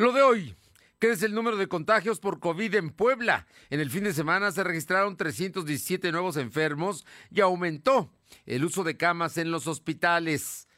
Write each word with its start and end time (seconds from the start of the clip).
Lo 0.00 0.12
de 0.12 0.22
hoy. 0.22 0.56
Crece 0.98 1.26
el 1.26 1.34
número 1.34 1.58
de 1.58 1.68
contagios 1.68 2.20
por 2.20 2.40
COVID 2.40 2.74
en 2.74 2.88
Puebla. 2.88 3.46
En 3.68 3.80
el 3.80 3.90
fin 3.90 4.04
de 4.04 4.14
semana 4.14 4.50
se 4.50 4.64
registraron 4.64 5.14
317 5.14 6.10
nuevos 6.10 6.38
enfermos 6.38 7.04
y 7.30 7.42
aumentó 7.42 8.10
el 8.46 8.64
uso 8.64 8.82
de 8.82 8.96
camas 8.96 9.36
en 9.36 9.50
los 9.50 9.66
hospitales. 9.66 10.68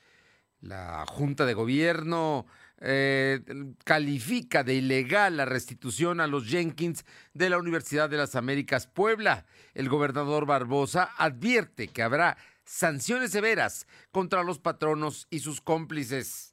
La 0.61 1.04
Junta 1.06 1.46
de 1.46 1.54
Gobierno 1.54 2.46
eh, 2.80 3.38
califica 3.85 4.64
de 4.64 4.74
ilegal 4.74 5.36
la 5.36 5.45
restitución 5.45 6.20
a 6.20 6.27
los 6.27 6.48
Jenkins 6.48 7.04
de 7.32 7.48
la 7.48 7.59
Universidad 7.59 8.11
de 8.11 8.16
las 8.16 8.34
Américas 8.34 8.89
Puebla. 8.89 9.46
El 9.73 9.89
gobernador 9.89 10.46
Barbosa 10.46 11.12
advierte 11.16 11.86
que 11.86 12.02
habrá 12.02 12.39
sanciones 12.64 13.30
severas 13.30 13.86
contra 14.11 14.43
los 14.43 14.59
patronos 14.59 15.29
y 15.30 15.39
sus 15.39 15.61
cómplices. 15.61 16.52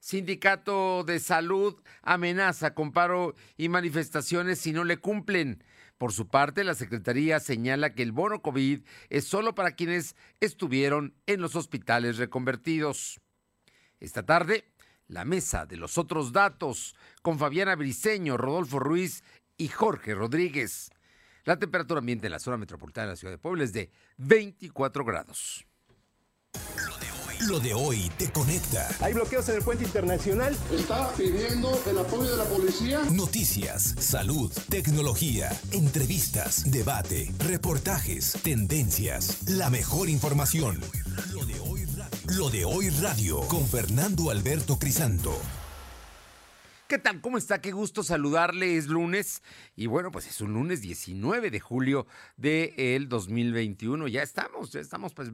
Sindicato 0.00 1.04
de 1.04 1.20
Salud 1.20 1.80
amenaza 2.02 2.74
con 2.74 2.92
paro 2.92 3.34
y 3.56 3.68
manifestaciones 3.68 4.58
si 4.58 4.72
no 4.72 4.84
le 4.84 4.96
cumplen. 4.96 5.62
Por 5.98 6.12
su 6.12 6.28
parte, 6.28 6.64
la 6.64 6.74
Secretaría 6.74 7.38
señala 7.38 7.94
que 7.94 8.02
el 8.02 8.12
bono 8.12 8.40
COVID 8.40 8.80
es 9.10 9.24
solo 9.26 9.54
para 9.54 9.72
quienes 9.72 10.16
estuvieron 10.40 11.14
en 11.26 11.42
los 11.42 11.54
hospitales 11.54 12.16
reconvertidos. 12.16 13.20
Esta 14.00 14.24
tarde, 14.24 14.64
la 15.06 15.26
mesa 15.26 15.66
de 15.66 15.76
los 15.76 15.98
otros 15.98 16.32
datos 16.32 16.96
con 17.20 17.38
Fabiana 17.38 17.76
Briceño, 17.76 18.38
Rodolfo 18.38 18.78
Ruiz 18.78 19.22
y 19.58 19.68
Jorge 19.68 20.14
Rodríguez. 20.14 20.90
La 21.44 21.58
temperatura 21.58 21.98
ambiente 21.98 22.26
en 22.26 22.32
la 22.32 22.38
zona 22.38 22.56
metropolitana 22.56 23.08
de 23.08 23.12
la 23.12 23.16
ciudad 23.16 23.34
de 23.34 23.38
Puebla 23.38 23.64
es 23.64 23.74
de 23.74 23.90
24 24.16 25.04
grados. 25.04 25.66
Lo 27.48 27.58
de 27.58 27.72
hoy 27.72 28.10
te 28.18 28.30
conecta. 28.30 28.86
Hay 29.00 29.14
bloqueos 29.14 29.48
en 29.48 29.56
el 29.56 29.62
puente 29.62 29.84
internacional. 29.84 30.56
Está 30.70 31.10
pidiendo 31.14 31.70
el 31.86 31.98
apoyo 31.98 32.30
de 32.30 32.36
la 32.36 32.44
policía. 32.44 33.00
Noticias, 33.10 33.94
salud, 33.98 34.52
tecnología, 34.68 35.48
entrevistas, 35.72 36.70
debate, 36.70 37.32
reportajes, 37.38 38.34
tendencias, 38.42 39.48
la 39.48 39.70
mejor 39.70 40.10
información. 40.10 40.80
Lo 41.32 41.46
de 41.46 41.58
hoy, 41.60 41.86
Lo 42.26 42.50
de 42.50 42.66
hoy 42.66 42.90
radio 42.90 43.40
con 43.48 43.66
Fernando 43.66 44.30
Alberto 44.30 44.78
Crisanto. 44.78 45.34
¿Qué 46.88 46.98
tal? 46.98 47.20
¿Cómo 47.20 47.38
está? 47.38 47.60
Qué 47.60 47.70
gusto 47.70 48.02
saludarle. 48.02 48.76
Es 48.76 48.88
lunes 48.88 49.42
y 49.76 49.86
bueno, 49.86 50.10
pues 50.10 50.26
es 50.26 50.40
un 50.40 50.52
lunes 50.54 50.82
19 50.82 51.50
de 51.50 51.60
julio 51.60 52.06
del 52.36 53.08
2021. 53.08 54.08
Ya 54.08 54.24
estamos, 54.24 54.72
ya 54.72 54.80
estamos 54.80 55.14
pues 55.14 55.30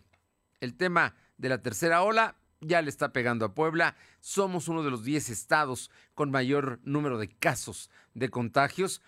el 0.61 0.77
tema 0.77 1.15
de 1.35 1.49
la 1.49 1.61
tercera 1.61 2.01
ola 2.01 2.37
ya 2.61 2.81
le 2.81 2.89
está 2.89 3.11
pegando 3.11 3.43
a 3.43 3.53
Puebla. 3.53 3.97
Somos 4.21 4.69
uno 4.69 4.83
de 4.83 4.89
los 4.89 5.03
10 5.03 5.29
estados 5.29 5.91
con 6.13 6.31
mayor 6.31 6.79
número 6.83 7.17
de 7.17 7.27
casos 7.27 7.91
de 8.13 8.29
contagios. 8.29 9.01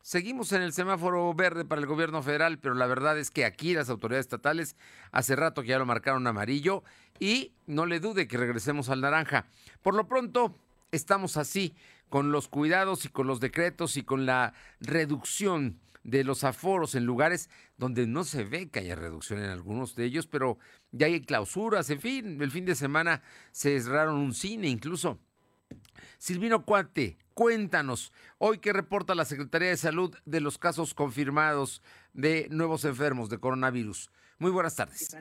Seguimos 0.00 0.52
en 0.52 0.62
el 0.62 0.72
semáforo 0.72 1.34
verde 1.34 1.66
para 1.66 1.82
el 1.82 1.86
gobierno 1.86 2.22
federal, 2.22 2.58
pero 2.58 2.74
la 2.74 2.86
verdad 2.86 3.18
es 3.18 3.30
que 3.30 3.44
aquí 3.44 3.74
las 3.74 3.90
autoridades 3.90 4.24
estatales 4.24 4.74
hace 5.12 5.36
rato 5.36 5.60
que 5.60 5.68
ya 5.68 5.78
lo 5.78 5.84
marcaron 5.84 6.26
amarillo 6.26 6.82
y 7.20 7.52
no 7.66 7.86
le 7.86 8.00
dude 8.00 8.26
que 8.26 8.38
regresemos 8.38 8.88
al 8.88 9.02
naranja. 9.02 9.46
Por 9.82 9.94
lo 9.94 10.08
pronto, 10.08 10.56
estamos 10.90 11.36
así, 11.36 11.76
con 12.08 12.32
los 12.32 12.48
cuidados 12.48 13.04
y 13.04 13.08
con 13.08 13.28
los 13.28 13.38
decretos 13.38 13.96
y 13.96 14.02
con 14.02 14.26
la 14.26 14.52
reducción 14.80 15.78
de 16.02 16.24
los 16.24 16.44
aforos 16.44 16.94
en 16.94 17.04
lugares 17.04 17.50
donde 17.76 18.06
no 18.06 18.24
se 18.24 18.44
ve 18.44 18.68
que 18.70 18.80
haya 18.80 18.96
reducción 18.96 19.38
en 19.38 19.50
algunos 19.50 19.94
de 19.94 20.06
ellos, 20.06 20.26
pero 20.26 20.58
ya 20.92 21.06
hay 21.06 21.20
clausuras, 21.20 21.90
en 21.90 22.00
fin, 22.00 22.42
el 22.42 22.50
fin 22.50 22.64
de 22.64 22.74
semana 22.74 23.22
se 23.52 23.80
cerraron 23.80 24.16
un 24.16 24.34
cine 24.34 24.68
incluso. 24.68 25.18
Silvino 26.18 26.64
Cuate, 26.64 27.18
cuéntanos, 27.34 28.12
hoy 28.38 28.58
qué 28.58 28.72
reporta 28.72 29.14
la 29.14 29.24
Secretaría 29.24 29.68
de 29.68 29.76
Salud 29.76 30.14
de 30.24 30.40
los 30.40 30.58
casos 30.58 30.94
confirmados 30.94 31.82
de 32.12 32.48
nuevos 32.50 32.84
enfermos 32.84 33.28
de 33.28 33.38
coronavirus. 33.38 34.10
Muy 34.38 34.50
buenas 34.50 34.74
tardes. 34.74 35.14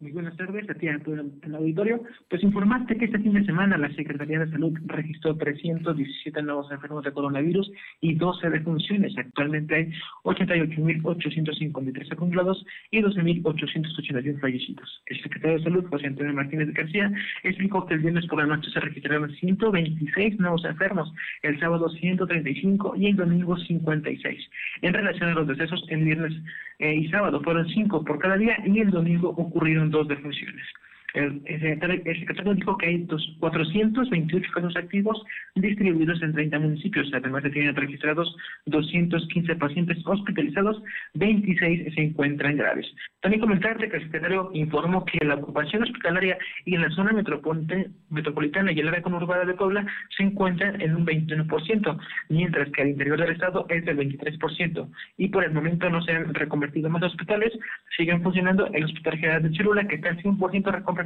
Muy 0.00 0.12
buenas 0.12 0.36
tardes 0.36 0.70
a 0.70 0.74
ti 0.74 0.86
a 0.86 0.96
todo 1.00 1.16
el 1.16 1.54
auditorio. 1.56 2.00
Pues 2.30 2.44
informaste 2.44 2.96
que 2.96 3.06
este 3.06 3.18
fin 3.18 3.32
de 3.32 3.44
semana 3.44 3.76
la 3.76 3.92
Secretaría 3.94 4.38
de 4.38 4.48
Salud 4.48 4.72
registró 4.86 5.36
317 5.36 6.40
nuevos 6.40 6.70
enfermos 6.70 7.02
de 7.02 7.10
coronavirus 7.10 7.68
y 8.00 8.14
12 8.14 8.48
defunciones. 8.48 9.18
Actualmente 9.18 9.74
hay 9.74 9.92
88.853 10.22 12.12
acumulados 12.12 12.64
y 12.92 13.00
12.881 13.00 14.40
fallecidos. 14.40 15.02
El 15.06 15.20
secretario 15.20 15.58
de 15.58 15.64
Salud, 15.64 15.86
José 15.90 16.06
Antonio 16.06 16.32
Martínez 16.32 16.72
García, 16.74 17.10
explicó 17.42 17.84
que 17.84 17.94
el 17.94 18.00
viernes 18.00 18.24
por 18.28 18.38
la 18.38 18.46
noche 18.46 18.70
se 18.70 18.78
registraron 18.78 19.34
126 19.34 20.38
nuevos 20.38 20.64
enfermos, 20.64 21.12
el 21.42 21.58
sábado 21.58 21.88
135 21.88 22.94
y 22.94 23.06
el 23.06 23.16
domingo 23.16 23.56
56. 23.56 24.50
En 24.82 24.94
relación 24.94 25.30
a 25.30 25.34
los 25.34 25.48
decesos, 25.48 25.84
el 25.88 26.04
viernes 26.04 26.34
eh, 26.78 26.94
y 26.94 27.08
sábado 27.08 27.40
fueron 27.42 27.68
5 27.68 28.04
por 28.04 28.20
cada 28.20 28.36
día 28.36 28.56
y 28.64 28.78
el 28.78 28.90
domingo 28.90 29.30
ocurrieron 29.30 29.87
dos 29.90 30.08
defunciones. 30.08 30.66
El, 31.14 31.42
secretario, 31.42 32.54
dijo 32.54 32.76
que 32.76 32.86
hay 32.86 32.98
dos, 33.04 33.36
428 33.40 34.50
casos 34.52 34.76
activos 34.76 35.22
distribuidos 35.54 36.20
en 36.22 36.34
30 36.34 36.58
municipios. 36.58 37.10
Además, 37.14 37.42
se 37.44 37.50
tienen 37.50 37.74
registrados 37.74 38.36
215 38.66 39.56
pacientes 39.56 39.98
hospitalizados, 40.04 40.82
26 41.14 41.94
se 41.94 42.00
encuentran 42.02 42.58
graves. 42.58 42.86
También 43.22 43.40
comentarte 43.40 43.88
que 43.88 43.96
el 43.96 44.02
secretario 44.04 44.50
informó 44.52 45.04
que 45.06 45.24
la 45.24 45.36
ocupación 45.36 45.82
hospitalaria 45.82 46.36
y 46.66 46.74
en 46.74 46.82
la 46.82 46.90
zona 46.90 47.12
metropolitana 47.12 48.72
y 48.72 48.78
el 48.78 48.88
área 48.88 49.02
conurbada 49.02 49.46
de 49.46 49.54
Puebla 49.54 49.86
se 50.14 50.24
encuentran 50.24 50.80
en 50.80 50.94
un 50.94 51.06
21%, 51.06 51.98
mientras 52.28 52.70
que 52.70 52.82
al 52.82 52.88
interior 52.88 53.18
del 53.18 53.32
estado 53.32 53.64
es 53.70 53.82
del 53.86 53.96
23%. 53.96 54.88
Y 55.16 55.28
por 55.28 55.42
el 55.42 55.52
momento 55.52 55.88
no 55.88 56.02
se 56.02 56.12
han 56.12 56.34
reconvertido 56.34 56.90
más 56.90 57.02
hospitales, 57.02 57.52
siguen 57.96 58.22
funcionando 58.22 58.66
el 58.74 58.84
Hospital 58.84 59.18
General 59.18 59.42
de 59.42 59.50
Chirula, 59.52 59.88
que 59.88 59.94
está 59.96 60.10
al 60.10 60.22
100% 60.22 60.70
reconvertido 60.70 60.97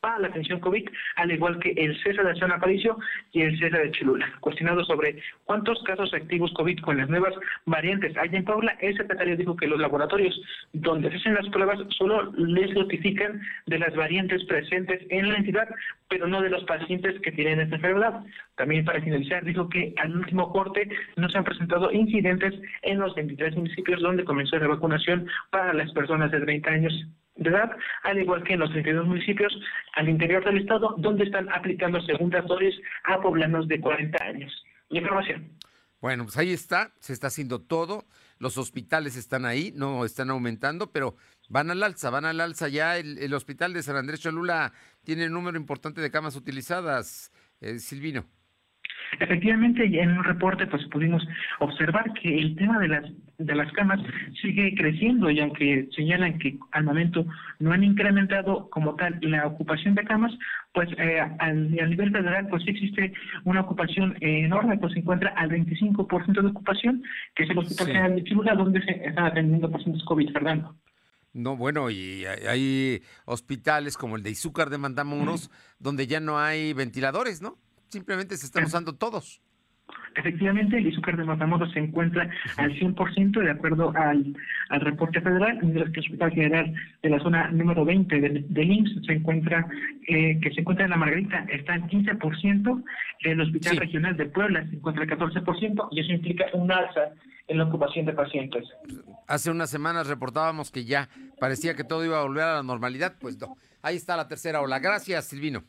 para 0.00 0.18
la 0.18 0.28
atención 0.28 0.60
COVID, 0.60 0.88
al 1.16 1.30
igual 1.30 1.58
que 1.58 1.70
el 1.70 2.00
César 2.02 2.26
de 2.26 2.38
San 2.38 2.52
Aparicio 2.52 2.98
y 3.32 3.42
el 3.42 3.58
César 3.58 3.82
de 3.82 3.90
Cholula. 3.92 4.30
Cuestionado 4.40 4.84
sobre 4.84 5.22
cuántos 5.44 5.82
casos 5.84 6.12
activos 6.14 6.52
COVID 6.54 6.80
con 6.80 6.96
las 6.98 7.08
nuevas 7.08 7.34
variantes 7.66 8.16
hay 8.16 8.30
en 8.32 8.44
Paula, 8.44 8.76
el 8.80 8.96
secretario 8.96 9.36
dijo 9.36 9.56
que 9.56 9.66
los 9.66 9.80
laboratorios 9.80 10.38
donde 10.72 11.10
se 11.10 11.16
hacen 11.16 11.34
las 11.34 11.48
pruebas 11.48 11.78
solo 11.96 12.32
les 12.36 12.72
notifican 12.74 13.40
de 13.66 13.78
las 13.78 13.94
variantes 13.94 14.44
presentes 14.44 15.00
en 15.10 15.28
la 15.28 15.38
entidad, 15.38 15.68
pero 16.08 16.26
no 16.26 16.40
de 16.40 16.50
los 16.50 16.64
pacientes 16.64 17.20
que 17.20 17.32
tienen 17.32 17.60
esta 17.60 17.76
enfermedad. 17.76 18.22
También 18.56 18.84
para 18.84 19.00
finalizar, 19.00 19.44
dijo 19.44 19.68
que 19.68 19.94
al 19.98 20.16
último 20.16 20.50
corte 20.52 20.88
no 21.16 21.28
se 21.28 21.38
han 21.38 21.44
presentado 21.44 21.92
incidentes 21.92 22.54
en 22.82 22.98
los 22.98 23.14
23 23.14 23.56
municipios 23.56 24.00
donde 24.00 24.24
comenzó 24.24 24.58
la 24.58 24.68
vacunación 24.68 25.26
para 25.50 25.72
las 25.72 25.92
personas 25.92 26.30
de 26.30 26.40
30 26.40 26.70
años 26.70 27.06
de 27.40 27.50
edad, 27.50 27.76
al 28.04 28.18
igual 28.18 28.44
que 28.44 28.54
en 28.54 28.60
los 28.60 28.70
32 28.70 29.06
municipios 29.06 29.52
al 29.94 30.08
interior 30.08 30.44
del 30.44 30.58
estado, 30.58 30.94
donde 30.98 31.24
están 31.24 31.48
aplicando 31.52 32.00
segundas 32.02 32.46
dosis 32.46 32.74
a 33.04 33.20
poblanos 33.20 33.66
de 33.66 33.80
40 33.80 34.24
años. 34.24 34.64
Información. 34.90 35.50
Bueno, 36.00 36.24
pues 36.24 36.38
ahí 36.38 36.52
está, 36.52 36.92
se 37.00 37.12
está 37.12 37.26
haciendo 37.26 37.60
todo, 37.60 38.04
los 38.38 38.56
hospitales 38.56 39.16
están 39.16 39.44
ahí, 39.44 39.72
no 39.74 40.04
están 40.04 40.30
aumentando, 40.30 40.92
pero 40.92 41.16
Van 41.50 41.68
al 41.68 41.82
alza, 41.82 42.10
van 42.10 42.24
al 42.24 42.40
alza 42.40 42.68
ya. 42.68 42.96
El, 42.96 43.34
hospital 43.34 43.72
de 43.72 43.82
San 43.82 43.96
Andrés 43.96 44.20
Cholula 44.20 44.72
tiene 45.02 45.26
un 45.26 45.32
número 45.32 45.58
importante 45.58 46.00
de 46.00 46.08
camas 46.08 46.36
utilizadas, 46.36 47.32
eh, 47.60 47.80
Silvino. 47.80 48.24
Efectivamente, 49.18 49.84
en 49.84 50.18
un 50.18 50.24
reporte 50.24 50.66
pues 50.66 50.84
pudimos 50.86 51.26
observar 51.58 52.12
que 52.14 52.38
el 52.38 52.54
tema 52.56 52.78
de 52.78 52.88
las 52.88 53.04
de 53.40 53.54
las 53.54 53.72
camas 53.72 54.00
sigue 54.40 54.74
creciendo 54.76 55.30
y 55.30 55.40
aunque 55.40 55.88
señalan 55.96 56.38
que 56.38 56.58
al 56.72 56.84
momento 56.84 57.24
no 57.58 57.72
han 57.72 57.82
incrementado 57.82 58.68
como 58.68 58.94
tal 58.96 59.18
la 59.22 59.46
ocupación 59.46 59.94
de 59.94 60.04
camas, 60.04 60.32
pues 60.72 60.88
eh, 60.98 61.20
al, 61.38 61.70
nivel 61.70 62.12
federal 62.12 62.48
pues 62.48 62.62
sí 62.64 62.70
existe 62.70 63.12
una 63.44 63.62
ocupación 63.62 64.16
enorme, 64.20 64.76
pues 64.78 64.92
se 64.92 65.00
encuentra 65.00 65.30
al 65.30 65.50
25% 65.50 66.42
de 66.42 66.48
ocupación, 66.48 67.02
que 67.34 67.44
es 67.44 67.50
el 67.50 67.58
Hospital 67.58 67.86
General 67.86 68.14
de 68.16 68.24
Chilula, 68.24 68.54
donde 68.54 68.82
se 68.82 68.90
están 68.90 69.24
atendiendo 69.24 69.70
pacientes 69.70 70.04
COVID, 70.04 70.32
Fernando. 70.32 70.76
No, 71.32 71.56
bueno, 71.56 71.90
y 71.90 72.24
hay 72.26 73.02
hospitales 73.24 73.96
como 73.96 74.16
el 74.16 74.22
de 74.22 74.30
Izúcar 74.30 74.68
de 74.68 74.78
Mandamuros, 74.78 75.50
donde 75.78 76.08
ya 76.08 76.18
no 76.18 76.40
hay 76.40 76.72
ventiladores, 76.72 77.40
¿no? 77.40 77.56
Simplemente 77.90 78.36
se 78.36 78.46
están 78.46 78.64
usando 78.64 78.94
todos. 78.94 79.42
Efectivamente, 80.16 80.76
el 80.76 80.86
Izúcar 80.86 81.16
de 81.16 81.24
Matamoros 81.24 81.72
se 81.72 81.78
encuentra 81.78 82.28
al 82.56 82.72
100% 82.72 83.42
de 83.42 83.50
acuerdo 83.50 83.92
al, 83.96 84.36
al 84.68 84.80
reporte 84.80 85.20
federal, 85.20 85.58
mientras 85.62 85.90
que 85.90 86.00
el 86.00 86.06
Hospital 86.06 86.30
General 86.32 86.74
de 87.02 87.10
la 87.10 87.20
zona 87.20 87.50
número 87.50 87.84
20 87.84 88.20
del, 88.20 88.46
IMSS 88.50 89.06
se 89.06 89.12
encuentra, 89.12 89.66
eh, 90.08 90.38
que 90.40 90.50
se 90.52 90.60
encuentra 90.60 90.84
en 90.84 90.90
la 90.90 90.96
Margarita, 90.96 91.46
está 91.48 91.74
al 91.74 91.88
15%, 91.88 92.84
el 93.20 93.40
Hospital 93.40 93.76
Regional 93.76 94.16
de 94.16 94.26
Puebla 94.26 94.66
se 94.68 94.76
encuentra 94.76 95.04
al 95.04 95.10
14%, 95.10 95.88
y 95.92 96.00
eso 96.00 96.12
implica 96.12 96.46
un 96.54 96.70
alza 96.72 97.12
en 97.46 97.58
la 97.58 97.64
ocupación 97.64 98.06
de 98.06 98.12
pacientes. 98.12 98.64
Hace 99.26 99.50
unas 99.50 99.70
semanas 99.70 100.06
reportábamos 100.06 100.70
que 100.70 100.84
ya 100.84 101.08
parecía 101.38 101.74
que 101.74 101.84
todo 101.84 102.04
iba 102.04 102.18
a 102.18 102.22
volver 102.22 102.44
a 102.44 102.54
la 102.54 102.62
normalidad, 102.62 103.14
pues 103.20 103.38
no. 103.40 103.56
Ahí 103.82 103.96
está 103.96 104.16
la 104.16 104.28
tercera 104.28 104.60
ola. 104.60 104.78
Gracias, 104.78 105.26
Silvino. 105.26 105.64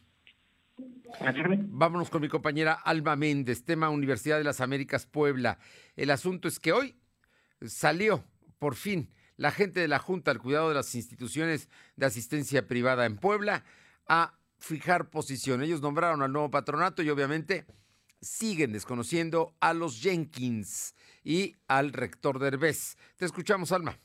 Vámonos 1.68 2.10
con 2.10 2.22
mi 2.22 2.30
compañera 2.30 2.74
Alma 2.74 3.16
Méndez, 3.16 3.64
tema 3.64 3.90
Universidad 3.90 4.38
de 4.38 4.44
las 4.44 4.62
Américas 4.62 5.06
Puebla. 5.06 5.60
El 5.96 6.10
asunto 6.10 6.48
es 6.48 6.60
que 6.60 6.72
hoy 6.72 6.96
salió, 7.66 8.24
por 8.60 8.76
fin, 8.76 9.10
la 9.38 9.52
gente 9.52 9.80
de 9.80 9.88
la 9.88 10.00
Junta 10.00 10.32
al 10.32 10.40
cuidado 10.40 10.70
de 10.70 10.76
las 10.76 10.94
instituciones 10.96 11.70
de 11.96 12.06
asistencia 12.06 12.68
privada 12.68 13.06
en 13.06 13.18
Puebla 13.18 13.64
a 14.08 14.38
fijar 14.58 15.10
posición. 15.10 15.62
Ellos 15.62 15.82
nombraron 15.82 16.22
al 16.22 16.32
nuevo 16.32 16.52
patronato 16.52 17.02
y 17.02 17.10
obviamente 17.10 17.66
siguen 18.22 18.72
desconociendo 18.72 19.56
a 19.60 19.74
los 19.74 20.00
Jenkins 20.00 20.96
y 21.24 21.56
al 21.68 21.94
rector 21.94 22.40
Derbez. 22.40 22.98
Te 23.18 23.26
escuchamos, 23.26 23.72
Alma 23.72 23.98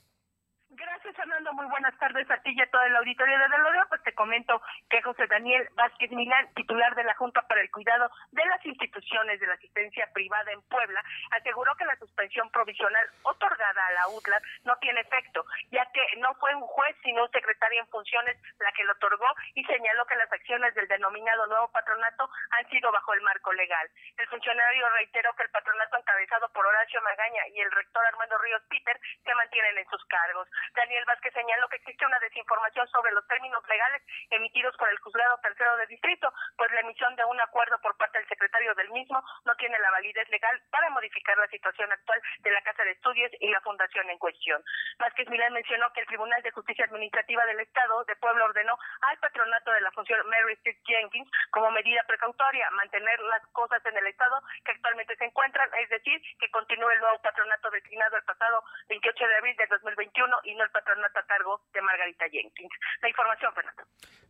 buenas 1.77 1.99
tardes 1.99 2.31
a 2.31 2.39
ti 2.39 2.55
y 2.57 2.61
a 2.63 2.71
toda 2.71 2.89
la 2.89 3.01
auditoría 3.01 3.39
de 3.39 3.49
Delodeo. 3.49 3.85
Pues 3.91 4.03
te 4.03 4.15
comento 4.15 4.63
que 4.89 5.03
José 5.03 5.27
Daniel 5.27 5.69
Vázquez 5.75 6.11
Milán, 6.11 6.49
titular 6.55 6.95
de 6.95 7.05
la 7.05 7.15
Junta 7.15 7.43
para 7.43 7.61
el 7.61 7.71
Cuidado 7.71 8.11
de 8.33 8.47
las 8.47 8.65
Instituciones 8.65 9.39
de 9.39 9.47
la 9.47 9.55
Asistencia 9.55 10.09
Privada 10.15 10.53
en 10.53 10.63
Puebla, 10.63 11.05
aseguró 11.33 11.75
que 11.77 11.85
la 11.85 11.97
suspensión 11.97 12.49
provisional 12.51 13.07
otorgada 13.25 13.87
a 13.87 13.93
la 13.93 14.09
UTLA 14.09 14.41
no 14.65 14.75
tiene 14.79 15.01
efecto, 15.03 15.45
ya 15.71 15.85
que 15.93 16.01
no 16.17 16.33
fue 16.37 16.55
un 16.55 16.63
juez 16.63 16.97
sino 17.03 17.25
un 17.25 17.31
secretario 17.31 17.81
en 17.81 17.89
funciones 17.89 18.41
la 18.59 18.73
que 18.73 18.85
lo 18.85 18.93
otorgó 18.93 19.29
y 19.55 19.63
señaló 19.65 20.07
que 20.07 20.17
las 20.17 20.33
acciones 20.33 20.75
del 20.75 20.89
denominado 20.89 21.47
nuevo 21.47 21.69
patronato 21.73 22.31
han 22.53 22.67
sido 22.71 22.91
bajo 22.91 23.13
el 23.13 23.21
marco 23.21 23.53
legal. 23.53 23.91
El 24.17 24.27
funcionario 24.29 24.89
reiteró 24.97 25.35
que 25.35 25.43
el 25.43 25.51
patronato 25.51 25.99
encabezado 25.99 26.49
por 26.55 26.65
Horacio 26.65 27.03
Magaña 27.03 27.49
y 27.49 27.61
el 27.61 27.71
rector 27.71 28.03
Armando 28.07 28.39
Ríos 28.39 28.63
Peter 28.71 28.99
se 29.23 29.35
mantienen 29.35 29.77
en 29.77 29.89
sus 29.91 30.03
cargos. 30.07 30.49
Daniel 30.75 31.05
Vázquez 31.07 31.35
señaló 31.35 31.66
que 31.69 31.77
existe 31.77 32.07
una 32.07 32.19
desinformación 32.21 32.87
sobre 32.89 33.13
los 33.13 33.27
términos 33.27 33.63
legales 33.69 34.03
emitidos 34.31 34.77
por 34.77 34.89
el 34.89 34.99
juzgado 34.99 35.39
tercero 35.43 35.77
de 35.77 35.87
distrito, 35.87 36.33
pues 36.57 36.71
la 36.73 36.81
emisión 36.81 37.15
de 37.17 37.25
un 37.25 37.41
acuerdo 37.41 37.79
por 37.81 37.97
parte 37.97 38.19
del 38.19 38.29
secretario 38.29 38.75
del 38.75 38.91
mismo 38.91 39.23
no 39.45 39.55
tiene 39.57 39.79
la 39.79 39.91
validez 39.91 40.29
legal 40.31 40.61
para 40.71 40.91
modificar 40.91 41.37
la 41.39 41.49
situación 41.49 41.91
actual 41.93 42.21
de 42.41 42.51
la 42.51 42.63
Casa 42.63 42.85
de 42.85 42.93
Estudios 42.93 43.31
y 43.41 43.51
la 43.51 43.61
fundación 43.61 44.09
en 44.11 44.19
cuestión. 44.19 44.63
Vázquez 44.99 45.29
Milán 45.29 45.53
mencionó 45.53 45.93
que 45.93 46.01
el 46.01 46.07
Tribunal 46.07 46.43
de 46.43 46.51
Justicia 46.53 46.85
Administrativa 46.85 47.45
del 47.47 47.61
Estado 47.61 48.05
de 48.05 48.17
Puebla 48.17 48.45
ordenó 48.45 48.79
al 49.03 49.19
patronato 49.19 49.71
de 49.73 49.81
la 49.81 49.91
función 49.93 50.27
Mary 50.29 50.55
Street 50.55 50.79
Jenkins 50.85 51.31
como 51.51 51.71
medida 51.71 52.03
precautoria 52.07 52.71
mantener 52.71 53.21
las 53.21 53.47
cosas 53.49 53.85
en 53.85 53.97
el 53.97 54.07
estado 54.07 54.43
que 54.65 54.73
actualmente 54.73 55.17
se 55.17 55.25
encuentran, 55.25 55.69
es 55.79 55.89
decir, 55.89 56.21
que 56.39 56.51
continúe 56.51 56.91
el 56.91 57.01
nuevo 57.01 57.21
patronato 57.21 57.71
designado 57.71 58.17
el 58.17 58.25
pasado 58.25 58.63
28 58.89 59.27
de 59.27 59.37
abril 59.37 59.57
de 59.57 59.67
2021 59.67 60.41
y 60.45 60.55
no 60.55 60.65
el 60.65 60.71
patronato 60.71 61.21
cargo 61.27 61.56
de 61.73 61.83
Margarita 61.83 62.27
Jenkins. 62.31 62.71
La 63.03 63.09
información, 63.09 63.53
Fernando. 63.55 63.83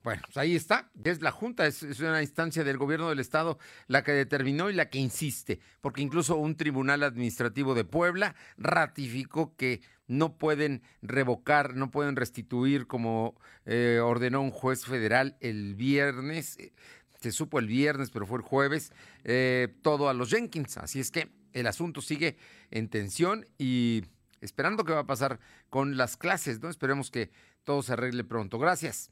Bueno, 0.02 0.22
pues 0.24 0.36
ahí 0.36 0.54
está. 0.54 0.88
Es 1.02 1.20
la 1.20 1.32
Junta, 1.32 1.66
es, 1.66 1.82
una 2.00 2.22
instancia 2.22 2.62
del 2.62 2.78
gobierno 2.78 3.08
del 3.08 3.18
Estado 3.18 3.58
la 3.88 4.04
que 4.04 4.12
determinó 4.12 4.70
y 4.70 4.72
la 4.72 4.88
que 4.88 4.98
insiste, 4.98 5.58
porque 5.80 6.00
incluso 6.00 6.36
un 6.36 6.56
tribunal 6.56 7.02
administrativo 7.02 7.74
de 7.74 7.84
Puebla 7.84 8.36
ratificó 8.56 9.56
que 9.56 9.80
no 10.06 10.38
pueden 10.38 10.82
revocar, 11.02 11.74
no 11.74 11.90
pueden 11.90 12.14
restituir 12.14 12.86
como 12.86 13.34
eh, 13.64 13.98
ordenó 14.00 14.42
un 14.42 14.52
juez 14.52 14.84
federal 14.84 15.36
el 15.40 15.74
viernes, 15.74 16.56
eh, 16.58 16.72
se 17.20 17.32
supo 17.32 17.58
el 17.58 17.66
viernes, 17.66 18.10
pero 18.10 18.26
fue 18.26 18.38
el 18.38 18.44
jueves, 18.44 18.92
eh, 19.24 19.74
todo 19.82 20.08
a 20.08 20.14
los 20.14 20.30
Jenkins. 20.30 20.76
Así 20.76 21.00
es 21.00 21.10
que 21.10 21.30
el 21.52 21.66
asunto 21.66 22.00
sigue 22.00 22.36
en 22.70 22.88
tensión 22.88 23.44
y 23.58 24.04
esperando 24.40 24.84
qué 24.84 24.92
va 24.92 25.00
a 25.00 25.06
pasar 25.06 25.38
con 25.70 25.96
las 25.96 26.16
clases, 26.16 26.60
¿no? 26.60 26.68
Esperemos 26.68 27.10
que 27.10 27.30
todo 27.64 27.82
se 27.82 27.92
arregle 27.92 28.24
pronto. 28.24 28.58
Gracias. 28.58 29.10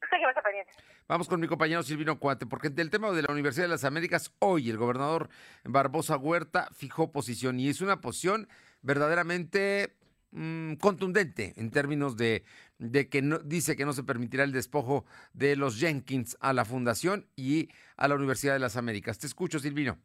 Vamos 1.08 1.28
con 1.28 1.40
mi 1.40 1.48
compañero 1.48 1.82
Silvino 1.82 2.20
Cuate, 2.20 2.46
porque 2.46 2.70
del 2.70 2.88
tema 2.88 3.10
de 3.10 3.22
la 3.22 3.32
Universidad 3.32 3.64
de 3.64 3.70
las 3.70 3.82
Américas, 3.82 4.32
hoy 4.38 4.70
el 4.70 4.76
gobernador 4.76 5.28
Barbosa 5.64 6.16
Huerta 6.16 6.68
fijó 6.72 7.10
posición 7.10 7.58
y 7.58 7.68
es 7.68 7.80
una 7.80 8.00
posición 8.00 8.46
verdaderamente 8.80 9.96
mm, 10.30 10.74
contundente 10.74 11.52
en 11.56 11.72
términos 11.72 12.16
de, 12.16 12.44
de 12.78 13.08
que 13.08 13.22
no, 13.22 13.40
dice 13.40 13.74
que 13.74 13.84
no 13.84 13.92
se 13.92 14.04
permitirá 14.04 14.44
el 14.44 14.52
despojo 14.52 15.04
de 15.32 15.56
los 15.56 15.80
Jenkins 15.80 16.36
a 16.40 16.52
la 16.52 16.64
Fundación 16.64 17.26
y 17.34 17.70
a 17.96 18.06
la 18.06 18.14
Universidad 18.14 18.52
de 18.52 18.60
las 18.60 18.76
Américas. 18.76 19.18
Te 19.18 19.26
escucho, 19.26 19.58
Silvino 19.58 19.98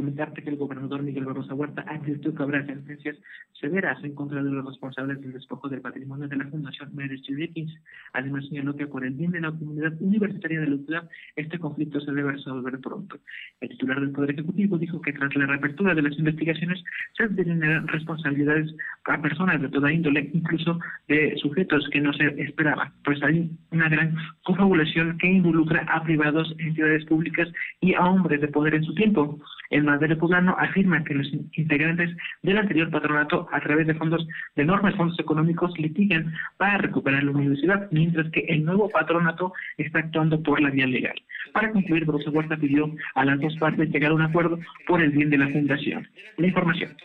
comentarte 0.00 0.42
que 0.42 0.48
el 0.48 0.56
gobernador 0.56 1.02
Miguel 1.02 1.26
Barroso 1.26 1.54
Huerta 1.54 1.84
advirtió 1.86 2.34
que 2.34 2.42
habrá 2.42 2.64
sentencias 2.64 3.18
severas 3.60 4.02
en 4.02 4.14
contra 4.14 4.42
de 4.42 4.50
los 4.50 4.64
responsables 4.64 5.20
del 5.20 5.32
despojo 5.32 5.68
del 5.68 5.80
patrimonio 5.80 6.28
de 6.28 6.36
la 6.36 6.46
Fundación 6.46 6.90
Mary 6.94 7.20
Jenkins. 7.22 7.72
Además 8.12 8.46
señaló 8.48 8.74
que 8.74 8.86
por 8.86 9.04
el 9.04 9.12
bien 9.12 9.30
de 9.30 9.40
la 9.40 9.50
comunidad 9.50 9.92
universitaria 10.00 10.60
de 10.60 10.66
la 10.66 11.08
este 11.36 11.58
conflicto 11.58 12.00
se 12.00 12.12
debe 12.12 12.32
resolver 12.32 12.78
pronto. 12.80 13.18
El 13.60 13.68
titular 13.68 14.00
del 14.00 14.10
Poder 14.10 14.30
Ejecutivo 14.30 14.78
dijo 14.78 15.00
que 15.00 15.12
tras 15.12 15.34
la 15.36 15.46
reapertura 15.46 15.94
de 15.94 16.02
las 16.02 16.18
investigaciones 16.18 16.82
se 17.16 17.28
delinearán 17.28 17.86
responsabilidades 17.88 18.74
a 19.04 19.20
personas 19.20 19.60
de 19.60 19.68
toda 19.68 19.92
índole, 19.92 20.30
incluso 20.32 20.78
de 21.08 21.36
sujetos 21.38 21.88
que 21.92 22.00
no 22.00 22.12
se 22.12 22.26
esperaba, 22.42 22.92
pues 23.04 23.22
hay 23.22 23.50
una 23.70 23.88
gran 23.88 24.16
confabulación 24.42 25.18
que 25.18 25.28
involucra 25.28 25.84
a 25.88 26.02
privados, 26.02 26.54
entidades 26.58 27.04
públicas 27.04 27.48
y 27.80 27.94
a 27.94 28.04
hombres 28.04 28.40
de 28.40 28.48
poder 28.48 28.74
en 28.74 28.84
su 28.84 28.94
tiempo. 28.94 29.38
El 29.70 29.84
Madero 29.84 30.18
Poblano 30.18 30.56
afirma 30.58 31.04
que 31.04 31.14
los 31.14 31.28
integrantes 31.52 32.10
del 32.42 32.58
anterior 32.58 32.90
patronato, 32.90 33.48
a 33.52 33.60
través 33.60 33.86
de 33.86 33.94
fondos 33.94 34.26
de 34.56 34.62
enormes 34.62 34.96
fondos 34.96 35.18
económicos, 35.18 35.76
litigan 35.78 36.34
para 36.56 36.78
recuperar 36.78 37.22
la 37.24 37.32
universidad, 37.32 37.88
mientras 37.90 38.30
que 38.30 38.40
el 38.48 38.64
nuevo 38.64 38.88
patronato 38.88 39.52
está 39.76 40.00
actuando 40.00 40.42
por 40.42 40.60
la 40.60 40.70
vía 40.70 40.86
legal. 40.86 41.20
Para 41.52 41.72
concluir, 41.72 42.04
Broso 42.04 42.30
Huerta 42.30 42.56
pidió 42.56 42.94
a 43.14 43.24
las 43.24 43.40
dos 43.40 43.56
partes 43.58 43.90
llegar 43.90 44.12
a 44.12 44.14
un 44.14 44.22
acuerdo 44.22 44.58
por 44.86 45.00
el 45.00 45.10
bien 45.10 45.30
de 45.30 45.38
la 45.38 45.48
fundación. 45.48 46.08
La 46.36 46.46
información. 46.46 46.96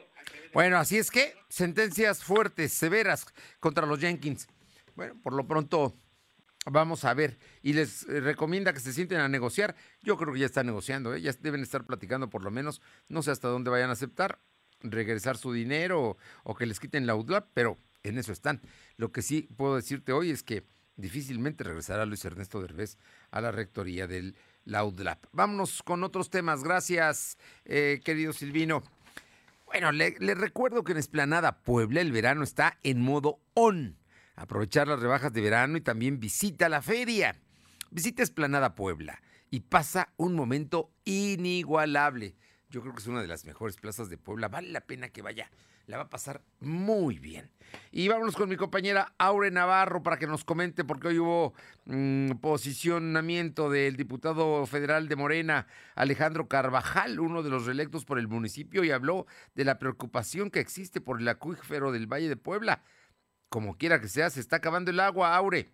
Bueno, 0.54 0.78
así 0.78 0.98
es 0.98 1.12
que 1.12 1.34
sentencias 1.50 2.24
fuertes, 2.24 2.72
severas 2.72 3.26
contra 3.60 3.86
los 3.86 4.00
Jenkins. 4.00 4.48
Bueno, 4.96 5.16
por 5.22 5.34
lo 5.34 5.46
pronto 5.46 5.94
Vamos 6.68 7.06
a 7.06 7.14
ver. 7.14 7.38
Y 7.62 7.74
les 7.74 8.08
eh, 8.10 8.22
recomienda 8.22 8.74
que 8.74 8.80
se 8.80 8.92
sienten 8.92 9.20
a 9.20 9.30
negociar. 9.30 9.76
Yo 10.02 10.18
creo 10.18 10.34
que 10.34 10.40
ya 10.40 10.48
están 10.48 10.66
negociando, 10.66 11.14
¿eh? 11.14 11.22
ya 11.22 11.32
deben 11.40 11.62
estar 11.62 11.86
platicando 11.86 12.30
por 12.30 12.44
lo 12.44 12.50
menos. 12.50 12.82
No 13.08 13.22
sé 13.22 13.32
hasta 13.32 13.48
dónde 13.48 13.70
vayan 13.70 13.90
a 13.90 13.94
aceptar 13.94 14.40
regresar 14.92 15.38
su 15.38 15.52
dinero 15.54 16.18
o, 16.44 16.56
que 16.56 16.66
les 16.66 16.80
quiten 16.80 17.06
la 17.06 17.16
UDLAP, 17.16 17.50
pero 17.54 17.78
en 18.04 18.18
eso 18.18 18.32
están. 18.32 18.62
Lo 18.98 19.12
que 19.12 19.22
sí 19.22 19.50
puedo 19.58 19.76
decirte 19.76 20.12
hoy 20.12 20.32
es 20.32 20.44
que 20.44 20.64
difícilmente 20.96 21.64
regresará 21.64 22.06
Luis 22.06 22.24
Ernesto 22.26 22.62
Derbez 22.62 22.98
a 23.32 23.42
la 23.42 23.52
rectoría 23.52 24.08
del 24.08 24.36
UDLAP. 24.66 25.26
Vámonos 25.32 25.84
con 25.84 26.04
otros 26.04 26.30
temas. 26.30 26.64
Gracias, 26.64 27.38
eh, 27.66 28.02
querido 28.04 28.34
Silvino. 28.34 28.84
Bueno, 29.66 29.92
le, 29.92 30.16
le 30.20 30.36
recuerdo 30.36 30.84
que 30.84 30.94
en 30.94 31.00
Esplanada 31.00 31.64
Puebla 31.64 32.02
el 32.02 32.12
verano 32.12 32.44
está 32.44 32.78
en 32.84 33.02
modo 33.02 33.40
on 33.54 33.98
aprovechar 34.36 34.88
las 34.88 35.00
rebajas 35.00 35.34
de 35.34 35.42
verano 35.42 35.78
y 35.78 35.82
también 35.82 36.20
visita 36.20 36.70
la 36.70 36.82
feria. 36.82 37.36
Visita 37.92 38.24
Esplanada 38.24 38.76
Puebla 38.76 39.22
y 39.50 39.62
pasa 39.62 40.10
un 40.18 40.36
momento 40.36 40.92
inigualable. 41.06 42.36
Yo 42.76 42.82
creo 42.82 42.94
que 42.94 43.00
es 43.00 43.08
una 43.08 43.22
de 43.22 43.28
las 43.30 43.46
mejores 43.46 43.78
plazas 43.78 44.10
de 44.10 44.18
Puebla. 44.18 44.50
Vale 44.50 44.68
la 44.68 44.82
pena 44.82 45.08
que 45.08 45.22
vaya. 45.22 45.50
la 45.88 45.96
va 45.96 46.04
a 46.04 46.10
pasar 46.10 46.42
muy 46.60 47.20
bien. 47.20 47.50
Y 47.90 48.10
vámonos 48.10 48.36
con 48.36 48.50
mi 48.50 48.58
compañera 48.58 49.14
Aure 49.18 49.50
Navarro 49.50 50.04
para 50.04 50.20
que 50.20 50.28
nos 50.28 50.44
comente, 50.44 50.84
porque 50.84 51.08
hoy 51.08 51.20
hubo 51.20 51.54
mm, 51.86 52.32
posicionamiento 52.42 53.70
del 53.70 53.96
diputado 53.96 54.66
federal 54.66 55.08
de 55.08 55.16
Morena, 55.16 55.68
Alejandro 55.96 56.50
Carvajal, 56.50 57.22
uno 57.22 57.44
de 57.44 57.50
los 57.50 57.66
reelectos 57.66 58.04
por 58.04 58.20
el 58.20 58.28
municipio, 58.28 58.84
y 58.84 58.92
habló 58.92 59.26
de 59.54 59.64
la 59.64 59.80
preocupación 59.80 60.52
que 60.52 60.60
existe 60.60 61.00
por 61.00 61.22
el 61.22 61.30
acuífero 61.30 61.94
del 61.94 62.08
Valle 62.12 62.28
de 62.28 62.36
Puebla. 62.36 62.84
Como 63.48 63.78
quiera 63.78 64.02
que 64.02 64.10
sea, 64.10 64.30
se 64.30 64.42
está 64.42 64.58
acabando 64.58 64.92
el 64.92 65.00
agua, 65.00 65.34
Aure. 65.34 65.70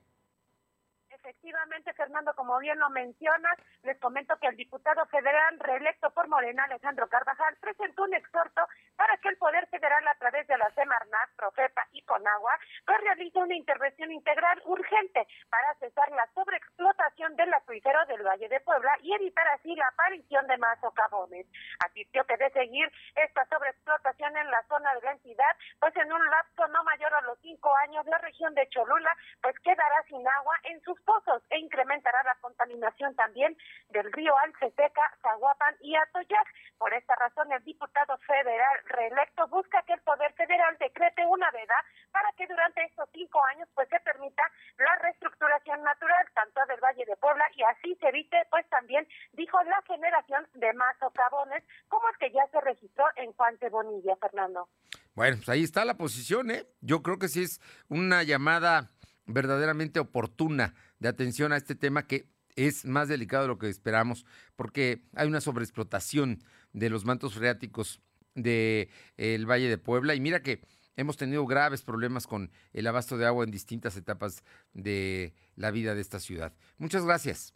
Efectivamente, 1.91 1.93
Fernando, 1.93 2.33
como 2.35 2.57
bien 2.59 2.79
lo 2.79 2.89
mencionas, 2.89 3.57
les 3.83 3.99
comento 3.99 4.37
que 4.39 4.47
el 4.47 4.55
diputado 4.55 5.05
federal 5.07 5.59
reelecto 5.59 6.09
por 6.11 6.27
Morena, 6.27 6.63
Alejandro 6.63 7.07
Carvajal, 7.07 7.55
presentó 7.59 8.03
un 8.03 8.13
exhorto 8.13 8.61
para 8.95 9.17
que 9.17 9.29
el 9.29 9.37
Poder 9.37 9.67
Federal, 9.67 10.07
a 10.07 10.15
través 10.15 10.47
de 10.47 10.57
la 10.57 10.69
Semarnat, 10.71 11.29
Profepa 11.35 11.87
y 11.91 12.01
Conagua, 12.03 12.53
pues 12.85 12.99
realice 13.01 13.39
una 13.39 13.55
intervención 13.55 14.11
integral 14.11 14.61
urgente 14.65 15.27
para 15.49 15.73
cesar 15.75 16.11
la 16.11 16.27
sobreexplotación 16.33 17.35
del 17.35 17.53
acuífero 17.53 18.05
del 18.07 18.23
Valle 18.23 18.47
de 18.47 18.59
Puebla 18.61 18.97
y 19.01 19.13
evitar 19.13 19.47
así 19.49 19.75
la 19.75 19.87
aparición 19.87 20.47
de 20.47 20.57
más 20.57 20.79
socavones. 20.79 21.45
Advirtió 21.85 22.25
que 22.25 22.37
de 22.37 22.51
seguir 22.51 22.91
esta 23.15 23.45
sobreexplotación 23.45 24.37
en 24.37 24.49
la 24.49 24.63
zona 24.67 24.93
de 24.95 25.01
la 25.01 25.11
entidad, 25.11 25.55
pues 25.79 25.95
en 25.97 26.11
un 26.11 26.25
lapso 26.29 26.67
no 26.67 26.83
mayor 26.83 27.13
a 27.13 27.21
los 27.21 27.39
cinco 27.41 27.71
años, 27.83 28.05
la 28.05 28.17
región 28.19 28.53
de 28.55 28.67
Cholula, 28.69 29.15
pues 29.41 29.57
quedará 29.59 30.03
sin 30.07 30.25
agua 30.27 30.55
en 30.63 30.81
sus 30.81 30.99
pozos 31.01 31.43
e 31.49 31.57
incrementará 31.57 31.90
la 31.99 32.37
contaminación 32.39 33.15
también 33.15 33.57
del 33.89 34.11
río 34.13 34.33
Alceteca, 34.45 35.01
Zaguapan 35.21 35.75
y 35.81 35.95
Atoyac. 35.95 36.47
Por 36.77 36.93
esta 36.93 37.15
razón, 37.15 37.51
el 37.51 37.63
diputado 37.63 38.17
federal 38.19 38.79
reelecto 38.85 39.47
busca 39.49 39.83
que 39.83 39.93
el 39.93 40.01
Poder 40.01 40.31
Federal 40.33 40.77
decrete 40.79 41.25
una 41.25 41.51
veda 41.51 41.75
para 42.11 42.31
que 42.37 42.47
durante 42.47 42.83
estos 42.83 43.09
cinco 43.13 43.43
años 43.45 43.67
pues 43.75 43.89
se 43.89 43.99
permita 43.99 44.43
la 44.77 44.95
reestructuración 45.03 45.83
natural 45.83 46.25
tanto 46.33 46.61
del 46.67 46.79
Valle 46.79 47.05
de 47.05 47.15
Puebla 47.17 47.43
y 47.55 47.63
así 47.63 47.95
se 47.99 48.07
evite 48.07 48.37
pues 48.49 48.67
también 48.69 49.07
dijo 49.33 49.61
la 49.63 49.81
generación 49.85 50.47
de 50.53 50.73
más 50.73 50.97
socavones 50.99 51.63
como 51.87 52.07
el 52.09 52.17
que 52.17 52.31
ya 52.31 52.47
se 52.51 52.61
registró 52.61 53.05
en 53.15 53.33
Juan 53.33 53.57
de 53.59 53.69
Bonilla, 53.69 54.15
Fernando. 54.15 54.69
Bueno, 55.13 55.37
pues 55.37 55.49
ahí 55.49 55.63
está 55.63 55.83
la 55.83 55.97
posición, 55.97 56.51
¿eh? 56.51 56.65
Yo 56.79 57.03
creo 57.03 57.19
que 57.19 57.27
sí 57.27 57.43
es 57.43 57.59
una 57.89 58.23
llamada 58.23 58.89
verdaderamente 59.25 59.99
oportuna 59.99 60.73
de 61.01 61.09
atención 61.09 61.51
a 61.51 61.57
este 61.57 61.73
tema 61.73 62.05
que 62.05 62.29
es 62.55 62.85
más 62.85 63.07
delicado 63.07 63.43
de 63.43 63.47
lo 63.47 63.57
que 63.57 63.69
esperamos, 63.69 64.23
porque 64.55 65.03
hay 65.15 65.27
una 65.27 65.41
sobreexplotación 65.41 66.43
de 66.73 66.89
los 66.91 67.05
mantos 67.05 67.33
freáticos 67.33 68.01
del 68.35 68.87
el 69.17 69.49
Valle 69.49 69.67
de 69.67 69.79
Puebla. 69.79 70.13
Y 70.13 70.19
mira 70.21 70.43
que 70.43 70.61
hemos 70.95 71.17
tenido 71.17 71.45
graves 71.47 71.81
problemas 71.81 72.27
con 72.27 72.51
el 72.71 72.85
abasto 72.85 73.17
de 73.17 73.25
agua 73.25 73.43
en 73.43 73.51
distintas 73.51 73.97
etapas 73.97 74.43
de 74.73 75.33
la 75.55 75.71
vida 75.71 75.95
de 75.95 76.01
esta 76.01 76.19
ciudad. 76.19 76.53
Muchas 76.77 77.03
gracias. 77.03 77.55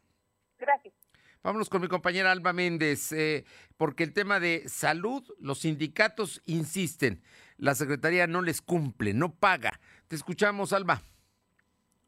Gracias. 0.57 0.95
Vámonos 1.43 1.69
con 1.69 1.83
mi 1.83 1.87
compañera 1.87 2.31
Alba 2.31 2.51
Méndez, 2.51 3.11
eh, 3.11 3.45
porque 3.77 4.03
el 4.03 4.13
tema 4.13 4.39
de 4.39 4.63
salud, 4.67 5.23
los 5.37 5.59
sindicatos 5.59 6.41
insisten, 6.45 7.21
la 7.57 7.75
Secretaría 7.75 8.25
no 8.25 8.41
les 8.41 8.63
cumple, 8.63 9.13
no 9.13 9.35
paga. 9.35 9.79
Te 10.07 10.15
escuchamos, 10.15 10.73
Alba. 10.73 11.03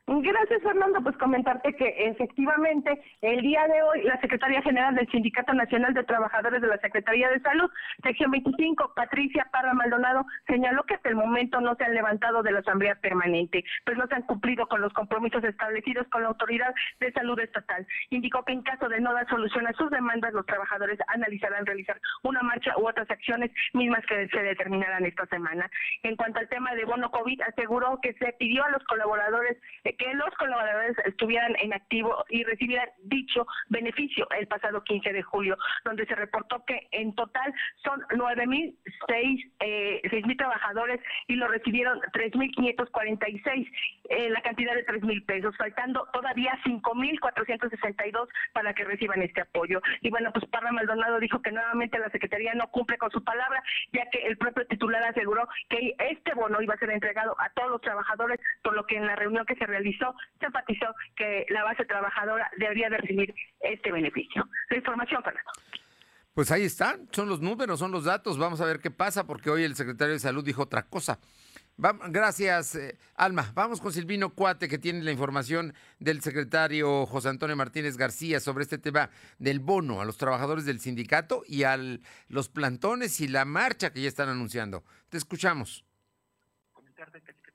Gracias, 0.09 0.63
Fernando. 0.63 1.01
Pues 1.03 1.17
comentarte 1.17 1.73
que 1.73 1.93
efectivamente 2.07 2.97
el 3.21 3.41
día 3.41 3.67
de 3.67 3.83
hoy 3.83 4.03
la 4.03 4.17
Secretaría 4.21 4.61
General 4.61 4.95
del 4.95 5.09
Sindicato 5.09 5.53
Nacional 5.53 5.93
de 5.93 6.05
Trabajadores 6.05 6.61
de 6.61 6.67
la 6.67 6.77
Secretaría 6.77 7.27
de 7.27 7.41
Salud, 7.41 7.69
sección 8.01 8.31
25, 8.31 8.93
Patricia 8.95 9.49
Parra 9.51 9.73
Maldonado, 9.73 10.25
señaló 10.47 10.83
que 10.83 10.93
hasta 10.93 11.09
el 11.09 11.15
momento 11.15 11.59
no 11.59 11.75
se 11.75 11.83
han 11.83 11.93
levantado 11.93 12.41
de 12.41 12.53
la 12.53 12.59
Asamblea 12.59 12.95
Permanente, 12.95 13.65
pues 13.85 13.97
no 13.97 14.07
se 14.07 14.15
han 14.15 14.21
cumplido 14.21 14.65
con 14.67 14.79
los 14.79 14.93
compromisos 14.93 15.43
establecidos 15.43 16.07
con 16.07 16.21
la 16.21 16.29
Autoridad 16.29 16.73
de 17.01 17.11
Salud 17.11 17.37
Estatal. 17.41 17.85
Indicó 18.09 18.45
que 18.45 18.53
en 18.53 18.61
caso 18.61 18.87
de 18.87 19.01
no 19.01 19.11
dar 19.11 19.27
solución 19.27 19.67
a 19.67 19.73
sus 19.73 19.91
demandas, 19.91 20.31
los 20.31 20.45
trabajadores 20.45 20.99
analizarán 21.07 21.65
realizar 21.65 21.99
una 22.23 22.41
marcha 22.43 22.77
u 22.77 22.87
otras 22.87 23.11
acciones 23.11 23.51
mismas 23.73 24.05
que 24.05 24.29
se 24.29 24.41
determinarán 24.41 25.05
esta 25.05 25.25
semana. 25.25 25.69
En 26.03 26.15
cuanto 26.15 26.39
al 26.39 26.47
tema 26.47 26.73
de 26.75 26.85
bono 26.85 27.11
COVID, 27.11 27.41
aseguró 27.41 27.99
que 28.01 28.13
se 28.13 28.31
pidió 28.39 28.63
a 28.63 28.69
los 28.69 28.83
colaboradores 28.85 29.57
que 29.97 30.13
los 30.13 30.29
colaboradores 30.37 30.97
estuvieran 31.05 31.55
en 31.61 31.73
activo 31.73 32.23
y 32.29 32.43
recibieran 32.43 32.89
dicho 33.03 33.45
beneficio 33.69 34.27
el 34.37 34.47
pasado 34.47 34.83
15 34.83 35.13
de 35.13 35.23
julio, 35.23 35.57
donde 35.83 36.05
se 36.05 36.15
reportó 36.15 36.63
que 36.65 36.87
en 36.91 37.13
total 37.15 37.53
son 37.83 38.01
9.006 38.09 39.51
eh, 39.59 40.01
trabajadores 40.37 41.01
y 41.27 41.35
lo 41.35 41.47
recibieron 41.47 41.99
3.546, 42.13 43.71
eh, 44.09 44.29
la 44.29 44.41
cantidad 44.41 44.75
de 44.75 44.85
3.000 44.85 45.25
pesos, 45.25 45.55
faltando 45.57 46.07
todavía 46.13 46.57
5.462 46.63 48.27
para 48.53 48.73
que 48.73 48.83
reciban 48.83 49.21
este 49.21 49.41
apoyo. 49.41 49.81
Y 50.01 50.09
bueno, 50.09 50.31
pues 50.31 50.45
Parra 50.45 50.71
Maldonado 50.71 51.19
dijo 51.19 51.41
que 51.41 51.51
nuevamente 51.51 51.99
la 51.99 52.09
Secretaría 52.09 52.53
no 52.53 52.67
cumple 52.67 52.97
con 52.97 53.11
su 53.11 53.23
palabra, 53.23 53.63
ya 53.93 54.07
que 54.11 54.19
el 54.27 54.37
propio 54.37 54.65
titular 54.67 55.03
aseguró 55.03 55.47
que 55.69 55.95
este 55.99 56.33
bono 56.35 56.61
iba 56.61 56.75
a 56.75 56.77
ser 56.77 56.91
entregado 56.91 57.35
a 57.39 57.49
todos 57.51 57.71
los 57.71 57.81
trabajadores, 57.81 58.39
por 58.63 58.75
lo 58.75 58.85
que 58.85 58.97
en 58.97 59.07
la 59.07 59.15
reunión 59.15 59.45
que 59.45 59.55
se 59.55 59.65
realizó 59.65 59.86
se 59.93 60.45
enfatizó 60.45 60.93
que 61.15 61.45
la 61.49 61.63
base 61.63 61.85
trabajadora 61.85 62.49
debería 62.57 62.89
de 62.89 62.97
recibir 62.97 63.33
este 63.59 63.91
beneficio. 63.91 64.47
La 64.69 64.77
información, 64.77 65.23
Fernando. 65.23 65.51
Pues 66.37 66.51
ahí 66.51 66.65
están, 66.65 67.09
son 67.11 67.29
los 67.29 67.41
números, 67.41 67.79
son 67.79 67.91
los 67.91 68.03
datos. 68.03 68.37
Vamos 68.37 68.61
a 68.61 68.65
ver 68.65 68.79
qué 68.79 68.91
pasa, 68.91 69.25
porque 69.25 69.49
hoy 69.49 69.63
el 69.63 69.75
secretario 69.75 70.13
de 70.13 70.19
Salud 70.19 70.45
dijo 70.45 70.61
otra 70.61 70.83
cosa. 70.83 71.19
gracias, 72.09 72.75
eh, 72.75 72.95
Alma. 73.15 73.51
Vamos 73.55 73.81
con 73.81 73.91
Silvino 73.91 74.29
Cuate, 74.29 74.67
que 74.67 74.77
tiene 74.77 75.01
la 75.01 75.11
información 75.11 75.73
del 75.97 76.21
secretario 76.21 77.07
José 77.07 77.29
Antonio 77.29 77.55
Martínez 77.55 77.97
García 77.97 78.39
sobre 78.39 78.61
este 78.61 78.77
tema 78.77 79.09
del 79.39 79.59
bono 79.59 79.99
a 79.99 80.05
los 80.05 80.17
trabajadores 80.17 80.65
del 80.65 80.79
sindicato 80.79 81.41
y 81.47 81.63
a 81.63 81.75
los 82.27 82.49
plantones 82.49 83.19
y 83.19 83.27
la 83.27 83.43
marcha 83.43 83.91
que 83.91 84.03
ya 84.03 84.07
están 84.07 84.29
anunciando. 84.29 84.83
Te 85.09 85.17
escuchamos. 85.17 85.85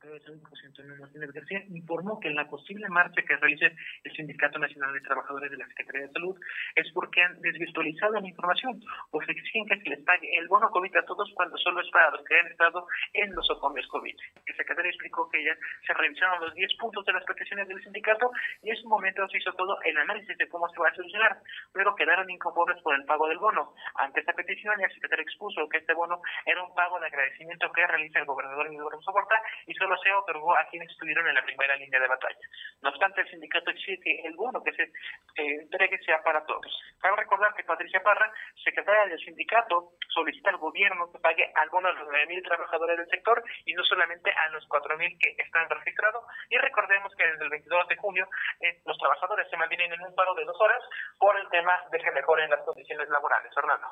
José 0.03 0.67
Antonio 0.67 0.97
Martínez 0.99 1.31
García, 1.33 1.63
informó 1.71 2.19
que 2.19 2.27
en 2.27 2.35
la 2.35 2.49
posible 2.49 2.89
marcha 2.89 3.23
que 3.23 3.37
realice 3.37 3.73
el 4.03 4.13
Sindicato 4.13 4.59
Nacional 4.59 4.93
de 4.93 5.01
Trabajadores 5.01 5.51
de 5.51 5.57
la 5.57 5.67
Secretaría 5.69 6.09
de 6.09 6.13
Salud 6.13 6.37
es 6.75 6.91
porque 6.93 7.23
han 7.23 7.41
desvirtualizado 7.41 8.15
la 8.15 8.29
información 8.29 8.83
se 9.25 9.33
exigen 9.33 9.67
que 9.67 9.79
se 9.81 9.89
les 9.91 10.01
pague 10.05 10.29
el 10.39 10.49
bono 10.49 10.71
COVID 10.71 10.97
a 10.97 11.05
todos 11.05 11.31
cuando 11.35 11.57
solo 11.59 11.81
es 11.81 11.91
para 11.91 12.11
los 12.11 12.25
que 12.25 12.39
han 12.39 12.47
estado 12.49 12.87
en 13.13 13.35
los 13.35 13.49
ocomios 13.51 13.87
COVID. 13.89 14.17
El 14.47 14.57
secretario 14.57 14.91
explicó 14.91 15.29
que 15.31 15.45
ya 15.45 15.57
se 15.87 15.95
revisaron 15.95 16.41
los 16.41 16.55
10 16.55 16.77
puntos 16.79 17.05
de 17.05 17.13
las 17.13 17.25
peticiones 17.25 17.69
del 17.69 17.83
sindicato 17.83 18.31
y 18.63 18.71
en 18.71 18.77
su 18.77 18.89
momento 18.89 19.27
se 19.29 19.39
hizo 19.39 19.53
todo 19.53 19.81
el 19.83 19.97
análisis 19.97 20.37
de 20.37 20.49
cómo 20.49 20.69
se 20.71 20.81
va 20.81 20.89
a 20.89 20.95
solucionar, 20.95 21.39
pero 21.73 21.95
quedaron 21.95 22.29
inconformes 22.31 22.83
por 22.83 22.95
el 22.95 23.05
pago 23.05 23.29
del 23.29 23.39
bono. 23.39 23.75
Ante 23.97 24.21
esta 24.21 24.33
petición, 24.33 24.81
el 24.81 24.93
secretario 24.93 25.23
expuso 25.23 25.69
que 25.69 25.79
este 25.79 25.95
bono 25.95 26.21
era 26.47 26.63
un 26.63 26.75
pago 26.75 26.99
de 27.01 27.07
agradecimiento 27.07 27.71
que 27.73 27.87
realiza 27.87 28.19
el 28.19 28.27
gobernador 28.27 28.69
Miguel 28.69 28.87
Soporta 29.03 29.41
y 29.67 29.75
solo 29.75 29.92
se 29.99 30.13
otorgó 30.13 30.57
a 30.57 30.67
quienes 30.71 30.91
estuvieron 30.91 31.27
en 31.29 31.35
la 31.35 31.45
primera 31.45 31.77
línea 31.77 32.01
de 32.01 32.09
batalla. 32.09 32.39
No 32.83 32.91
obstante, 32.91 33.21
el 33.23 33.31
sindicato 33.31 33.71
exige 33.71 34.01
que 34.01 34.21
el 34.27 34.37
bono 34.37 34.63
que 34.63 34.73
se 34.73 34.83
eh, 34.83 35.63
entregue 35.63 35.99
sea 36.05 36.23
para 36.23 36.45
todos. 36.45 36.71
Cabe 37.01 37.17
recordar 37.17 37.55
que 37.55 37.65
Patricia 37.65 38.03
Parra, 38.03 38.33
secretaria 38.63 39.07
del 39.07 39.25
sindicato, 39.25 39.93
solicita 40.09 40.51
al 40.51 40.59
gobierno 40.59 41.11
que 41.13 41.19
pague 41.19 41.51
al 41.55 41.71
bono 41.71 41.89
a 41.89 41.93
los 41.93 42.09
9.000 42.09 42.45
trabajadores 42.45 42.99
del 42.99 43.09
sector 43.09 43.43
y 43.65 43.75
no 43.75 43.85
solamente 43.85 44.31
a 44.31 44.49
los 44.51 44.69
4.000 44.69 45.19
que 45.19 45.43
están 45.43 45.69
registrados. 45.69 46.25
Y 46.51 46.59
recordemos 46.59 47.13
que 47.17 47.27
desde 47.27 47.45
el 47.45 47.51
22 47.51 47.89
de 47.89 47.97
junio 47.97 48.29
eh, 48.61 48.81
los 48.87 48.99
trabajadores 48.99 49.49
se 49.51 49.57
mantienen 49.57 49.93
en 49.93 50.01
un 50.03 50.15
paro 50.15 50.35
de 50.35 50.45
dos 50.45 50.57
horas 50.61 50.83
por 51.19 51.39
el 51.39 51.49
tema 51.51 51.73
de 51.91 51.99
que 51.99 52.11
mejoren 52.11 52.51
las 52.51 52.61
condiciones 52.65 53.09
laborales. 53.09 53.53
Fernando. 53.55 53.87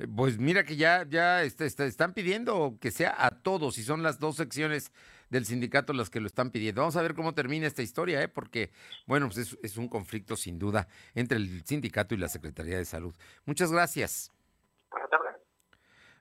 Eh, 0.00 0.06
pues 0.14 0.38
mira 0.38 0.64
que 0.64 0.76
ya, 0.76 1.04
ya 1.06 1.42
está, 1.42 1.64
están 1.84 2.14
pidiendo 2.14 2.78
que 2.80 2.90
sea 2.90 3.14
a 3.18 3.30
todos 3.42 3.78
y 3.78 3.82
son 3.82 4.02
las 4.02 4.18
dos 4.18 4.36
secciones 4.36 4.92
del 5.30 5.46
sindicato 5.46 5.92
las 5.92 6.10
que 6.10 6.20
lo 6.20 6.26
están 6.26 6.50
pidiendo. 6.50 6.82
Vamos 6.82 6.96
a 6.96 7.02
ver 7.02 7.14
cómo 7.14 7.34
termina 7.34 7.66
esta 7.66 7.82
historia, 7.82 8.22
¿eh? 8.22 8.28
porque, 8.28 8.70
bueno, 9.06 9.26
pues 9.28 9.38
es, 9.38 9.58
es 9.62 9.76
un 9.76 9.88
conflicto 9.88 10.36
sin 10.36 10.58
duda 10.58 10.88
entre 11.14 11.38
el 11.38 11.64
sindicato 11.64 12.14
y 12.14 12.18
la 12.18 12.28
Secretaría 12.28 12.76
de 12.76 12.84
Salud. 12.84 13.14
Muchas 13.46 13.72
gracias. 13.72 14.32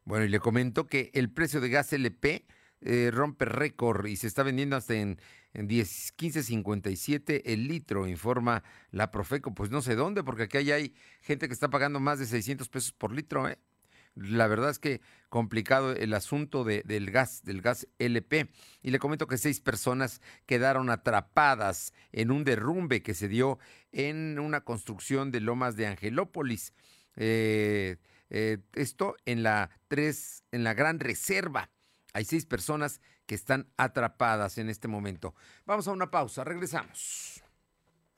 Bueno, 0.05 0.25
y 0.25 0.29
le 0.29 0.39
comento 0.39 0.87
que 0.87 1.11
el 1.13 1.29
precio 1.31 1.61
de 1.61 1.69
gas 1.69 1.93
LP 1.93 2.45
eh, 2.81 3.11
rompe 3.13 3.45
récord 3.45 4.07
y 4.07 4.15
se 4.15 4.27
está 4.27 4.41
vendiendo 4.41 4.75
hasta 4.77 4.95
en, 4.95 5.19
en 5.53 5.67
10, 5.67 6.15
15.57 6.17 7.41
el 7.45 7.67
litro, 7.67 8.07
informa 8.07 8.63
la 8.91 9.11
Profeco. 9.11 9.53
Pues 9.53 9.69
no 9.69 9.81
sé 9.81 9.95
dónde, 9.95 10.23
porque 10.23 10.43
aquí 10.43 10.57
hay 10.71 10.95
gente 11.21 11.47
que 11.47 11.53
está 11.53 11.69
pagando 11.69 11.99
más 11.99 12.19
de 12.19 12.25
600 12.25 12.69
pesos 12.69 12.93
por 12.93 13.11
litro, 13.11 13.49
¿eh? 13.49 13.59
La 14.15 14.47
verdad 14.47 14.69
es 14.69 14.79
que 14.79 15.01
complicado 15.29 15.91
el 15.93 16.13
asunto 16.13 16.63
del 16.63 17.11
gas, 17.11 17.43
del 17.43 17.61
gas 17.61 17.87
LP. 17.99 18.49
Y 18.81 18.91
le 18.91 18.99
comento 18.99 19.27
que 19.27 19.37
seis 19.37 19.61
personas 19.61 20.21
quedaron 20.45 20.89
atrapadas 20.89 21.93
en 22.11 22.31
un 22.31 22.43
derrumbe 22.43 23.01
que 23.01 23.13
se 23.13 23.27
dio 23.27 23.59
en 23.91 24.39
una 24.39 24.61
construcción 24.61 25.31
de 25.31 25.39
Lomas 25.39 25.75
de 25.75 25.87
Angelópolis. 25.87 26.73
Eh, 27.15 27.97
eh, 28.29 28.59
esto 28.73 29.15
en 29.25 29.43
la 29.43 29.69
3, 29.87 30.43
en 30.51 30.63
la 30.63 30.73
Gran 30.73 30.99
Reserva. 30.99 31.69
Hay 32.13 32.25
seis 32.25 32.45
personas 32.45 33.01
que 33.25 33.35
están 33.35 33.71
atrapadas 33.77 34.57
en 34.57 34.69
este 34.69 34.87
momento. 34.87 35.35
Vamos 35.65 35.87
a 35.87 35.91
una 35.91 36.09
pausa, 36.09 36.43
regresamos. 36.43 37.43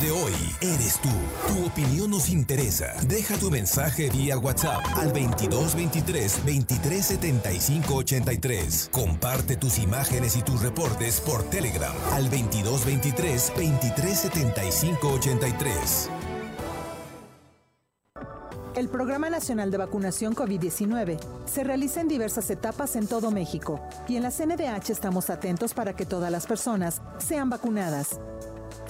De 0.00 0.10
hoy 0.10 0.32
eres 0.62 0.98
tú. 1.00 1.10
Tu 1.48 1.66
opinión 1.66 2.10
nos 2.10 2.30
interesa. 2.30 2.94
Deja 3.06 3.36
tu 3.36 3.50
mensaje 3.50 4.08
vía 4.08 4.38
WhatsApp 4.38 4.80
al 4.96 5.12
2223 5.12 6.36
2375 6.46 7.94
83. 7.94 8.88
Comparte 8.90 9.56
tus 9.56 9.78
imágenes 9.78 10.36
y 10.36 10.42
tus 10.42 10.62
reportes 10.62 11.20
por 11.20 11.42
Telegram 11.50 11.94
al 12.12 12.30
2223 12.30 13.52
2375 13.54 15.08
83. 15.08 16.10
El 18.76 18.88
Programa 18.88 19.28
Nacional 19.28 19.70
de 19.70 19.76
Vacunación 19.76 20.34
COVID-19 20.34 21.18
se 21.44 21.64
realiza 21.64 22.00
en 22.00 22.08
diversas 22.08 22.48
etapas 22.50 22.96
en 22.96 23.06
todo 23.06 23.30
México 23.30 23.80
y 24.08 24.16
en 24.16 24.22
la 24.22 24.30
CNDH 24.30 24.90
estamos 24.90 25.28
atentos 25.28 25.74
para 25.74 25.94
que 25.94 26.06
todas 26.06 26.30
las 26.30 26.46
personas 26.46 27.02
sean 27.18 27.50
vacunadas. 27.50 28.20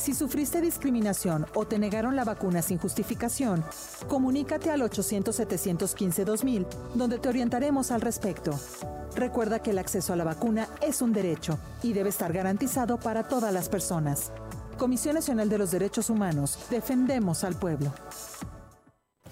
Si 0.00 0.14
sufriste 0.14 0.62
discriminación 0.62 1.44
o 1.54 1.66
te 1.66 1.78
negaron 1.78 2.16
la 2.16 2.24
vacuna 2.24 2.62
sin 2.62 2.78
justificación, 2.78 3.62
comunícate 4.08 4.70
al 4.70 4.80
800-715-2000, 4.80 6.66
donde 6.94 7.18
te 7.18 7.28
orientaremos 7.28 7.90
al 7.90 8.00
respecto. 8.00 8.58
Recuerda 9.14 9.58
que 9.58 9.72
el 9.72 9.78
acceso 9.78 10.14
a 10.14 10.16
la 10.16 10.24
vacuna 10.24 10.68
es 10.80 11.02
un 11.02 11.12
derecho 11.12 11.58
y 11.82 11.92
debe 11.92 12.08
estar 12.08 12.32
garantizado 12.32 12.98
para 12.98 13.28
todas 13.28 13.52
las 13.52 13.68
personas. 13.68 14.32
Comisión 14.78 15.16
Nacional 15.16 15.50
de 15.50 15.58
los 15.58 15.70
Derechos 15.70 16.08
Humanos, 16.08 16.58
defendemos 16.70 17.44
al 17.44 17.56
pueblo. 17.56 17.92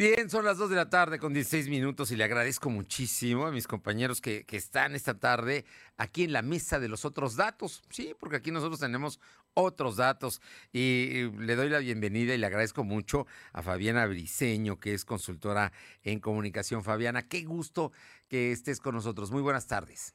Bien, 0.00 0.30
son 0.30 0.46
las 0.46 0.56
2 0.56 0.70
de 0.70 0.76
la 0.76 0.88
tarde 0.88 1.18
con 1.18 1.34
16 1.34 1.68
minutos 1.68 2.10
y 2.10 2.16
le 2.16 2.24
agradezco 2.24 2.70
muchísimo 2.70 3.44
a 3.44 3.50
mis 3.50 3.66
compañeros 3.66 4.22
que, 4.22 4.46
están 4.50 4.94
esta 4.94 5.18
tarde 5.18 5.66
aquí 5.98 6.24
en 6.24 6.32
la 6.32 6.40
mesa 6.40 6.80
de 6.80 6.88
los 6.88 7.04
otros 7.04 7.36
datos. 7.36 7.82
Sí, 7.90 8.14
porque 8.18 8.36
aquí 8.36 8.50
nosotros 8.50 8.80
tenemos 8.80 9.20
otros 9.52 9.96
datos 9.96 10.40
y 10.72 11.30
le 11.36 11.54
doy 11.54 11.68
la 11.68 11.80
bienvenida 11.80 12.32
y 12.32 12.38
le 12.38 12.46
agradezco 12.46 12.82
mucho 12.82 13.26
a 13.52 13.60
Fabiana 13.60 14.06
Briseño, 14.06 14.80
que 14.80 14.94
es 14.94 15.04
consultora 15.04 15.70
en 16.02 16.18
comunicación. 16.18 16.82
Fabiana, 16.82 17.28
qué 17.28 17.42
gusto 17.42 17.92
que 18.26 18.52
estés 18.52 18.80
con 18.80 18.94
nosotros. 18.94 19.30
Muy 19.30 19.42
buenas 19.42 19.66
tardes. 19.66 20.14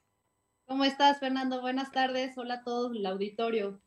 ¿Cómo 0.66 0.84
estás, 0.84 1.20
Fernando? 1.20 1.62
Buenas 1.62 1.92
tardes. 1.92 2.36
Hola 2.40 2.56
a 2.56 2.64
todos, 2.64 2.96
el 2.96 3.06
auditorio. 3.06 3.80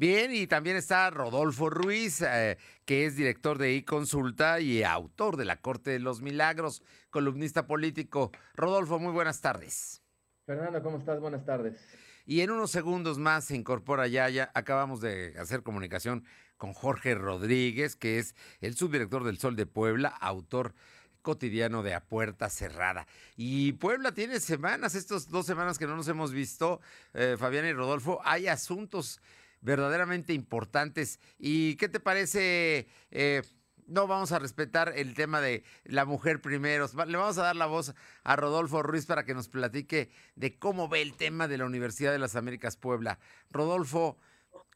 Bien, 0.00 0.34
y 0.34 0.46
también 0.46 0.78
está 0.78 1.10
Rodolfo 1.10 1.68
Ruiz, 1.68 2.22
eh, 2.22 2.56
que 2.86 3.04
es 3.04 3.16
director 3.16 3.58
de 3.58 3.74
iConsulta 3.74 4.58
y 4.58 4.82
autor 4.82 5.36
de 5.36 5.44
La 5.44 5.60
Corte 5.60 5.90
de 5.90 5.98
los 5.98 6.22
Milagros, 6.22 6.82
columnista 7.10 7.66
político. 7.66 8.32
Rodolfo, 8.54 8.98
muy 8.98 9.12
buenas 9.12 9.42
tardes. 9.42 10.02
Fernando, 10.46 10.82
¿cómo 10.82 10.96
estás? 10.96 11.20
Buenas 11.20 11.44
tardes. 11.44 11.86
Y 12.24 12.40
en 12.40 12.50
unos 12.50 12.70
segundos 12.70 13.18
más 13.18 13.44
se 13.44 13.56
incorpora 13.56 14.06
ya, 14.06 14.30
ya 14.30 14.50
acabamos 14.54 15.02
de 15.02 15.34
hacer 15.38 15.62
comunicación 15.62 16.24
con 16.56 16.72
Jorge 16.72 17.14
Rodríguez, 17.14 17.94
que 17.94 18.18
es 18.18 18.34
el 18.62 18.76
subdirector 18.76 19.22
del 19.22 19.36
Sol 19.36 19.54
de 19.54 19.66
Puebla, 19.66 20.08
autor 20.08 20.72
cotidiano 21.20 21.82
de 21.82 21.92
A 21.92 22.00
Puerta 22.00 22.48
Cerrada. 22.48 23.06
Y 23.36 23.72
Puebla 23.72 24.12
tiene 24.12 24.40
semanas, 24.40 24.94
estas 24.94 25.28
dos 25.28 25.44
semanas 25.44 25.78
que 25.78 25.86
no 25.86 25.94
nos 25.94 26.08
hemos 26.08 26.32
visto, 26.32 26.80
eh, 27.12 27.36
Fabián 27.38 27.66
y 27.66 27.74
Rodolfo, 27.74 28.22
hay 28.24 28.46
asuntos 28.46 29.20
verdaderamente 29.60 30.32
importantes. 30.32 31.20
¿Y 31.38 31.76
qué 31.76 31.88
te 31.88 32.00
parece? 32.00 32.88
Eh, 33.10 33.42
no 33.90 34.06
vamos 34.06 34.32
a 34.32 34.38
respetar 34.38 34.92
el 34.96 35.14
tema 35.14 35.40
de 35.40 35.64
la 35.84 36.04
mujer 36.04 36.40
primero. 36.40 36.88
Le 37.06 37.16
vamos 37.16 37.38
a 37.38 37.42
dar 37.42 37.56
la 37.56 37.66
voz 37.66 37.94
a 38.22 38.36
Rodolfo 38.36 38.82
Ruiz 38.82 39.04
para 39.04 39.24
que 39.24 39.34
nos 39.34 39.48
platique 39.48 40.10
de 40.36 40.58
cómo 40.58 40.88
ve 40.88 41.02
el 41.02 41.16
tema 41.16 41.48
de 41.48 41.58
la 41.58 41.66
Universidad 41.66 42.12
de 42.12 42.18
las 42.18 42.36
Américas 42.36 42.76
Puebla. 42.76 43.18
Rodolfo, 43.50 44.16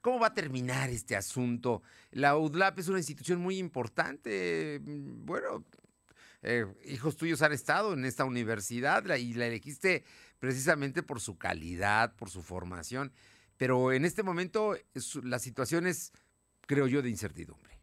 ¿cómo 0.02 0.18
va 0.18 0.28
a 0.28 0.34
terminar 0.34 0.90
este 0.90 1.16
asunto? 1.16 1.82
La 2.10 2.36
UDLAP 2.36 2.80
es 2.80 2.88
una 2.88 2.98
institución 2.98 3.40
muy 3.40 3.58
importante. 3.58 4.80
Bueno, 4.82 5.64
eh, 6.42 6.66
hijos 6.84 7.16
tuyos 7.16 7.40
han 7.42 7.52
estado 7.52 7.94
en 7.94 8.04
esta 8.04 8.24
universidad 8.24 9.04
y 9.16 9.34
la 9.34 9.46
elegiste 9.46 10.04
precisamente 10.40 11.02
por 11.02 11.20
su 11.20 11.38
calidad, 11.38 12.16
por 12.16 12.30
su 12.30 12.42
formación. 12.42 13.12
Pero 13.56 13.92
en 13.92 14.04
este 14.04 14.22
momento 14.22 14.74
la 15.22 15.38
situación 15.38 15.86
es, 15.86 16.12
creo 16.62 16.86
yo, 16.86 17.02
de 17.02 17.10
incertidumbre. 17.10 17.78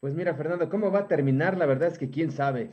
Pues 0.00 0.14
mira, 0.14 0.34
Fernando, 0.34 0.68
¿cómo 0.70 0.90
va 0.90 1.00
a 1.00 1.08
terminar? 1.08 1.58
La 1.58 1.66
verdad 1.66 1.88
es 1.88 1.98
que 1.98 2.10
quién 2.10 2.30
sabe. 2.32 2.72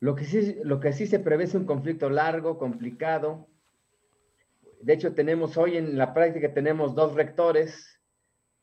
Lo 0.00 0.14
que 0.14 0.24
sí, 0.24 0.56
lo 0.64 0.80
que 0.80 0.92
sí 0.92 1.06
se 1.06 1.20
prevé 1.20 1.44
es 1.44 1.54
un 1.54 1.64
conflicto 1.64 2.10
largo, 2.10 2.58
complicado. 2.58 3.48
De 4.80 4.92
hecho, 4.92 5.14
tenemos 5.14 5.56
hoy 5.56 5.76
en 5.76 5.96
la 5.96 6.12
práctica, 6.12 6.52
tenemos 6.52 6.94
dos 6.94 7.14
rectores, 7.14 8.00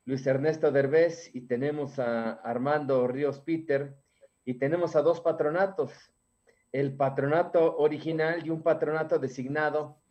Luis 0.05 0.27
Ernesto 0.27 0.71
Derbez 0.71 1.33
y 1.33 1.41
tenemos 1.41 1.97
a 1.97 2.33
Armando 2.33 3.07
Ríos 3.07 3.39
Peter, 3.39 3.95
y 4.49 4.55
tenemos 4.55 4.95
a 4.95 5.03
dos 5.03 5.21
patronatos, 5.21 5.93
el 6.71 6.95
patronato 6.95 7.77
original 7.77 8.45
y 8.45 8.49
un 8.49 8.63
patronato 8.63 9.19
designado 9.19 10.01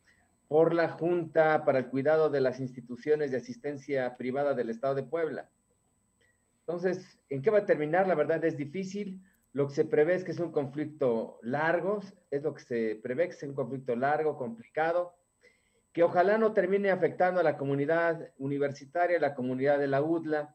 por 0.49 0.75
la 0.75 0.89
Junta 0.89 1.65
para 1.65 1.79
el 1.79 1.89
Cuidado 1.89 2.31
de 2.31 2.41
las 2.41 2.59
Instituciones 2.59 3.31
de 3.31 3.37
Asistencia 3.37 4.17
Privada 4.17 4.55
del 4.55 4.71
Estado 4.71 4.95
de 4.95 5.03
Puebla. 5.03 5.51
Entonces, 6.61 7.19
¿en 7.29 7.43
qué 7.43 7.51
va 7.51 7.59
a 7.59 7.67
terminar? 7.67 8.09
La 8.09 8.15
verdad 8.15 8.43
es 8.45 8.57
difícil. 8.57 9.23
Lo 9.53 9.69
que 9.69 9.75
se 9.75 9.85
prevé 9.85 10.15
es 10.15 10.25
que 10.25 10.33
es 10.33 10.41
un 10.41 10.53
conflicto 10.53 11.39
largo, 11.43 12.01
es 12.31 12.43
lo 12.43 12.55
que 12.55 12.63
se 12.63 13.01
prevé 13.03 13.29
que 13.29 13.35
es 13.35 13.43
un 13.43 13.55
conflicto 13.55 13.95
largo, 13.97 14.37
complicado, 14.37 15.15
que 15.93 16.03
ojalá 16.03 16.39
no 16.39 16.53
termine 16.53 16.91
afectando 16.91 17.41
a 17.41 17.43
la 17.43 17.57
comunidad 17.57 18.31
universitaria, 18.39 19.17
a 19.17 19.21
la 19.21 19.35
comunidad 19.35 19.79
de 19.79 19.87
la 19.87 20.03
UDLA, 20.03 20.55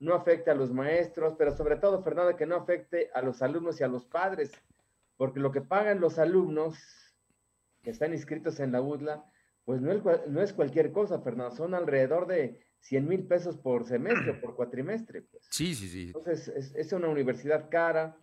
no 0.00 0.14
afecte 0.14 0.50
a 0.50 0.54
los 0.54 0.72
maestros, 0.72 1.34
pero 1.38 1.56
sobre 1.56 1.76
todo, 1.76 2.02
Fernando, 2.02 2.36
que 2.36 2.46
no 2.46 2.56
afecte 2.56 3.10
a 3.14 3.22
los 3.22 3.40
alumnos 3.40 3.80
y 3.80 3.84
a 3.84 3.88
los 3.88 4.04
padres, 4.04 4.52
porque 5.16 5.40
lo 5.40 5.52
que 5.52 5.60
pagan 5.60 6.00
los 6.00 6.18
alumnos 6.18 7.03
que 7.84 7.90
están 7.90 8.12
inscritos 8.12 8.58
en 8.58 8.72
la 8.72 8.82
UDLA, 8.82 9.24
pues 9.64 9.80
no 9.80 9.92
es, 9.92 10.02
no 10.28 10.42
es 10.42 10.52
cualquier 10.52 10.90
cosa, 10.90 11.20
Fernando, 11.20 11.54
son 11.54 11.74
alrededor 11.74 12.26
de 12.26 12.60
100 12.80 13.08
mil 13.08 13.26
pesos 13.26 13.56
por 13.56 13.86
semestre, 13.86 14.34
por 14.42 14.56
cuatrimestre. 14.56 15.22
Pues. 15.22 15.46
Sí, 15.50 15.74
sí, 15.74 15.88
sí. 15.88 16.06
Entonces, 16.06 16.48
es, 16.48 16.74
es, 16.74 16.92
una 16.92 17.08
universidad 17.08 17.70
cara, 17.70 18.16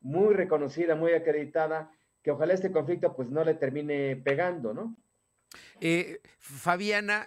muy 0.00 0.34
reconocida, 0.34 0.94
muy 0.94 1.12
acreditada, 1.12 1.90
que 2.22 2.30
ojalá 2.30 2.54
este 2.54 2.72
conflicto 2.72 3.14
pues 3.16 3.30
no 3.30 3.44
le 3.44 3.54
termine 3.54 4.16
pegando, 4.16 4.74
¿no? 4.74 4.96
Eh, 5.80 6.20
Fabiana, 6.38 7.26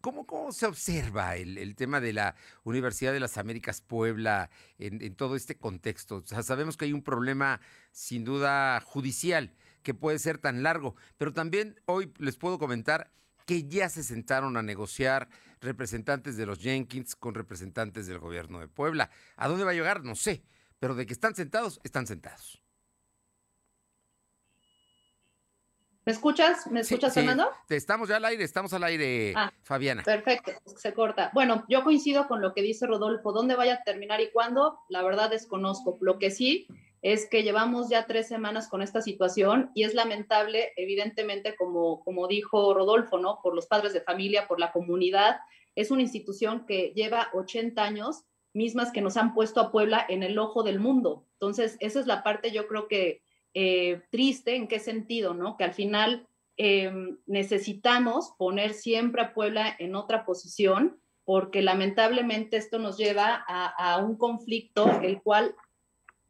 ¿cómo, 0.00 0.26
¿cómo, 0.26 0.52
se 0.52 0.66
observa 0.66 1.36
el, 1.36 1.58
el, 1.58 1.74
tema 1.74 2.00
de 2.00 2.12
la 2.12 2.34
Universidad 2.64 3.12
de 3.12 3.20
las 3.20 3.36
Américas 3.36 3.80
Puebla 3.80 4.50
en, 4.78 5.02
en 5.02 5.14
todo 5.14 5.36
este 5.36 5.56
contexto? 5.56 6.16
O 6.16 6.26
sea, 6.26 6.42
sabemos 6.42 6.76
que 6.76 6.86
hay 6.86 6.92
un 6.92 7.02
problema 7.02 7.60
sin 7.92 8.24
duda 8.24 8.80
judicial, 8.80 9.52
que 9.86 9.94
puede 9.94 10.18
ser 10.18 10.38
tan 10.38 10.64
largo. 10.64 10.96
Pero 11.16 11.32
también 11.32 11.80
hoy 11.86 12.12
les 12.18 12.36
puedo 12.36 12.58
comentar 12.58 13.12
que 13.46 13.68
ya 13.68 13.88
se 13.88 14.02
sentaron 14.02 14.56
a 14.56 14.62
negociar 14.62 15.28
representantes 15.60 16.36
de 16.36 16.44
los 16.44 16.58
Jenkins 16.58 17.14
con 17.14 17.36
representantes 17.36 18.08
del 18.08 18.18
gobierno 18.18 18.58
de 18.58 18.66
Puebla. 18.66 19.10
¿A 19.36 19.46
dónde 19.46 19.62
va 19.62 19.70
a 19.70 19.74
llegar? 19.74 20.02
No 20.02 20.16
sé, 20.16 20.42
pero 20.80 20.96
de 20.96 21.06
que 21.06 21.12
están 21.12 21.36
sentados, 21.36 21.78
están 21.84 22.08
sentados. 22.08 22.60
¿Me 26.04 26.10
escuchas? 26.10 26.66
¿Me 26.68 26.80
escuchas, 26.80 27.14
Fernando? 27.14 27.48
Estamos 27.68 28.08
ya 28.08 28.16
al 28.16 28.24
aire, 28.24 28.42
estamos 28.42 28.72
al 28.72 28.82
aire, 28.82 29.34
ah, 29.36 29.52
Fabiana. 29.62 30.02
Perfecto, 30.02 30.50
se 30.64 30.92
corta. 30.94 31.30
Bueno, 31.32 31.64
yo 31.68 31.84
coincido 31.84 32.26
con 32.26 32.40
lo 32.40 32.54
que 32.54 32.62
dice 32.62 32.88
Rodolfo. 32.88 33.30
¿Dónde 33.32 33.54
vaya 33.54 33.74
a 33.74 33.82
terminar 33.84 34.20
y 34.20 34.32
cuándo? 34.32 34.80
La 34.88 35.04
verdad 35.04 35.30
desconozco. 35.30 35.96
Lo 36.00 36.18
que 36.18 36.32
sí 36.32 36.66
es 37.06 37.28
que 37.28 37.44
llevamos 37.44 37.88
ya 37.88 38.08
tres 38.08 38.26
semanas 38.26 38.68
con 38.68 38.82
esta 38.82 39.00
situación 39.00 39.70
y 39.74 39.84
es 39.84 39.94
lamentable, 39.94 40.72
evidentemente, 40.74 41.54
como, 41.54 42.02
como 42.02 42.26
dijo 42.26 42.74
Rodolfo, 42.74 43.16
¿no? 43.16 43.38
Por 43.44 43.54
los 43.54 43.68
padres 43.68 43.92
de 43.92 44.00
familia, 44.00 44.48
por 44.48 44.58
la 44.58 44.72
comunidad. 44.72 45.36
Es 45.76 45.92
una 45.92 46.02
institución 46.02 46.66
que 46.66 46.92
lleva 46.96 47.28
80 47.32 47.80
años, 47.80 48.24
mismas 48.54 48.90
que 48.90 49.02
nos 49.02 49.16
han 49.16 49.34
puesto 49.34 49.60
a 49.60 49.70
Puebla 49.70 50.04
en 50.08 50.24
el 50.24 50.36
ojo 50.36 50.64
del 50.64 50.80
mundo. 50.80 51.28
Entonces, 51.34 51.76
esa 51.78 52.00
es 52.00 52.08
la 52.08 52.24
parte, 52.24 52.50
yo 52.50 52.66
creo 52.66 52.88
que 52.88 53.22
eh, 53.54 54.02
triste, 54.10 54.56
¿en 54.56 54.66
qué 54.66 54.80
sentido? 54.80 55.32
¿no? 55.32 55.56
Que 55.56 55.62
al 55.62 55.74
final 55.74 56.26
eh, 56.56 56.90
necesitamos 57.26 58.32
poner 58.36 58.74
siempre 58.74 59.22
a 59.22 59.32
Puebla 59.32 59.76
en 59.78 59.94
otra 59.94 60.24
posición, 60.24 61.00
porque 61.24 61.62
lamentablemente 61.62 62.56
esto 62.56 62.80
nos 62.80 62.96
lleva 62.96 63.44
a, 63.46 63.98
un 63.98 64.16
conflicto, 64.16 64.90
el 65.02 65.22
cual 65.22 65.54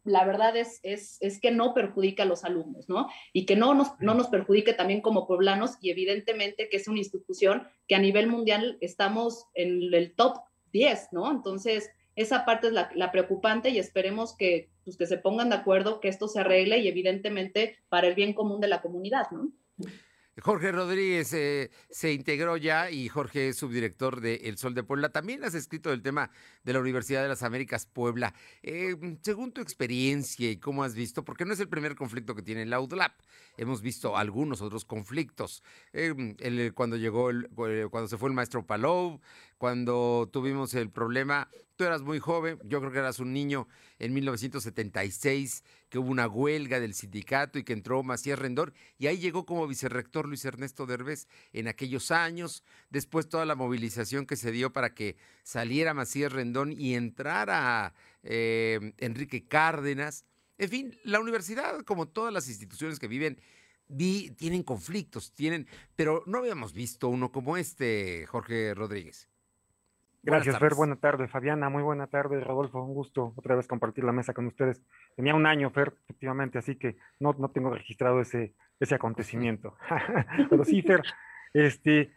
la 0.07 0.25
verdad 0.25 0.57
es, 0.57 0.81
es, 0.83 1.19
es, 1.21 1.41
que 1.41 1.51
no 1.51 1.75
perjudica 1.75 2.23
a 2.23 2.27
los 2.27 2.45
alumnos, 2.45 2.89
¿no? 2.89 3.09
Y 3.33 3.45
que 3.45 3.57
no 3.57 3.75
nos, 3.75 3.89
no 4.01 4.15
nos 4.15 4.29
perjudique 4.29 4.73
también 4.73 5.01
como 5.01 5.27
poblanos 5.27 5.73
y 5.81 5.91
evidentemente 5.91 6.69
que 6.69 6.77
es 6.77 6.89
una 6.89 6.99
institución 6.99 7.67
que 7.89 7.97
a 7.97 7.99
nivel 7.99 8.29
mundial 8.29 8.79
estamos 8.81 9.47
en 9.55 9.93
el 9.93 10.15
top 10.15 10.39
10, 10.73 11.09
¿no? 11.13 11.31
Entonces, 11.31 11.91
esa 12.15 12.45
parte 12.45 12.69
es 12.69 12.73
la, 12.73 13.13
preocupante 13.13 13.69
y 13.69 13.79
esperemos 13.79 14.35
que, 14.37 14.71
pues, 14.85 14.97
que 14.97 15.07
se 15.07 15.19
pongan 15.19 15.51
de 15.51 15.57
acuerdo, 15.57 16.01
que 16.01 16.09
esto 16.09 16.29
se 16.29 16.41
arregle 16.41 16.79
y 16.79 16.89
evidentemente 16.89 17.77
para 17.89 18.09
el 18.09 18.15
bien 18.15 18.33
común 18.33 18.61
de 18.61 18.69
la 18.69 18.81
comunidad, 18.81 19.31
¿no? 19.31 19.53
Jorge 20.43 20.71
Rodríguez 20.71 21.33
eh, 21.33 21.71
se 21.89 22.13
integró 22.13 22.59
ya 22.59 22.91
y 22.91 23.09
Jorge 23.09 23.49
es 23.49 23.57
subdirector 23.57 24.21
de 24.21 24.35
El 24.45 24.59
Sol 24.59 24.75
de 24.75 24.83
Puebla. 24.83 25.09
También 25.09 25.43
has 25.45 25.55
escrito 25.55 25.89
del 25.89 26.03
tema 26.03 26.31
de 26.63 26.75
la 26.75 26.81
Universidad 26.81 27.23
de 27.23 27.29
las 27.29 27.43
Américas 27.43 27.87
Puebla. 27.87 28.35
Eh, 28.63 28.97
según 29.23 29.53
tu 29.53 29.63
experiencia 29.63 30.51
y 30.51 30.59
cómo 30.59 30.85
has 30.85 30.95
visto, 30.95 31.25
porque 31.25 31.47
no 31.47 31.55
es 31.55 31.61
el 31.61 31.69
primer 31.69 31.95
conflicto 31.95 32.35
que 32.35 32.43
tiene 32.43 32.67
la 32.67 32.81
UDLAP, 32.81 33.19
hemos 33.57 33.81
visto 33.81 34.17
algunos 34.17 34.61
otros 34.61 34.85
conflictos. 34.85 35.63
Eh, 35.95 36.73
cuando 36.75 36.97
llegó, 36.97 37.31
el, 37.31 37.49
cuando 37.91 38.07
se 38.07 38.19
fue 38.19 38.29
el 38.29 38.35
maestro 38.35 38.67
Palou, 38.67 39.21
cuando 39.59 40.29
tuvimos 40.33 40.75
el 40.75 40.91
problema 40.91 41.49
Tú 41.77 41.85
eras 41.85 42.01
muy 42.01 42.19
joven, 42.21 42.59
yo 42.65 42.81
creo 42.81 42.91
que 42.91 42.99
eras 42.99 43.19
un 43.19 43.35
niño 43.35 43.69
en 43.99 44.15
1976, 44.15 45.63
que 45.91 45.99
hubo 45.99 46.11
una 46.11 46.27
huelga 46.27 46.81
del 46.81 46.95
sindicato 46.95 47.59
y 47.59 47.65
que 47.65 47.75
entró 47.75 48.03
Macías 48.03 48.39
Rendón, 48.39 48.73
y 48.97 49.09
ahí 49.09 49.19
llegó 49.19 49.45
como 49.45 49.67
vicerrector 49.67 50.27
Luis 50.27 50.47
Ernesto 50.47 50.87
Derbez 50.87 51.29
en 51.53 51.69
aquellos 51.69 52.11
años, 52.11 52.65
después 52.89 53.29
toda 53.29 53.45
la 53.45 53.57
movilización 53.57 54.25
que 54.25 54.37
se 54.37 54.53
dio 54.53 54.73
para 54.73 54.95
que 54.95 55.19
saliera 55.43 55.93
Macías 55.93 56.33
Rendón 56.33 56.73
y 56.73 56.95
entrara 56.95 57.93
eh, 58.23 58.95
Enrique 58.97 59.47
Cárdenas. 59.47 60.25
En 60.57 60.71
fin, 60.71 60.99
la 61.05 61.21
universidad, 61.21 61.83
como 61.83 62.09
todas 62.09 62.33
las 62.33 62.49
instituciones 62.49 62.99
que 62.99 63.09
viven, 63.09 63.39
tienen 63.95 64.63
conflictos, 64.63 65.33
tienen, 65.33 65.69
pero 65.95 66.23
no 66.25 66.39
habíamos 66.39 66.73
visto 66.73 67.09
uno 67.09 67.31
como 67.31 67.59
este, 67.59 68.25
Jorge 68.27 68.73
Rodríguez. 68.73 69.29
Gracias, 70.27 70.59
Fer. 70.59 70.75
Buena 70.75 70.97
tarde, 70.97 71.29
Fabiana. 71.29 71.69
Muy 71.69 71.85
buena 71.85 72.09
tarde, 72.09 72.41
Rodolfo. 72.41 72.83
Un 72.83 72.95
gusto 72.95 73.33
otra 73.37 73.55
vez 73.55 73.69
compartir 73.69 74.03
la 74.03 74.11
mesa 74.11 74.35
con 74.35 74.49
ustedes. 74.49 74.83
Tenía 75.15 75.37
un 75.37 75.47
año, 75.47 75.71
Fer, 75.71 75.95
efectivamente, 76.03 76.59
así 76.59 76.75
que 76.75 76.97
no, 77.21 77.33
no 77.39 77.49
tengo 77.51 77.71
registrado 77.71 78.21
ese, 78.21 78.53
ese 78.81 78.97
acontecimiento. 78.97 79.77
Pero 80.51 80.65
sí, 80.65 80.83
Fer, 80.83 81.03
este, 81.55 82.11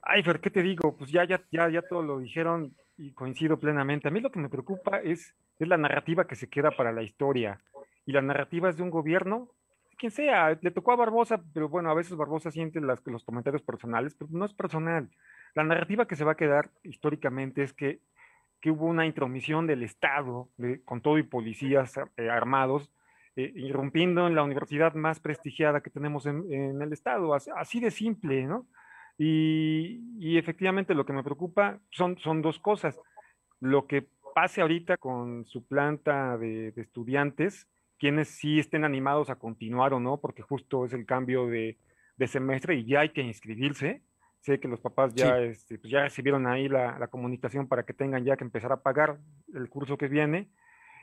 ay, 0.00 0.22
Fer, 0.22 0.40
¿qué 0.40 0.48
te 0.48 0.62
digo? 0.62 0.96
Pues 0.96 1.10
ya, 1.10 1.24
ya, 1.24 1.42
ya, 1.52 1.68
ya 1.68 1.82
todo 1.82 2.02
lo 2.02 2.18
dijeron 2.20 2.74
y 2.96 3.12
coincido 3.12 3.60
plenamente. 3.60 4.08
A 4.08 4.10
mí 4.10 4.20
lo 4.20 4.30
que 4.30 4.40
me 4.40 4.48
preocupa 4.48 4.98
es, 5.00 5.34
es 5.58 5.68
la 5.68 5.76
narrativa 5.76 6.26
que 6.26 6.36
se 6.36 6.48
queda 6.48 6.70
para 6.70 6.92
la 6.92 7.02
historia. 7.02 7.60
Y 8.06 8.12
la 8.12 8.22
narrativa 8.22 8.70
es 8.70 8.78
de 8.78 8.84
un 8.84 8.90
gobierno, 8.90 9.50
quien 9.98 10.12
sea, 10.12 10.58
le 10.58 10.70
tocó 10.70 10.92
a 10.92 10.96
Barbosa, 10.96 11.42
pero 11.52 11.68
bueno, 11.68 11.90
a 11.90 11.94
veces 11.94 12.16
Barbosa 12.16 12.50
siente 12.50 12.80
las, 12.80 13.00
los 13.04 13.22
comentarios 13.22 13.60
personales, 13.60 14.14
pero 14.14 14.30
no 14.32 14.46
es 14.46 14.54
personal 14.54 15.10
la 15.54 15.64
narrativa 15.64 16.06
que 16.06 16.16
se 16.16 16.24
va 16.24 16.32
a 16.32 16.36
quedar 16.36 16.70
históricamente 16.82 17.62
es 17.62 17.72
que, 17.72 18.00
hubo 18.66 18.86
una 18.86 19.06
intromisión 19.06 19.66
del 19.66 19.82
Estado, 19.82 20.50
con 20.84 21.00
todo 21.00 21.16
y 21.16 21.22
policías 21.22 21.98
eh, 22.16 22.28
armados, 22.28 22.92
eh, 23.36 23.52
irrumpiendo 23.54 24.26
en 24.26 24.34
la 24.34 24.42
universidad 24.42 24.92
más 24.94 25.18
prestigiada 25.18 25.80
que 25.80 25.88
tenemos 25.88 26.26
en, 26.26 26.82
el 26.82 26.92
Estado, 26.92 27.32
así, 27.34 27.80
de 27.80 27.90
simple, 27.90 28.44
¿no? 28.44 28.66
Y, 29.16 30.36
efectivamente 30.36 30.94
lo 30.94 31.06
que 31.06 31.12
me 31.12 31.22
preocupa 31.22 31.78
son, 31.90 32.18
son 32.18 32.42
dos 32.42 32.58
cosas. 32.58 32.98
Lo 33.60 33.86
que 33.86 34.06
pase 34.34 34.60
ahorita 34.60 34.96
con 34.98 35.46
su 35.46 35.66
planta 35.66 36.36
de, 36.36 36.72
estudiantes, 36.76 37.66
quienes 37.98 38.28
sí 38.28 38.58
estén 38.58 38.84
animados 38.84 39.30
a 39.30 39.36
continuar 39.36 39.94
o 39.94 40.00
no, 40.00 40.20
porque 40.20 40.42
justo 40.42 40.84
es 40.84 40.92
el 40.92 41.06
cambio 41.06 41.46
de, 41.46 41.78
de 42.16 42.26
semestre 42.26 42.74
y 42.76 42.84
ya 42.84 43.00
hay 43.00 43.10
que 43.10 43.22
inscribirse, 43.22 44.02
Sé 44.40 44.58
que 44.58 44.68
los 44.68 44.80
papás 44.80 45.14
ya, 45.14 45.38
este, 45.38 45.78
pues 45.78 45.90
ya 45.92 46.02
recibieron 46.02 46.46
ahí 46.46 46.68
la, 46.68 47.06
comunicación 47.08 47.68
para 47.68 47.84
que 47.84 47.92
tengan 47.92 48.24
ya 48.24 48.36
que 48.36 48.44
empezar 48.44 48.72
a 48.72 48.82
pagar 48.82 49.18
el 49.54 49.68
curso 49.68 49.98
que 49.98 50.08
viene. 50.08 50.48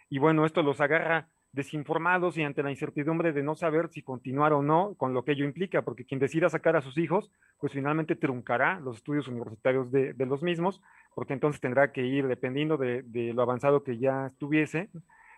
Y 0.10 0.20
bueno, 0.20 0.46
esto 0.46 0.64
los 0.64 0.82
agarra 0.82 1.28
desinformados 1.52 2.38
y 2.38 2.44
ante 2.44 2.64
la 2.64 2.72
incertidumbre 2.72 3.34
de 3.34 3.44
no 3.44 3.56
saber 3.56 3.90
si 3.90 4.02
continuar 4.02 4.54
o 4.54 4.62
no 4.62 4.96
con 4.96 5.14
lo 5.14 5.24
que 5.24 5.34
ello 5.34 5.46
implica, 5.46 5.82
porque 5.82 6.06
quien 6.06 6.20
decida 6.20 6.50
sacar 6.50 6.76
a 6.76 6.82
sus 6.82 6.98
hijos, 6.98 7.32
pues 7.60 7.74
finalmente 7.74 8.16
truncará 8.16 8.80
los 8.80 8.98
estudios 8.98 9.28
universitarios 9.28 9.92
de, 9.92 10.14
los 10.26 10.44
mismos, 10.44 10.82
porque 11.16 11.34
entonces 11.34 11.62
tendrá 11.62 11.92
que 11.92 12.06
ir, 12.06 12.28
dependiendo 12.28 12.78
de, 12.78 13.02
de, 13.04 13.34
lo 13.34 13.42
avanzado 13.42 13.84
que 13.84 13.98
ya 13.98 14.28
estuviese, 14.28 14.90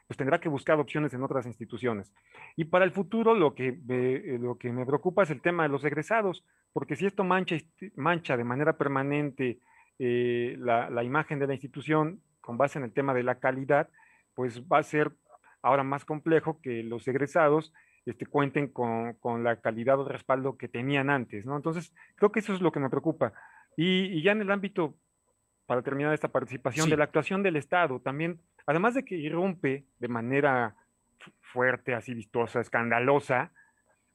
pues 0.10 0.17
tendrá 0.17 0.39
que 0.39 0.50
buscar 0.50 0.80
opciones 0.80 1.13
en 1.13 1.22
otras 1.22 1.45
instituciones. 1.45 2.12
Y 2.56 2.65
para 2.65 2.84
el 2.84 2.89
futuro 2.89 3.36
lo 3.36 3.54
que, 3.54 3.80
eh, 3.88 4.39
lo 4.41 4.58
que 4.58 4.72
me 4.72 4.84
preocupa 4.84 5.22
es 5.22 5.30
el 5.30 5.39
tema 5.39 5.62
de 5.62 5.69
los 5.69 5.84
egresados, 5.84 6.43
porque 6.74 6.95
si 6.95 7.06
esto 7.06 7.24
mancha, 7.24 7.58
mancha 7.95 8.36
de 8.36 8.43
manera 8.43 8.76
permanente 8.76 9.60
eh, 10.00 10.56
la, 10.58 11.04
imagen 11.04 11.38
de 11.38 11.45
la 11.45 11.54
institución 11.54 12.24
con 12.41 12.58
base 12.58 12.80
en 12.80 12.86
el 12.86 12.91
tema 12.91 13.13
de 13.13 13.22
la 13.22 13.36
calidad, 13.36 13.88
pues 14.34 14.63
va 14.63 14.80
a 14.80 14.84
ser 14.84 15.12
ahora 15.62 15.84
más 15.84 16.06
complejo 16.06 16.60
que 16.60 16.82
los 16.82 17.08
egresados 17.08 17.72
este, 18.08 18.26
cuenten 18.26 18.69
con, 18.69 19.43
la 19.43 19.58
calidad 19.58 20.00
o 20.00 20.10
respaldo 20.10 20.58
que 20.58 20.67
tenían 20.67 21.12
antes, 21.12 21.45
¿no? 21.45 21.56
Entonces, 21.56 21.93
creo 22.15 22.32
que 22.32 22.39
eso 22.39 22.56
es 22.56 22.62
lo 22.62 22.72
que 22.72 22.80
me 22.80 22.89
preocupa. 22.89 23.32
Y, 23.78 24.24
ya 24.24 24.32
en 24.32 24.41
el 24.41 24.50
ámbito, 24.50 24.95
para 25.69 25.84
terminar 25.84 26.15
esta 26.15 26.29
participación, 26.29 26.89
de 26.89 26.97
la 26.97 27.03
actuación 27.03 27.43
del 27.43 27.55
Estado, 27.55 27.99
también 27.99 28.41
además 28.65 28.95
de 28.95 29.05
que 29.05 29.13
irrumpe 29.13 29.86
de 29.99 30.08
manera 30.08 30.75
fuerte, 31.41 31.93
así 31.93 32.15
vistosa, 32.15 32.60
escandalosa, 32.60 33.51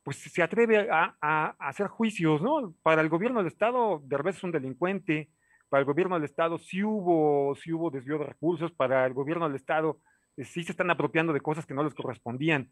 pues 0.02 0.16
se 0.16 0.42
atreve 0.42 0.88
a, 0.90 1.54
hacer 1.60 1.86
juicios, 1.86 2.42
¿no? 2.42 2.74
Para 2.82 3.02
el 3.02 3.08
gobierno 3.08 3.38
del 3.38 3.46
Estado, 3.46 4.02
Derbez 4.04 4.38
es 4.38 4.42
un 4.42 4.50
delincuente, 4.50 5.30
para 5.68 5.78
el 5.78 5.86
gobierno 5.86 6.16
del 6.16 6.24
Estado 6.24 6.58
sí 6.58 6.82
hubo, 6.82 7.54
sí 7.54 7.72
hubo 7.72 7.88
desvío 7.88 8.18
de 8.18 8.24
recursos, 8.24 8.72
para 8.72 9.06
el 9.06 9.14
gobierno 9.14 9.46
del 9.46 9.54
Estado 9.54 10.00
eh, 10.36 10.42
sí 10.42 10.64
se 10.64 10.72
están 10.72 10.90
apropiando 10.90 11.32
de 11.32 11.40
cosas 11.40 11.64
que 11.66 11.74
no 11.74 11.84
les 11.84 11.94
correspondían. 11.94 12.68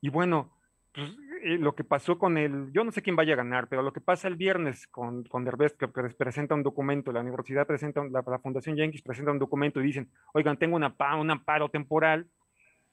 Y 0.00 0.08
bueno, 0.08 0.56
lo 1.42 1.74
que 1.74 1.84
pasó 1.84 2.18
con 2.18 2.38
el, 2.38 2.72
yo 2.72 2.84
no 2.84 2.92
sé 2.92 3.02
quién 3.02 3.16
vaya 3.16 3.34
a 3.34 3.36
ganar, 3.36 3.68
pero 3.68 3.82
lo 3.82 3.92
que 3.92 4.00
pasa 4.00 4.28
el 4.28 4.36
viernes 4.36 4.86
con, 4.86 5.24
con 5.24 5.44
Derbez, 5.44 5.74
que 5.74 5.88
presenta 5.88 6.54
un 6.54 6.62
documento, 6.62 7.12
la 7.12 7.20
universidad 7.20 7.66
presenta, 7.66 8.02
la, 8.04 8.24
la 8.26 8.38
Fundación 8.38 8.76
Yankees 8.76 9.02
presenta 9.02 9.32
un 9.32 9.38
documento 9.38 9.80
y 9.80 9.84
dicen, 9.84 10.10
oigan, 10.32 10.56
tengo 10.56 10.76
una, 10.76 10.94
un 11.18 11.30
amparo 11.30 11.68
temporal, 11.68 12.28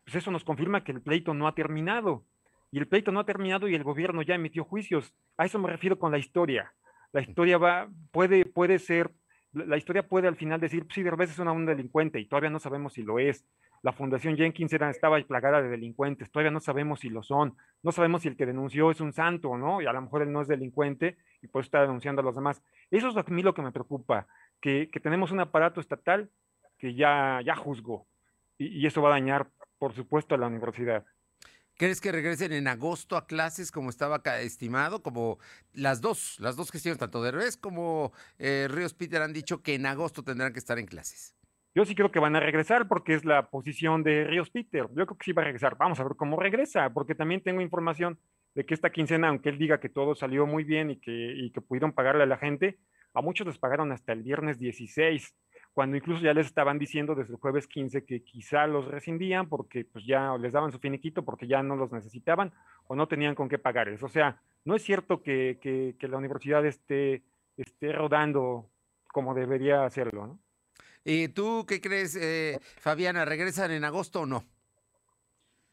pues 0.03 0.15
eso 0.15 0.31
nos 0.31 0.43
confirma 0.43 0.83
que 0.83 0.91
el 0.91 1.01
pleito 1.01 1.33
no 1.33 1.47
ha 1.47 1.55
terminado. 1.55 2.25
Y 2.71 2.79
el 2.79 2.87
pleito 2.87 3.11
no 3.11 3.19
ha 3.19 3.25
terminado 3.25 3.67
y 3.67 3.75
el 3.75 3.83
gobierno 3.83 4.21
ya 4.21 4.35
emitió 4.35 4.63
juicios. 4.63 5.13
A 5.37 5.45
eso 5.45 5.59
me 5.59 5.69
refiero 5.69 5.99
con 5.99 6.11
la 6.11 6.17
historia. 6.17 6.73
La 7.11 7.21
historia 7.21 7.57
va, 7.57 7.89
puede, 8.11 8.45
puede 8.45 8.79
ser, 8.79 9.11
la 9.51 9.77
historia 9.77 10.07
puede 10.07 10.29
al 10.29 10.37
final 10.37 10.61
decir, 10.61 10.87
sí, 10.89 11.03
Derbez 11.03 11.31
es 11.31 11.39
una, 11.39 11.51
un 11.51 11.65
delincuente 11.65 12.19
y 12.19 12.25
todavía 12.25 12.49
no 12.49 12.59
sabemos 12.59 12.93
si 12.93 13.03
lo 13.03 13.19
es 13.19 13.45
la 13.83 13.93
Fundación 13.93 14.37
Jenkins 14.37 14.73
era, 14.73 14.89
estaba 14.89 15.19
plagada 15.21 15.61
de 15.61 15.69
delincuentes, 15.69 16.29
todavía 16.29 16.51
no 16.51 16.59
sabemos 16.59 16.99
si 16.99 17.09
lo 17.09 17.23
son, 17.23 17.57
no 17.81 17.91
sabemos 17.91 18.21
si 18.21 18.27
el 18.27 18.37
que 18.37 18.45
denunció 18.45 18.91
es 18.91 19.01
un 19.01 19.11
santo, 19.11 19.57
¿no? 19.57 19.81
Y 19.81 19.87
a 19.87 19.93
lo 19.93 20.01
mejor 20.01 20.21
él 20.21 20.31
no 20.31 20.41
es 20.41 20.47
delincuente 20.47 21.17
y 21.41 21.47
pues 21.47 21.65
está 21.65 21.81
denunciando 21.81 22.21
a 22.21 22.23
los 22.25 22.35
demás. 22.35 22.61
Eso 22.91 23.09
es 23.09 23.17
a 23.17 23.23
mí 23.29 23.41
lo 23.41 23.53
que 23.53 23.63
me 23.63 23.71
preocupa, 23.71 24.27
que, 24.59 24.89
tenemos 25.01 25.31
un 25.31 25.39
aparato 25.39 25.81
estatal 25.81 26.29
que 26.77 26.93
ya, 26.93 27.39
ya 27.43 27.55
juzgó 27.55 28.05
y, 28.57 28.85
eso 28.85 29.01
va 29.01 29.09
a 29.09 29.13
dañar, 29.13 29.49
por 29.79 29.93
supuesto, 29.93 30.35
a 30.35 30.37
la 30.37 30.47
universidad. 30.47 31.03
¿Crees 31.77 31.99
que 31.99 32.11
regresen 32.11 32.51
en 32.51 32.67
agosto 32.67 33.17
a 33.17 33.25
clases 33.25 33.71
como 33.71 33.89
estaba 33.89 34.21
estimado? 34.41 35.01
Como 35.01 35.39
las 35.73 36.01
dos, 36.01 36.39
las 36.39 36.55
dos 36.55 36.69
gestiones, 36.69 36.99
tanto 36.99 37.23
de 37.23 37.31
Reyes 37.31 37.57
como 37.57 38.11
eh, 38.37 38.67
Ríos 38.69 38.93
Peter 38.93 39.23
han 39.23 39.33
dicho 39.33 39.63
que 39.63 39.73
en 39.73 39.87
agosto 39.87 40.21
tendrán 40.21 40.53
que 40.53 40.59
estar 40.59 40.77
en 40.77 40.85
clases. 40.85 41.33
Yo 41.73 41.85
sí 41.85 41.95
creo 41.95 42.11
que 42.11 42.19
van 42.19 42.35
a 42.35 42.41
regresar 42.41 42.87
porque 42.89 43.13
es 43.13 43.23
la 43.23 43.49
posición 43.49 44.03
de 44.03 44.25
Ríos 44.25 44.49
Peter. 44.49 44.87
Yo 44.89 45.05
creo 45.05 45.17
que 45.17 45.23
sí 45.23 45.31
va 45.31 45.41
a 45.41 45.45
regresar. 45.45 45.77
Vamos 45.77 45.99
a 45.99 46.03
ver 46.03 46.13
cómo 46.17 46.37
regresa, 46.37 46.89
porque 46.89 47.15
también 47.15 47.41
tengo 47.41 47.61
información 47.61 48.19
de 48.55 48.65
que 48.65 48.73
esta 48.73 48.91
quincena, 48.91 49.29
aunque 49.29 49.49
él 49.49 49.57
diga 49.57 49.79
que 49.79 49.87
todo 49.87 50.13
salió 50.13 50.45
muy 50.45 50.65
bien 50.65 50.91
y 50.91 50.97
que, 50.97 51.49
que 51.53 51.61
pudieron 51.61 51.93
pagarle 51.93 52.23
a 52.23 52.27
la 52.27 52.37
gente, 52.37 52.77
a 53.13 53.21
muchos 53.21 53.47
les 53.47 53.57
pagaron 53.57 53.91
hasta 53.93 54.11
el 54.11 54.23
viernes 54.23 54.59
16, 54.59 55.33
cuando 55.73 55.95
incluso 55.95 56.21
ya 56.21 56.33
les 56.33 56.47
estaban 56.47 56.77
diciendo 56.77 57.15
desde 57.15 57.33
el 57.33 57.39
jueves 57.39 57.67
15 57.67 58.03
que 58.03 58.21
quizá 58.23 58.67
los 58.67 58.89
rescindían 58.89 59.47
porque 59.47 59.85
pues 59.85 60.05
ya 60.05 60.37
les 60.37 60.51
daban 60.51 60.73
su 60.73 60.79
finiquito 60.79 61.23
porque 61.23 61.47
ya 61.47 61.63
no 61.63 61.77
los 61.77 61.93
necesitaban 61.93 62.51
o 62.87 62.95
no 62.95 63.07
tenían 63.07 63.35
con 63.35 63.47
qué 63.47 63.57
pagarles. 63.57 64.03
O 64.03 64.09
sea, 64.09 64.41
no 64.65 64.75
es 64.75 64.83
cierto 64.83 65.21
que, 65.23 65.59
que, 65.97 66.07
la 66.09 66.17
universidad 66.17 66.65
esté, 66.65 67.23
esté 67.55 67.93
rodando 67.93 68.69
como 69.13 69.33
debería 69.33 69.85
hacerlo, 69.85 70.27
¿no? 70.27 70.39
¿Y 71.03 71.29
tú 71.29 71.65
qué 71.67 71.81
crees, 71.81 72.15
eh, 72.15 72.59
Fabiana? 72.77 73.25
¿Regresan 73.25 73.71
en 73.71 73.83
agosto 73.83 74.21
o 74.21 74.25
no? 74.25 74.45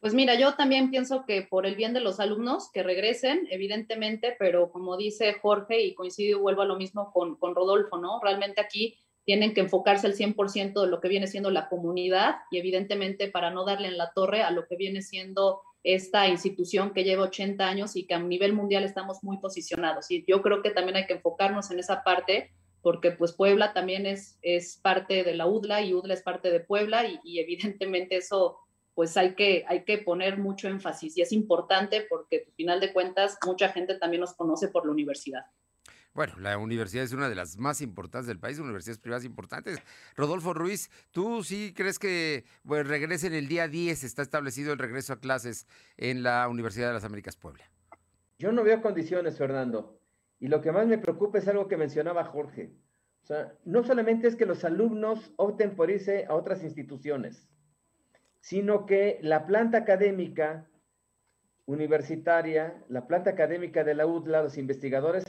Pues 0.00 0.14
mira, 0.14 0.38
yo 0.38 0.54
también 0.54 0.90
pienso 0.90 1.24
que 1.26 1.42
por 1.42 1.66
el 1.66 1.74
bien 1.74 1.92
de 1.92 2.00
los 2.00 2.20
alumnos, 2.20 2.70
que 2.72 2.84
regresen, 2.84 3.48
evidentemente, 3.50 4.36
pero 4.38 4.70
como 4.70 4.96
dice 4.96 5.34
Jorge, 5.34 5.82
y 5.82 5.94
coincido 5.94 6.38
y 6.38 6.40
vuelvo 6.40 6.62
a 6.62 6.66
lo 6.66 6.76
mismo 6.76 7.12
con, 7.12 7.36
con 7.36 7.54
Rodolfo, 7.54 7.98
¿no? 7.98 8.20
Realmente 8.22 8.60
aquí 8.60 8.96
tienen 9.24 9.54
que 9.54 9.60
enfocarse 9.60 10.06
al 10.06 10.14
100% 10.14 10.80
de 10.80 10.88
lo 10.88 11.00
que 11.00 11.08
viene 11.08 11.26
siendo 11.26 11.50
la 11.50 11.68
comunidad 11.68 12.36
y 12.50 12.58
evidentemente 12.58 13.28
para 13.28 13.50
no 13.50 13.64
darle 13.66 13.88
en 13.88 13.98
la 13.98 14.12
torre 14.12 14.42
a 14.42 14.50
lo 14.50 14.66
que 14.66 14.76
viene 14.76 15.02
siendo 15.02 15.60
esta 15.82 16.28
institución 16.28 16.92
que 16.92 17.04
lleva 17.04 17.24
80 17.24 17.66
años 17.66 17.96
y 17.96 18.06
que 18.06 18.14
a 18.14 18.20
nivel 18.20 18.52
mundial 18.52 18.84
estamos 18.84 19.22
muy 19.22 19.38
posicionados. 19.38 20.10
Y 20.10 20.24
yo 20.26 20.42
creo 20.42 20.62
que 20.62 20.70
también 20.70 20.96
hay 20.96 21.06
que 21.06 21.14
enfocarnos 21.14 21.70
en 21.70 21.78
esa 21.78 22.04
parte 22.04 22.52
porque 22.82 23.12
pues 23.12 23.32
Puebla 23.32 23.72
también 23.72 24.06
es, 24.06 24.38
es 24.42 24.76
parte 24.76 25.24
de 25.24 25.34
la 25.34 25.46
UDLA 25.46 25.82
y 25.82 25.94
UDLA 25.94 26.14
es 26.14 26.22
parte 26.22 26.50
de 26.50 26.60
Puebla 26.60 27.06
y, 27.06 27.20
y 27.24 27.40
evidentemente 27.40 28.16
eso 28.16 28.58
pues 28.94 29.16
hay 29.16 29.36
que, 29.36 29.64
hay 29.68 29.84
que 29.84 29.98
poner 29.98 30.38
mucho 30.38 30.66
énfasis 30.66 31.16
y 31.16 31.22
es 31.22 31.30
importante 31.30 32.04
porque 32.08 32.46
al 32.48 32.52
final 32.54 32.80
de 32.80 32.92
cuentas 32.92 33.38
mucha 33.46 33.68
gente 33.68 33.94
también 33.94 34.20
nos 34.20 34.34
conoce 34.34 34.66
por 34.66 34.84
la 34.86 34.90
universidad. 34.90 35.46
Bueno, 36.14 36.34
la 36.40 36.58
universidad 36.58 37.04
es 37.04 37.12
una 37.12 37.28
de 37.28 37.36
las 37.36 37.58
más 37.58 37.80
importantes 37.80 38.26
del 38.26 38.40
país, 38.40 38.58
universidades 38.58 38.98
privadas 38.98 39.24
importantes. 39.24 39.78
Rodolfo 40.16 40.52
Ruiz, 40.52 40.90
¿tú 41.12 41.44
sí 41.44 41.72
crees 41.76 42.00
que 42.00 42.44
pues, 42.66 42.88
regresen 42.88 43.34
el 43.34 43.46
día 43.46 43.68
10? 43.68 44.02
Está 44.02 44.22
establecido 44.22 44.72
el 44.72 44.80
regreso 44.80 45.12
a 45.12 45.20
clases 45.20 45.68
en 45.96 46.24
la 46.24 46.48
Universidad 46.48 46.88
de 46.88 46.94
las 46.94 47.04
Américas 47.04 47.36
Puebla. 47.36 47.70
Yo 48.36 48.50
no 48.50 48.64
veo 48.64 48.82
condiciones, 48.82 49.38
Fernando. 49.38 49.97
Y 50.40 50.48
lo 50.48 50.60
que 50.60 50.72
más 50.72 50.86
me 50.86 50.98
preocupa 50.98 51.38
es 51.38 51.48
algo 51.48 51.68
que 51.68 51.76
mencionaba 51.76 52.24
Jorge. 52.24 52.72
O 53.22 53.26
sea, 53.26 53.52
no 53.64 53.84
solamente 53.84 54.28
es 54.28 54.36
que 54.36 54.46
los 54.46 54.64
alumnos 54.64 55.32
opten 55.36 55.76
por 55.76 55.90
irse 55.90 56.26
a 56.26 56.34
otras 56.34 56.62
instituciones 56.62 57.48
sino 58.40 58.86
que 58.86 59.18
la 59.22 59.46
planta 59.46 59.78
académica 59.78 60.68
universitaria, 61.66 62.82
la 62.88 63.06
planta 63.06 63.30
académica 63.30 63.84
de 63.84 63.94
la 63.94 64.06
UDLA, 64.06 64.42
los 64.42 64.56
investigadores 64.56 65.24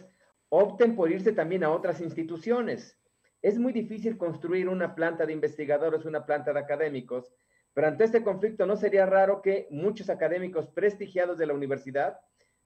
opten 0.49 0.95
por 0.95 1.11
irse 1.11 1.33
también 1.33 1.63
a 1.63 1.71
otras 1.71 2.01
instituciones. 2.01 2.97
Es 3.41 3.59
muy 3.59 3.73
difícil 3.73 4.17
construir 4.17 4.69
una 4.69 4.95
planta 4.95 5.25
de 5.25 5.33
investigadores, 5.33 6.05
una 6.05 6.25
planta 6.25 6.53
de 6.53 6.59
académicos, 6.59 7.33
pero 7.73 7.87
ante 7.87 8.03
este 8.03 8.23
conflicto 8.23 8.65
no 8.65 8.75
sería 8.75 9.05
raro 9.05 9.41
que 9.41 9.67
muchos 9.69 10.09
académicos 10.09 10.67
prestigiados 10.67 11.37
de 11.37 11.45
la 11.45 11.53
universidad 11.53 12.19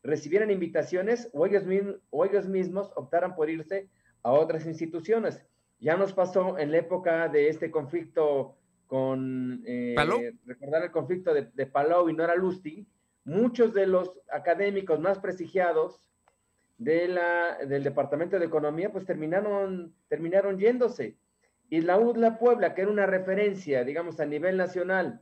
recibieran 0.03 0.51
invitaciones 0.51 1.29
o 1.33 1.45
ellos, 1.45 1.63
o 2.09 2.25
ellos 2.25 2.47
mismos 2.47 2.91
optaran 2.95 3.35
por 3.35 3.49
irse 3.49 3.89
a 4.21 4.31
otras 4.31 4.65
instituciones. 4.65 5.41
Ya 5.79 5.97
nos 5.97 6.13
pasó 6.13 6.57
en 6.57 6.71
la 6.71 6.77
época 6.77 7.29
de 7.29 7.49
este 7.49 7.71
conflicto 7.71 8.55
con 8.87 9.63
eh, 9.65 9.95
recordar 10.45 10.83
el 10.83 10.91
conflicto 10.91 11.33
de, 11.33 11.49
de, 11.53 11.65
Palau 11.65 12.09
y 12.09 12.13
Nora 12.13 12.35
Lustig, 12.35 12.85
muchos 13.25 13.73
de 13.73 13.87
los 13.87 14.11
académicos 14.31 14.99
más 14.99 15.19
prestigiados 15.19 16.01
de 16.77 17.07
la, 17.07 17.57
del 17.65 17.83
Departamento 17.83 18.37
de 18.37 18.45
Economía, 18.45 18.91
pues 18.91 19.05
terminaron, 19.05 19.93
terminaron 20.09 20.59
yéndose. 20.59 21.17
Y 21.69 21.81
la 21.81 21.97
UDLA 21.97 22.37
Puebla, 22.37 22.75
que 22.75 22.81
era 22.81 22.91
una 22.91 23.05
referencia, 23.05 23.83
digamos, 23.83 24.19
a 24.19 24.25
nivel 24.25 24.57
nacional 24.57 25.21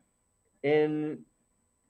en, 0.62 1.26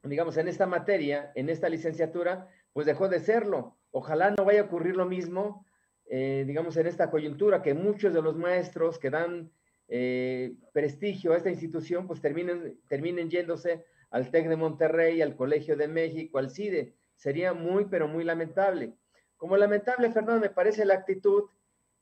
digamos, 0.03 0.37
en 0.37 0.47
esta 0.47 0.67
materia, 0.67 1.31
en 1.35 1.49
esta 1.49 1.69
licenciatura, 1.69 2.47
pues 2.73 2.85
dejó 2.85 3.09
de 3.09 3.19
serlo. 3.19 3.77
Ojalá 3.91 4.31
no 4.31 4.45
vaya 4.45 4.61
a 4.61 4.65
ocurrir 4.65 4.95
lo 4.95 5.05
mismo, 5.05 5.65
eh, 6.05 6.43
digamos, 6.47 6.77
en 6.77 6.87
esta 6.87 7.09
coyuntura, 7.09 7.61
que 7.61 7.73
muchos 7.73 8.13
de 8.13 8.21
los 8.21 8.37
maestros 8.37 8.99
que 8.99 9.09
dan 9.09 9.51
eh, 9.87 10.55
prestigio 10.73 11.33
a 11.33 11.37
esta 11.37 11.49
institución, 11.49 12.07
pues 12.07 12.21
terminen, 12.21 12.79
terminen 12.87 13.29
yéndose 13.29 13.85
al 14.09 14.31
TEC 14.31 14.47
de 14.47 14.55
Monterrey, 14.55 15.21
al 15.21 15.35
Colegio 15.35 15.75
de 15.75 15.87
México, 15.87 16.37
al 16.37 16.49
CIDE. 16.49 16.95
Sería 17.15 17.53
muy, 17.53 17.85
pero 17.85 18.07
muy 18.07 18.23
lamentable. 18.23 18.93
Como 19.37 19.57
lamentable, 19.57 20.11
Fernando, 20.11 20.41
me 20.41 20.49
parece 20.49 20.85
la 20.85 20.95
actitud 20.95 21.49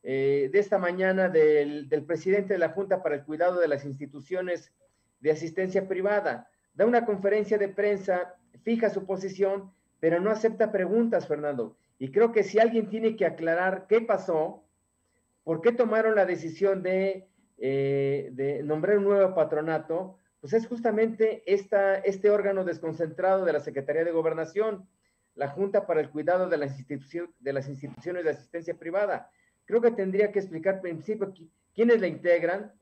eh, 0.02 0.48
de 0.52 0.58
esta 0.58 0.78
mañana 0.78 1.28
del, 1.28 1.88
del, 1.88 2.04
presidente 2.04 2.54
de 2.54 2.58
la 2.58 2.70
Junta 2.70 3.02
para 3.02 3.16
el 3.16 3.24
Cuidado 3.24 3.60
de 3.60 3.68
las 3.68 3.84
Instituciones 3.84 4.72
de 5.20 5.30
Asistencia 5.30 5.86
Privada. 5.88 6.48
Da 6.74 6.86
una 6.86 7.04
conferencia 7.04 7.58
de 7.58 7.68
prensa, 7.68 8.34
fija 8.62 8.88
su 8.90 9.04
posición, 9.04 9.72
pero 10.00 10.20
no 10.20 10.30
acepta 10.30 10.72
preguntas, 10.72 11.28
Fernando. 11.28 11.76
Y 11.98 12.10
creo 12.10 12.32
que 12.32 12.42
si 12.42 12.58
alguien 12.58 12.88
tiene 12.88 13.14
que 13.14 13.26
aclarar 13.26 13.86
qué 13.86 14.00
pasó, 14.00 14.64
por 15.44 15.60
qué 15.60 15.72
tomaron 15.72 16.14
la 16.14 16.26
decisión 16.26 16.82
de 16.82 17.30
eh, 17.62 18.30
de 18.32 18.62
nombrar 18.62 18.96
un 18.96 19.04
nuevo 19.04 19.34
patronato, 19.34 20.16
pues 20.40 20.54
es 20.54 20.66
justamente 20.66 21.42
esta, 21.44 21.96
este 21.96 22.30
órgano 22.30 22.64
desconcentrado 22.64 23.44
de 23.44 23.52
la 23.52 23.60
Secretaría 23.60 24.02
de 24.02 24.12
Gobernación, 24.12 24.88
la 25.34 25.48
Junta 25.48 25.86
para 25.86 26.00
el 26.00 26.08
Cuidado 26.08 26.48
de 26.48 26.56
las, 26.56 26.74
de 26.88 27.52
las 27.52 27.68
Instituciones 27.68 28.24
de 28.24 28.30
Asistencia 28.30 28.78
Privada. 28.78 29.30
Creo 29.66 29.82
que 29.82 29.90
tendría 29.90 30.32
que 30.32 30.38
explicar, 30.38 30.76
en 30.76 30.80
principio, 30.80 31.34
quiénes 31.74 32.00
la 32.00 32.06
integran 32.06 32.72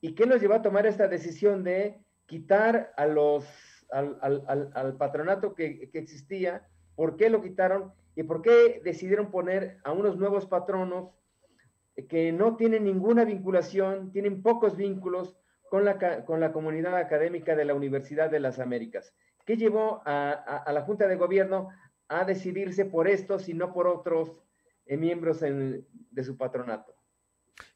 y 0.00 0.14
qué 0.14 0.26
nos 0.26 0.40
llevó 0.40 0.54
a 0.54 0.62
tomar 0.62 0.86
esta 0.86 1.08
decisión 1.08 1.64
de 1.64 1.98
quitar 2.26 2.92
a 2.96 3.06
los, 3.06 3.44
al, 3.92 4.18
al, 4.20 4.70
al 4.74 4.96
patronato 4.96 5.54
que, 5.54 5.90
que 5.90 5.98
existía, 5.98 6.66
por 6.94 7.16
qué 7.16 7.30
lo 7.30 7.42
quitaron 7.42 7.92
y 8.14 8.22
por 8.22 8.42
qué 8.42 8.80
decidieron 8.84 9.30
poner 9.30 9.78
a 9.84 9.92
unos 9.92 10.16
nuevos 10.16 10.46
patronos 10.46 11.10
que 12.08 12.32
no 12.32 12.56
tienen 12.56 12.84
ninguna 12.84 13.24
vinculación, 13.24 14.12
tienen 14.12 14.42
pocos 14.42 14.76
vínculos 14.76 15.36
con 15.70 15.84
la, 15.84 16.24
con 16.24 16.40
la 16.40 16.52
comunidad 16.52 16.96
académica 16.96 17.54
de 17.54 17.64
la 17.64 17.74
Universidad 17.74 18.30
de 18.30 18.40
las 18.40 18.58
Américas. 18.58 19.14
¿Qué 19.44 19.56
llevó 19.56 20.02
a, 20.04 20.64
la 20.72 20.82
Junta 20.82 21.06
de 21.06 21.16
Gobierno 21.16 21.68
a 22.08 22.24
decidirse 22.24 22.84
por 22.84 23.08
estos 23.08 23.48
y 23.48 23.54
no 23.54 23.72
por 23.72 23.86
otros 23.86 24.42
eh, 24.86 24.96
miembros 24.96 25.40
de 25.40 26.24
su 26.24 26.36
patronato? 26.36 26.94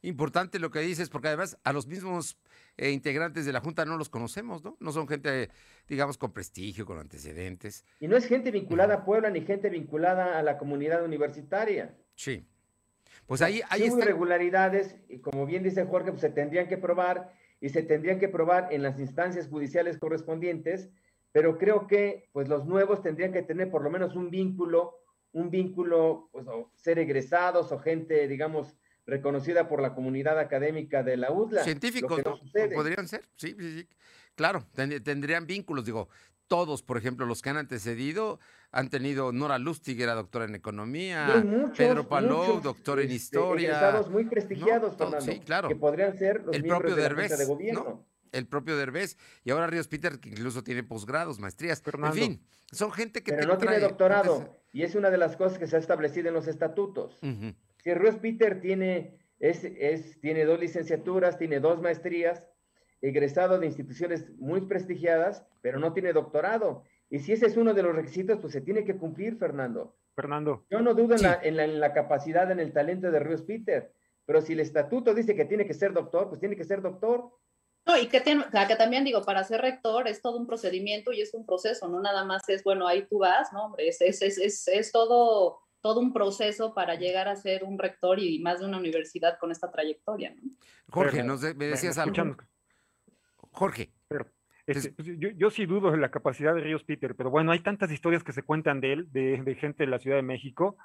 Importante 0.03 0.59
lo 0.59 0.71
que 0.71 0.81
dices, 0.81 1.11
porque 1.11 1.29
además 1.29 1.59
a 1.65 1.73
los 1.73 1.87
mismos 1.87 2.39
eh, 2.77 2.91
integrantes 2.91 3.47
de 3.47 3.53
la 3.53 3.61
Junta 3.61 3.85
no 3.85 3.97
los 3.97 4.09
conocemos, 4.09 4.65
¿no? 4.65 4.77
No 4.81 4.93
son 4.93 5.07
gente, 5.07 5.51
digamos, 5.89 6.19
con 6.19 6.33
prestigio, 6.33 6.87
con 6.87 6.99
antecedentes. 6.99 7.85
Y 8.01 8.09
no 8.09 8.17
es 8.17 8.27
gente 8.27 8.51
vinculada 8.51 8.95
a 8.95 9.05
Puebla 9.05 9.31
ni 9.31 9.43
gente 9.43 9.71
vinculada 9.71 10.39
a 10.39 10.43
la 10.43 10.59
comunidad 10.59 11.05
universitaria. 11.05 11.97
Sí. 12.15 12.47
Pues 13.27 13.43
ahí, 13.43 13.63
hay 13.71 13.85
irregularidades, 13.85 14.97
y 15.09 15.19
como 15.21 15.47
bien 15.47 15.63
dice 15.63 15.85
Jorge, 15.85 16.11
pues 16.11 16.21
se 16.21 16.31
tendrían 16.31 16.69
que 16.69 16.77
probar 16.77 17.33
y 17.61 17.71
se 17.71 17.83
tendrían 17.83 18.19
que 18.19 18.29
probar 18.29 18.69
en 18.71 18.83
las 18.83 18.99
instancias 18.99 19.49
judiciales 19.49 19.99
correspondientes, 19.99 20.91
pero 21.33 21.57
creo 21.57 21.87
que 21.87 22.29
pues 22.33 22.49
los 22.49 22.67
nuevos 22.67 23.03
tendrían 23.03 23.33
que 23.33 23.43
tener 23.43 23.71
por 23.71 23.83
lo 23.83 23.91
menos 23.91 24.15
un 24.15 24.31
vínculo, 24.31 24.99
un 25.33 25.51
vínculo, 25.51 26.29
pues 26.33 26.47
ser 26.75 26.99
egresados 26.99 27.73
o 27.73 27.79
gente, 27.79 28.29
digamos, 28.29 28.77
reconocida 29.07 29.69
por 29.69 29.83
la 29.83 29.95
comunidad 29.95 30.39
académica 30.39 31.03
de 31.03 31.17
la 31.17 31.31
UDLA. 31.31 31.65
Científicos, 31.65 32.23
Podrían 32.75 33.09
ser, 33.09 33.23
sí, 33.37 33.55
sí, 33.59 33.81
sí. 33.81 33.89
Claro, 34.35 34.67
tendrían 34.75 35.47
vínculos, 35.47 35.85
digo, 35.85 36.09
todos, 36.49 36.83
por 36.83 36.97
ejemplo, 36.97 37.27
los 37.27 37.41
que 37.41 37.51
han 37.51 37.57
antecedido, 37.57 38.41
han 38.71 38.91
tenido 38.91 39.33
Nora 39.33 39.59
Lustig, 39.59 40.01
era 40.01 40.15
doctora 40.15 40.45
en 40.45 40.55
economía, 40.55 41.45
Pedro 41.77 42.09
Palou, 42.09 42.61
doctor 42.61 42.99
en 43.01 43.07
este, 43.07 43.15
historia. 43.15 44.03
muy 44.11 44.25
prestigiados, 44.25 44.97
sí, 45.25 45.41
claro. 45.41 45.69
que 45.69 45.77
podrían 45.77 46.17
ser 46.19 46.45
los 46.45 46.55
el 46.55 46.65
propio 46.65 46.97
de 46.97 47.03
Derbez, 47.03 47.39
de 47.39 47.45
gobierno. 47.45 48.07
El 48.33 48.49
propio 48.49 48.77
Derbez. 48.77 49.17
Y 49.45 49.51
ahora 49.53 49.69
Ríos 49.69 49.87
Peter, 49.87 50.19
que 50.19 50.29
incluso 50.29 50.65
tiene 50.65 50.83
posgrados, 50.83 51.39
maestrías. 51.39 51.81
En 51.87 52.13
fin, 52.13 52.47
son 52.73 52.91
gente 52.91 53.23
que 53.23 53.33
Pero 53.33 53.47
no 53.47 53.59
tiene 53.59 53.79
doctorado. 53.79 54.59
Y 54.73 54.83
es 54.83 54.97
una 54.97 55.11
de 55.11 55.19
las 55.19 55.37
cosas 55.37 55.57
que 55.57 55.69
se 55.69 55.77
ha 55.77 55.79
establecido 55.79 56.29
en 56.29 56.35
los 56.35 56.49
estatutos. 56.49 57.17
Si 57.85 57.93
Ríos 57.93 58.17
Peter 58.17 58.61
tiene, 58.61 59.19
es, 59.39 59.63
es, 59.63 60.19
tiene 60.21 60.47
dos 60.47 60.59
licenciaturas, 60.59 61.39
tiene 61.39 61.61
dos 61.61 61.81
maestrías, 61.81 62.49
egresado 63.03 63.59
de 63.59 63.67
instituciones 63.67 64.31
muy 64.39 64.63
prestigiadas, 64.63 65.47
pero 65.61 65.79
no 65.79 65.93
tiene 65.93 66.15
doctorado. 66.15 66.85
Y 67.11 67.19
si 67.19 67.33
ese 67.33 67.47
es 67.47 67.57
uno 67.59 67.75
de 67.75 67.83
los 67.83 67.95
requisitos, 67.95 68.39
pues 68.41 68.55
se 68.55 68.63
tiene 68.63 68.85
que 68.85 68.97
cumplir, 68.97 69.37
Fernando. 69.37 69.95
Fernando. 70.15 70.65
Yo 70.71 70.81
no 70.81 70.95
dudo 70.95 71.15
en, 71.15 71.81
la, 71.81 71.93
capacidad, 71.93 72.51
en 72.51 72.61
el 72.61 72.73
talento 72.73 73.11
de 73.11 73.21
Ríos 73.21 73.43
Peter, 73.43 73.93
pero 74.25 74.41
si 74.41 74.55
el 74.55 74.61
estatuto 74.61 75.13
dice 75.13 75.35
que 75.35 75.45
tiene 75.45 75.67
que 75.67 75.75
ser 75.75 75.93
doctor, 75.93 76.29
pues 76.29 76.41
tiene 76.41 76.57
que 76.57 76.65
ser 76.65 76.81
doctor. 76.81 77.31
No, 77.87 77.99
y 77.99 78.07
que, 78.07 78.23
tiene, 78.23 78.45
que 78.67 78.77
también 78.77 79.05
digo, 79.05 79.23
para 79.23 79.45
ser 79.45 79.61
rector 79.61 80.09
es 80.09 80.23
todo 80.23 80.39
un 80.39 80.47
procedimiento 80.47 81.13
y 81.13 81.21
es 81.21 81.35
un 81.35 81.45
proceso, 81.45 81.87
no 81.89 82.01
nada 82.01 82.25
más 82.25 82.49
es, 82.49 82.65
bueno, 82.65 82.87
ahí 82.87 83.07
tú 83.07 83.19
vas, 83.19 83.53
¿no? 83.53 83.67
Hombre, 83.67 83.89
es, 83.89 84.01
es, 84.01 84.23
es, 84.23 84.69
es 84.69 84.93
todo, 84.93 85.59
todo 85.85 86.01
un 86.01 86.15
proceso 86.15 86.73
para 86.73 86.95
llegar 86.95 87.29
a 87.29 87.37
ser 87.37 87.63
un 87.63 87.79
rector 87.79 88.19
y 88.19 88.39
más 88.39 88.61
de 88.61 88.65
una 88.65 88.79
universidad 88.79 89.39
con 89.39 89.53
esta 89.53 89.71
trayectoria, 89.71 90.35
¿no? 90.35 90.51
Jorge, 90.89 91.23
me 91.23 91.67
decías 91.67 91.99
algo. 91.99 92.37
Jorge. 93.37 93.93
Pero, 94.09 94.27
este, 94.67 94.93
pues, 94.93 95.07
yo, 95.19 95.29
yo, 95.37 95.51
sí 95.51 95.67
dudo 95.67 95.91
de 95.91 95.99
la 95.99 96.11
capacidad 96.11 96.55
de 96.55 96.63
Ríos 96.63 96.85
Peter, 96.85 97.15
pero 97.15 97.29
bueno, 97.29 97.53
hay 97.53 97.61
tantas 97.61 97.91
historias 97.91 98.25
que 98.25 98.33
se 98.33 98.43
cuentan 98.43 98.81
de 98.81 98.95
él, 98.95 99.13
de, 99.13 99.43
de 99.43 99.55
gente 99.57 99.85
de 99.85 99.91
la 99.91 99.99
Ciudad 99.99 100.17
de 100.17 100.23
México, 100.23 100.79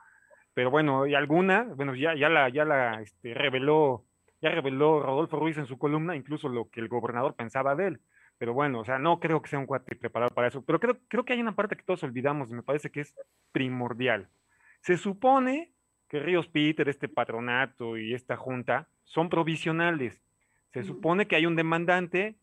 pero 0.54 0.70
bueno, 0.70 1.08
y 1.08 1.16
alguna, 1.16 1.64
bueno, 1.78 1.96
ya, 1.96 2.14
ya 2.16 2.28
la, 2.28 2.50
ya 2.50 2.66
la 2.66 3.02
este, 3.02 3.34
reveló 3.34 4.06
ya 4.42 4.50
reveló 4.50 5.02
Rodolfo 5.02 5.40
Ruiz 5.40 5.58
en 5.58 5.66
su 5.66 5.78
columna 5.78 6.16
incluso 6.16 6.50
lo 6.50 6.70
que 6.70 6.82
el 6.82 6.90
gobernador 6.90 7.36
pensaba 7.36 7.74
de 7.76 7.88
él. 7.88 8.02
Pero 8.38 8.54
bueno, 8.54 8.82
o 8.82 8.86
sea, 8.86 9.00
no 9.00 9.20
creo 9.20 9.42
que 9.42 9.50
sea 9.50 9.60
un 9.60 9.66
cuate 9.66 9.96
preparado 9.96 10.34
para 10.34 10.48
eso. 10.48 10.62
Pero 10.64 10.80
creo, 10.80 10.98
creo 11.08 11.26
que 11.26 11.34
hay 11.34 11.42
una 11.42 11.56
parte 11.56 11.76
que 11.76 11.84
todos 11.84 12.04
olvidamos 12.04 12.52
y 12.52 12.56
me 12.56 12.64
parece 12.64 12.90
que 12.90 13.02
es 13.02 13.14
primordial. 13.52 14.30
Se 14.82 14.98
supone 14.98 15.72
que 16.08 16.20
Ríos 16.20 16.48
Peter, 16.48 16.90
este 16.90 17.08
patronato 17.08 17.98
y 17.98 18.14
esta 18.14 18.36
junta 18.36 18.88
son 19.04 19.30
provisionales. 19.30 20.22
Se 20.74 20.84
supone 20.84 21.28
que 21.28 21.36
hay 21.36 21.46
un 21.46 21.56
demandante 21.56 22.36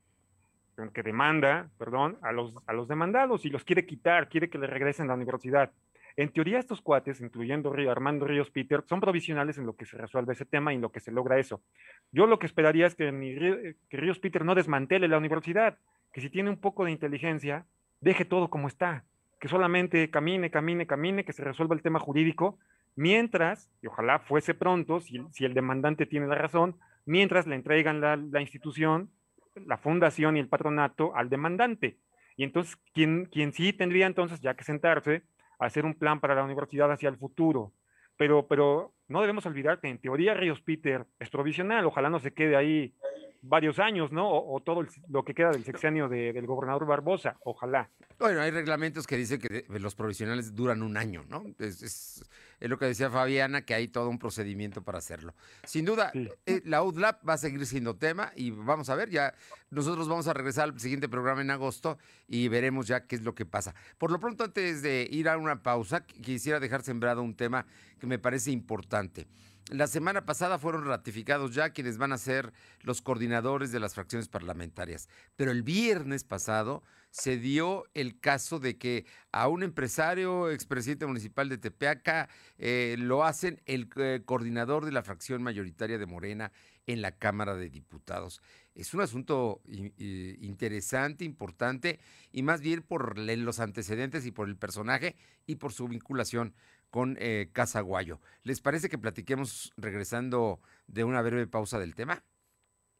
que 0.92 1.02
demanda, 1.02 1.70
perdón, 1.78 2.18
a 2.22 2.32
los, 2.32 2.54
a 2.66 2.72
los 2.72 2.86
demandados 2.86 3.44
y 3.44 3.50
los 3.50 3.64
quiere 3.64 3.86
quitar, 3.86 4.28
quiere 4.28 4.50
que 4.50 4.58
le 4.58 4.66
regresen 4.66 5.06
a 5.06 5.08
la 5.08 5.14
universidad. 5.14 5.72
En 6.16 6.32
teoría, 6.32 6.58
estos 6.58 6.80
cuates, 6.80 7.20
incluyendo 7.20 7.74
Armando 7.90 8.26
Ríos 8.26 8.50
Peter, 8.50 8.82
son 8.86 9.00
provisionales 9.00 9.58
en 9.58 9.66
lo 9.66 9.76
que 9.76 9.84
se 9.84 9.98
resuelve 9.98 10.32
ese 10.32 10.46
tema 10.46 10.72
y 10.72 10.76
en 10.76 10.82
lo 10.82 10.90
que 10.90 11.00
se 11.00 11.12
logra 11.12 11.38
eso. 11.38 11.62
Yo 12.10 12.26
lo 12.26 12.38
que 12.38 12.46
esperaría 12.46 12.86
es 12.86 12.94
que, 12.94 13.76
que 13.88 13.96
Ríos 13.96 14.18
Peter 14.18 14.44
no 14.44 14.54
desmantele 14.54 15.08
la 15.08 15.18
universidad, 15.18 15.78
que 16.12 16.22
si 16.22 16.30
tiene 16.30 16.48
un 16.48 16.58
poco 16.58 16.86
de 16.86 16.92
inteligencia, 16.92 17.66
deje 18.00 18.24
todo 18.24 18.48
como 18.48 18.68
está, 18.68 19.04
que 19.40 19.48
solamente 19.48 20.10
camine, 20.10 20.50
camine, 20.50 20.86
camine, 20.86 21.24
que 21.24 21.32
se 21.32 21.44
resuelva 21.44 21.74
el 21.74 21.82
tema 21.82 21.98
jurídico, 21.98 22.58
mientras, 22.94 23.70
y 23.82 23.86
ojalá 23.86 24.20
fuese 24.20 24.54
pronto, 24.54 25.00
si, 25.00 25.20
si 25.32 25.44
el 25.44 25.54
demandante 25.54 26.06
tiene 26.06 26.26
la 26.26 26.36
razón, 26.36 26.76
mientras 27.04 27.46
le 27.46 27.54
entregan 27.54 28.00
la, 28.00 28.16
la, 28.16 28.40
institución, 28.40 29.10
la 29.54 29.78
fundación 29.78 30.36
y 30.36 30.40
el 30.40 30.48
patronato 30.48 31.14
al 31.14 31.28
demandante. 31.28 31.98
Y 32.36 32.44
entonces, 32.44 32.76
quien, 32.92 33.26
quien 33.26 33.52
sí 33.52 33.72
tendría 33.72 34.06
entonces 34.06 34.40
ya 34.40 34.54
que 34.54 34.64
sentarse 34.64 35.22
hacer 35.58 35.84
un 35.84 35.94
plan 35.94 36.20
para 36.20 36.34
la 36.34 36.44
universidad 36.44 36.92
hacia 36.92 37.08
el 37.08 37.16
futuro. 37.16 37.72
Pero, 38.16 38.46
pero 38.46 38.94
no 39.08 39.20
debemos 39.20 39.46
olvidar 39.46 39.80
que 39.80 39.88
en 39.88 39.98
teoría 39.98 40.34
Ríos 40.34 40.60
Peter 40.60 41.06
es 41.18 41.30
provisional, 41.30 41.84
ojalá 41.84 42.10
no 42.10 42.18
se 42.18 42.32
quede 42.32 42.56
ahí 42.56 42.94
varios 43.42 43.78
años, 43.78 44.12
¿no? 44.12 44.28
O, 44.28 44.60
todo 44.60 44.84
lo 45.08 45.24
que 45.24 45.34
queda 45.34 45.50
del 45.50 45.64
sexenio 45.64 46.08
del 46.08 46.46
gobernador 46.46 46.86
Barbosa, 46.86 47.36
ojalá. 47.44 47.90
Bueno, 48.18 48.40
hay 48.40 48.50
reglamentos 48.50 49.06
que 49.06 49.16
dicen 49.16 49.40
que 49.40 49.66
los 49.68 49.94
provisionales 49.94 50.54
duran 50.54 50.82
un 50.82 50.96
año, 50.96 51.24
¿no? 51.28 51.44
Es, 51.58 52.24
lo 52.60 52.78
que 52.78 52.86
decía 52.86 53.10
Fabiana, 53.10 53.62
que 53.62 53.74
hay 53.74 53.88
todo 53.88 54.08
un 54.08 54.18
procedimiento 54.18 54.82
para 54.82 54.98
hacerlo. 54.98 55.34
Sin 55.64 55.84
duda, 55.84 56.10
eh, 56.14 56.62
la 56.64 56.82
UDLAP 56.82 57.28
va 57.28 57.34
a 57.34 57.38
seguir 57.38 57.64
siendo 57.66 57.96
tema 57.96 58.32
y 58.34 58.50
vamos 58.50 58.88
a 58.88 58.94
ver, 58.94 59.10
ya 59.10 59.34
nosotros 59.70 60.08
vamos 60.08 60.26
a 60.26 60.32
regresar 60.32 60.64
al 60.64 60.80
siguiente 60.80 61.08
programa 61.08 61.42
en 61.42 61.50
agosto 61.50 61.98
y 62.26 62.48
veremos 62.48 62.86
ya 62.86 63.06
qué 63.06 63.16
es 63.16 63.22
lo 63.22 63.34
que 63.34 63.44
pasa. 63.44 63.74
Por 63.98 64.10
lo 64.10 64.18
pronto, 64.18 64.44
antes 64.44 64.80
de 64.82 65.06
ir 65.10 65.28
a 65.28 65.36
una 65.36 65.62
pausa, 65.62 66.06
quisiera 66.06 66.58
dejar 66.58 66.82
sembrado 66.82 67.22
un 67.22 67.34
tema 67.34 67.66
que 67.98 68.06
me 68.06 68.18
parece 68.18 68.50
importante. 68.50 69.26
La 69.70 69.88
semana 69.88 70.24
pasada 70.24 70.60
fueron 70.60 70.84
ratificados 70.84 71.52
ya 71.52 71.70
quienes 71.70 71.98
van 71.98 72.12
a 72.12 72.18
ser 72.18 72.52
los 72.82 73.02
coordinadores 73.02 73.72
de 73.72 73.80
las 73.80 73.94
fracciones 73.94 74.28
parlamentarias, 74.28 75.08
pero 75.34 75.50
el 75.50 75.64
viernes 75.64 76.22
pasado 76.22 76.84
se 77.10 77.36
dio 77.36 77.84
el 77.92 78.20
caso 78.20 78.60
de 78.60 78.78
que 78.78 79.06
a 79.32 79.48
un 79.48 79.64
empresario, 79.64 80.50
expresidente 80.50 81.04
municipal 81.06 81.48
de 81.48 81.58
Tepeaca, 81.58 82.28
eh, 82.58 82.94
lo 82.96 83.24
hacen 83.24 83.60
el 83.66 83.88
eh, 83.96 84.22
coordinador 84.24 84.84
de 84.84 84.92
la 84.92 85.02
fracción 85.02 85.42
mayoritaria 85.42 85.98
de 85.98 86.06
Morena 86.06 86.52
en 86.86 87.02
la 87.02 87.10
Cámara 87.10 87.56
de 87.56 87.68
Diputados. 87.68 88.40
Es 88.76 88.94
un 88.94 89.00
asunto 89.00 89.62
interesante, 89.66 91.24
importante, 91.24 91.98
y 92.30 92.42
más 92.42 92.60
bien 92.60 92.82
por 92.82 93.18
los 93.18 93.58
antecedentes 93.58 94.26
y 94.26 94.30
por 94.30 94.48
el 94.48 94.56
personaje 94.56 95.16
y 95.46 95.56
por 95.56 95.72
su 95.72 95.88
vinculación 95.88 96.54
con 96.96 97.18
eh, 97.20 97.50
Casaguayo. 97.52 98.22
¿Les 98.42 98.62
parece 98.62 98.88
que 98.88 98.96
platiquemos 98.96 99.70
regresando 99.76 100.60
de 100.86 101.04
una 101.04 101.20
breve 101.20 101.46
pausa 101.46 101.78
del 101.78 101.94
tema? 101.94 102.24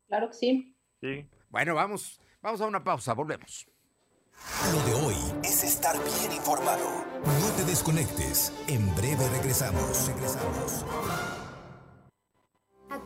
Claro 0.07 0.29
que 0.29 0.35
sí. 0.35 0.77
Sí. 1.01 1.27
Bueno, 1.49 1.75
vamos, 1.75 2.21
vamos 2.43 2.61
a 2.61 2.67
una 2.67 2.85
pausa, 2.85 3.15
volvemos. 3.15 3.67
Lo 4.71 4.83
de 4.83 4.93
hoy 5.07 5.15
es 5.43 5.65
estar 5.65 5.97
bien 5.97 6.31
informado. 6.31 7.07
No 7.25 7.57
te 7.57 7.65
desconectes. 7.65 8.53
En 8.69 8.95
breve 8.95 9.27
regresamos. 9.31 10.09
Regresamos 10.09 10.85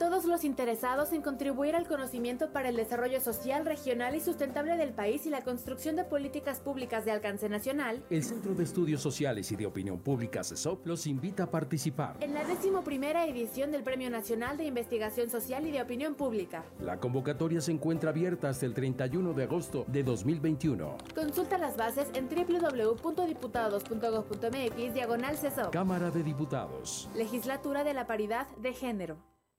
todos 0.00 0.24
los 0.24 0.44
interesados 0.44 1.12
en 1.12 1.20
contribuir 1.20 1.76
al 1.76 1.86
conocimiento 1.86 2.54
para 2.54 2.70
el 2.70 2.76
desarrollo 2.76 3.20
social, 3.20 3.66
regional 3.66 4.16
y 4.16 4.20
sustentable 4.20 4.78
del 4.78 4.94
país 4.94 5.26
y 5.26 5.30
la 5.30 5.42
construcción 5.42 5.94
de 5.94 6.04
políticas 6.04 6.58
públicas 6.58 7.04
de 7.04 7.10
alcance 7.10 7.50
nacional, 7.50 8.02
el 8.08 8.24
Centro 8.24 8.54
de 8.54 8.64
Estudios 8.64 9.02
Sociales 9.02 9.52
y 9.52 9.56
de 9.56 9.66
Opinión 9.66 9.98
Pública 9.98 10.42
CESOP 10.42 10.86
los 10.86 11.06
invita 11.06 11.42
a 11.44 11.50
participar 11.50 12.16
en 12.20 12.32
la 12.32 12.40
primera 12.82 13.26
edición 13.26 13.70
del 13.70 13.82
Premio 13.82 14.08
Nacional 14.08 14.56
de 14.56 14.64
Investigación 14.64 15.28
Social 15.28 15.66
y 15.66 15.70
de 15.70 15.82
Opinión 15.82 16.14
Pública. 16.14 16.64
La 16.80 16.98
convocatoria 16.98 17.60
se 17.60 17.72
encuentra 17.72 18.08
abierta 18.08 18.48
hasta 18.48 18.64
el 18.64 18.72
31 18.72 19.34
de 19.34 19.42
agosto 19.42 19.84
de 19.86 20.02
2021. 20.02 20.96
Consulta 21.14 21.58
las 21.58 21.76
bases 21.76 22.08
en 22.14 22.26
www.diputados.gov.mx 22.28 24.94
diagonal 24.94 25.36
CESOP. 25.36 25.70
Cámara 25.70 26.10
de 26.10 26.22
Diputados. 26.22 27.10
Legislatura 27.14 27.84
de 27.84 27.92
la 27.92 28.06
Paridad 28.06 28.46
de 28.56 28.72
Género. 28.72 29.18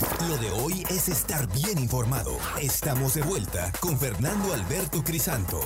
Lo 0.00 0.36
de 0.36 0.50
hoy 0.50 0.84
es 0.90 1.08
estar 1.08 1.48
bien 1.52 1.76
informado. 1.76 2.38
Estamos 2.62 3.14
de 3.14 3.22
vuelta 3.22 3.72
con 3.80 3.98
Fernando 3.98 4.52
Alberto 4.54 5.02
Crisanto. 5.02 5.58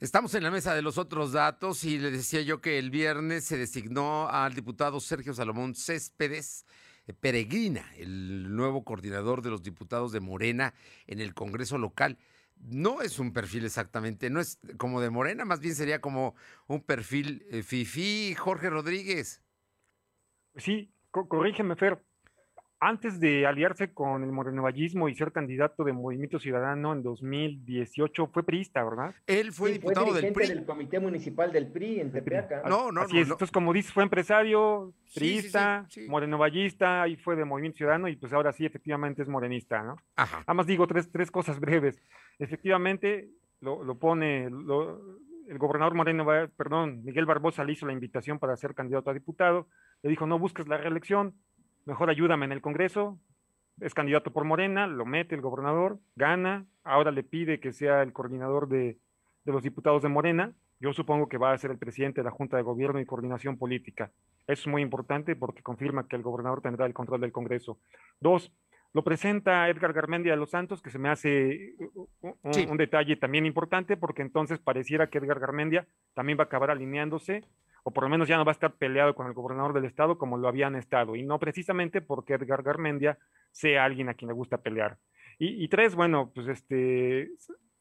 Estamos 0.00 0.34
en 0.34 0.42
la 0.42 0.50
mesa 0.50 0.74
de 0.74 0.82
los 0.82 0.98
otros 0.98 1.30
datos 1.30 1.84
y 1.84 1.96
le 1.96 2.10
decía 2.10 2.42
yo 2.42 2.60
que 2.60 2.80
el 2.80 2.90
viernes 2.90 3.44
se 3.44 3.56
designó 3.56 4.28
al 4.28 4.52
diputado 4.52 4.98
Sergio 4.98 5.32
Salomón 5.32 5.76
Céspedes 5.76 6.66
eh, 7.06 7.12
Peregrina, 7.12 7.84
el 7.96 8.56
nuevo 8.56 8.84
coordinador 8.84 9.40
de 9.40 9.50
los 9.50 9.62
diputados 9.62 10.10
de 10.10 10.18
Morena 10.18 10.74
en 11.06 11.20
el 11.20 11.34
Congreso 11.34 11.78
local. 11.78 12.18
No 12.56 13.00
es 13.00 13.20
un 13.20 13.32
perfil 13.32 13.64
exactamente, 13.64 14.28
no 14.28 14.40
es 14.40 14.58
como 14.76 15.00
de 15.00 15.10
Morena, 15.10 15.44
más 15.44 15.60
bien 15.60 15.76
sería 15.76 16.00
como 16.00 16.34
un 16.66 16.80
perfil 16.80 17.46
FIFI, 17.62 18.32
eh, 18.32 18.34
Jorge 18.34 18.70
Rodríguez. 18.70 19.40
Sí, 20.56 20.90
corrígeme, 21.10 21.76
Fer, 21.76 22.02
antes 22.86 23.18
de 23.18 23.46
aliarse 23.46 23.92
con 23.94 24.22
el 24.24 24.30
morenovallismo 24.30 25.08
y 25.08 25.14
ser 25.14 25.32
candidato 25.32 25.84
de 25.84 25.92
Movimiento 25.94 26.38
Ciudadano 26.38 26.92
en 26.92 27.02
2018, 27.02 28.26
fue 28.26 28.42
priista, 28.44 28.84
¿verdad? 28.84 29.14
Él 29.26 29.52
fue 29.52 29.70
Sí, 29.70 29.78
diputado 29.78 30.06
del 30.06 30.14
dirigente 30.16 30.40
PRI. 30.40 30.48
del 30.54 30.64
Comité 30.66 31.00
Municipal 31.00 31.50
del 31.52 31.68
PRI 31.72 32.00
en 32.00 32.12
Tepeaca. 32.12 32.62
No, 32.68 32.92
no, 32.92 33.02
Así 33.02 33.14
no, 33.16 33.20
es, 33.22 33.28
no. 33.28 33.34
entonces 33.34 33.52
como 33.52 33.72
dices, 33.72 33.92
fue 33.92 34.02
empresario, 34.02 34.92
Sí, 35.06 35.06
sí, 35.06 35.12
sí, 35.12 35.18
priista, 35.20 35.86
sí. 35.88 36.06
morenovallista, 36.08 37.02
ahí 37.02 37.16
fue 37.16 37.36
de 37.36 37.44
Movimiento 37.44 37.78
Ciudadano 37.78 38.08
y 38.08 38.16
pues 38.16 38.32
ahora 38.32 38.52
sí, 38.52 38.66
efectivamente 38.66 39.22
es 39.22 39.28
morenista, 39.28 39.82
¿no? 39.82 39.96
Ajá. 40.16 40.40
Nada 40.40 40.54
más 40.54 40.66
digo 40.66 40.86
tres, 40.86 41.10
tres 41.10 41.30
cosas 41.30 41.58
breves. 41.60 41.98
Efectivamente, 42.38 43.30
lo, 43.60 43.82
lo 43.82 43.98
pone, 43.98 44.50
lo- 44.50 45.00
el 45.48 45.58
gobernador 45.58 45.94
Moreno, 45.94 46.24
perdón, 46.56 47.02
Miguel 47.04 47.26
Barbosa 47.26 47.64
le 47.64 47.72
hizo 47.72 47.86
la 47.86 47.92
invitación 47.92 48.38
para 48.38 48.56
ser 48.56 48.74
candidato 48.74 49.10
a 49.10 49.14
diputado, 49.14 49.68
le 50.02 50.08
dijo, 50.10 50.26
no 50.26 50.38
busques 50.38 50.68
la 50.68 50.78
reelección, 50.78 51.34
mejor 51.86 52.10
ayúdame 52.10 52.44
en 52.46 52.52
el 52.52 52.60
Congreso, 52.60 53.18
es 53.80 53.94
candidato 53.94 54.32
por 54.32 54.44
Morena, 54.44 54.86
lo 54.86 55.04
mete 55.04 55.34
el 55.34 55.40
gobernador, 55.40 55.98
gana, 56.16 56.66
ahora 56.84 57.10
le 57.10 57.22
pide 57.24 57.60
que 57.60 57.72
sea 57.72 58.02
el 58.02 58.12
coordinador 58.12 58.68
de, 58.68 58.98
de 59.44 59.52
los 59.52 59.62
diputados 59.62 60.02
de 60.02 60.08
Morena, 60.08 60.52
yo 60.80 60.92
supongo 60.92 61.28
que 61.28 61.38
va 61.38 61.52
a 61.52 61.58
ser 61.58 61.70
el 61.70 61.78
presidente 61.78 62.20
de 62.20 62.24
la 62.24 62.30
Junta 62.30 62.56
de 62.56 62.62
Gobierno 62.62 63.00
y 63.00 63.06
Coordinación 63.06 63.56
Política. 63.56 64.10
Es 64.46 64.66
muy 64.66 64.82
importante 64.82 65.34
porque 65.34 65.62
confirma 65.62 66.06
que 66.06 66.16
el 66.16 66.22
gobernador 66.22 66.60
tendrá 66.60 66.84
el 66.84 66.92
control 66.92 67.20
del 67.22 67.32
Congreso. 67.32 67.78
Dos, 68.20 68.52
lo 68.92 69.02
presenta 69.02 69.68
Edgar 69.68 69.92
Garmendia 69.92 70.32
de 70.32 70.38
los 70.38 70.50
Santos, 70.50 70.82
que 70.82 70.90
se 70.90 70.98
me 70.98 71.08
hace 71.08 71.74
un, 72.42 72.52
Sí. 72.52 72.66
un 72.70 72.76
detalle 72.76 73.16
también 73.16 73.46
importante 73.46 73.96
porque 73.96 74.22
entonces 74.22 74.58
pareciera 74.58 75.08
que 75.08 75.18
Edgar 75.18 75.40
Garmendia 75.40 75.86
también 76.14 76.38
va 76.38 76.42
a 76.42 76.46
acabar 76.46 76.70
alineándose 76.70 77.44
o 77.84 77.92
por 77.92 78.02
lo 78.04 78.10
menos 78.10 78.26
ya 78.26 78.36
no 78.36 78.44
va 78.44 78.50
a 78.50 78.58
estar 78.58 78.74
peleado 78.74 79.14
con 79.14 79.26
el 79.28 79.32
gobernador 79.32 79.72
del 79.72 79.84
estado 79.84 80.18
como 80.18 80.36
lo 80.36 80.48
habían 80.48 80.74
estado, 80.74 81.14
y 81.14 81.22
no 81.22 81.38
precisamente 81.38 82.00
porque 82.00 82.34
Edgar 82.34 82.62
Garmendia 82.62 83.18
sea 83.52 83.84
alguien 83.84 84.08
a 84.08 84.14
quien 84.14 84.28
le 84.28 84.34
gusta 84.34 84.58
pelear. 84.58 84.98
Y, 85.38 85.62
y 85.64 85.68
tres, 85.68 85.94
bueno, 85.94 86.32
pues 86.34 86.48
este, 86.48 87.30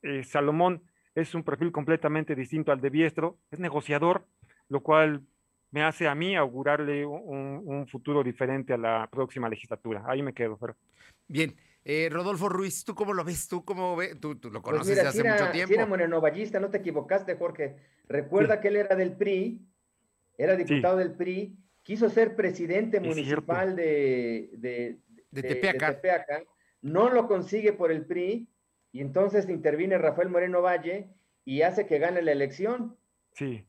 eh, 0.04 0.24
Salomón 0.24 0.84
es 1.16 1.34
un 1.34 1.44
perfil 1.44 1.72
completamente 1.72 2.36
distinto 2.36 2.72
al 2.72 2.82
de 2.82 2.90
Biestro, 2.90 3.38
es 3.50 3.60
negociador, 3.60 4.26
lo 4.70 4.82
cual 4.82 5.22
me 5.72 5.84
hace 5.84 6.08
a 6.08 6.14
mí 6.16 6.36
augurarle 6.36 7.06
un, 7.06 7.62
un 7.66 7.88
futuro 7.88 8.24
diferente 8.24 8.74
a 8.74 8.78
la 8.78 9.08
próxima 9.12 9.50
legislatura. 9.50 10.04
Ahí 10.08 10.22
me 10.22 10.34
quedo, 10.34 10.58
pero 10.58 10.76
Bien. 11.28 11.56
Eh, 11.86 12.08
Rodolfo 12.10 12.48
Ruiz, 12.48 12.86
¿tú 12.86 12.96
cómo 12.96 13.12
lo 13.14 13.26
ves? 13.26 13.48
¿Tú 13.50 13.66
cómo 13.66 13.96
ves? 13.98 14.18
Tú, 14.20 14.36
tú 14.38 14.50
lo 14.50 14.62
Pues 14.62 14.72
conoces 14.72 14.96
mira, 14.96 15.04
de 15.04 15.12
si 15.12 15.20
hace 15.20 15.28
era, 15.28 15.34
mucho 15.34 15.46
si 15.48 15.52
tiempo. 15.52 15.74
era 15.74 15.86
morenovallista, 15.86 16.60
no 16.62 16.70
te 16.70 16.78
equivocaste, 16.78 17.36
Jorge. 17.36 17.76
Recuerda 18.08 18.62
que 18.62 18.70
él 18.70 18.78
era 18.78 18.96
del 18.96 19.12
PRI, 19.18 19.60
era 20.44 20.56
diputado 20.56 20.98
del 20.98 21.14
PRI, 21.14 21.58
quiso 21.82 22.10
ser 22.10 22.36
presidente 22.36 22.98
Es 22.98 23.04
municipal 23.04 23.76
de, 23.76 24.50
de, 24.58 25.00
De 25.32 25.44
Tepeaca. 25.44 25.96
Tepeaca, 25.96 26.44
no 26.82 27.10
lo 27.10 27.28
consigue 27.28 27.74
por 27.74 27.92
el 27.92 28.06
PRI, 28.06 28.48
y 28.92 29.02
entonces 29.02 29.50
interviene 29.50 29.98
Rafael 29.98 30.30
Moreno 30.30 30.62
Valle 30.62 31.10
y 31.46 31.62
hace 31.64 31.86
que 31.86 32.00
gane 32.00 32.22
la 32.22 32.32
elección. 32.32 32.98
sí. 33.34 33.66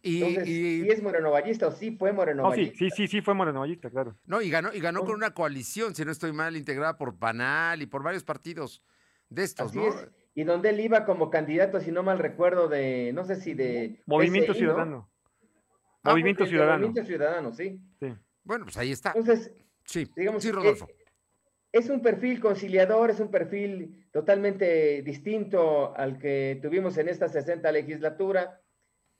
Y, 0.00 0.22
Entonces, 0.22 0.48
y- 0.48 0.82
¿sí 0.82 0.90
es 0.90 1.02
morenovallista 1.02 1.66
o 1.66 1.72
sí 1.72 1.90
fue 1.90 2.10
No, 2.10 2.14
sí, 2.14 2.18
morenovallista? 2.18 2.78
sí, 2.78 2.90
sí, 2.90 3.08
sí 3.08 3.20
fue 3.20 3.34
morenovallista, 3.34 3.90
claro. 3.90 4.16
no, 4.26 4.40
y 4.40 4.48
ganó, 4.48 4.72
y 4.72 4.78
ganó 4.78 5.04
con 5.04 5.14
una 5.16 5.34
coalición, 5.34 5.94
si 5.94 6.04
no 6.04 6.12
estoy 6.12 6.32
mal, 6.32 6.56
integrada 6.56 6.96
por 6.96 7.18
Panal 7.18 7.82
y 7.82 7.86
por 7.86 8.04
varios 8.04 8.22
partidos 8.22 8.84
de 9.28 9.42
estos, 9.42 9.70
Así 9.70 9.78
¿no? 9.78 9.88
es. 9.88 10.08
Y 10.36 10.44
donde 10.44 10.70
él 10.70 10.78
iba 10.78 11.04
como 11.04 11.30
candidato, 11.30 11.80
si 11.80 11.90
no 11.90 12.04
mal 12.04 12.20
recuerdo, 12.20 12.68
de, 12.68 13.10
no 13.12 13.24
sé 13.24 13.36
si 13.36 13.54
de... 13.54 14.00
Movimiento 14.06 14.54
PSI, 14.54 14.66
¿no? 14.66 15.10
Ah, 16.02 16.10
Movimiento 16.12 16.46
Ciudadano. 16.46 16.86
Movimiento 16.86 17.04
Ciudadano, 17.08 17.52
sí. 17.52 17.80
Sí. 18.00 18.14
Bueno, 18.44 18.64
pues 18.64 18.76
ahí 18.78 18.92
está. 18.92 19.12
Entonces, 19.14 19.52
Sí, 19.84 20.06
digamos, 20.14 20.42
sí, 20.42 20.50
Rodolfo. 20.52 20.86
es 21.72 21.88
un 21.88 22.02
perfil 22.02 22.40
conciliador, 22.40 23.10
es 23.10 23.20
un 23.20 23.30
perfil 23.30 24.06
totalmente 24.12 25.00
distinto 25.02 25.96
al 25.96 26.18
que 26.18 26.58
tuvimos 26.62 26.98
en 26.98 27.08
esta 27.08 27.28
60 27.28 27.72
legislatura. 27.72 28.60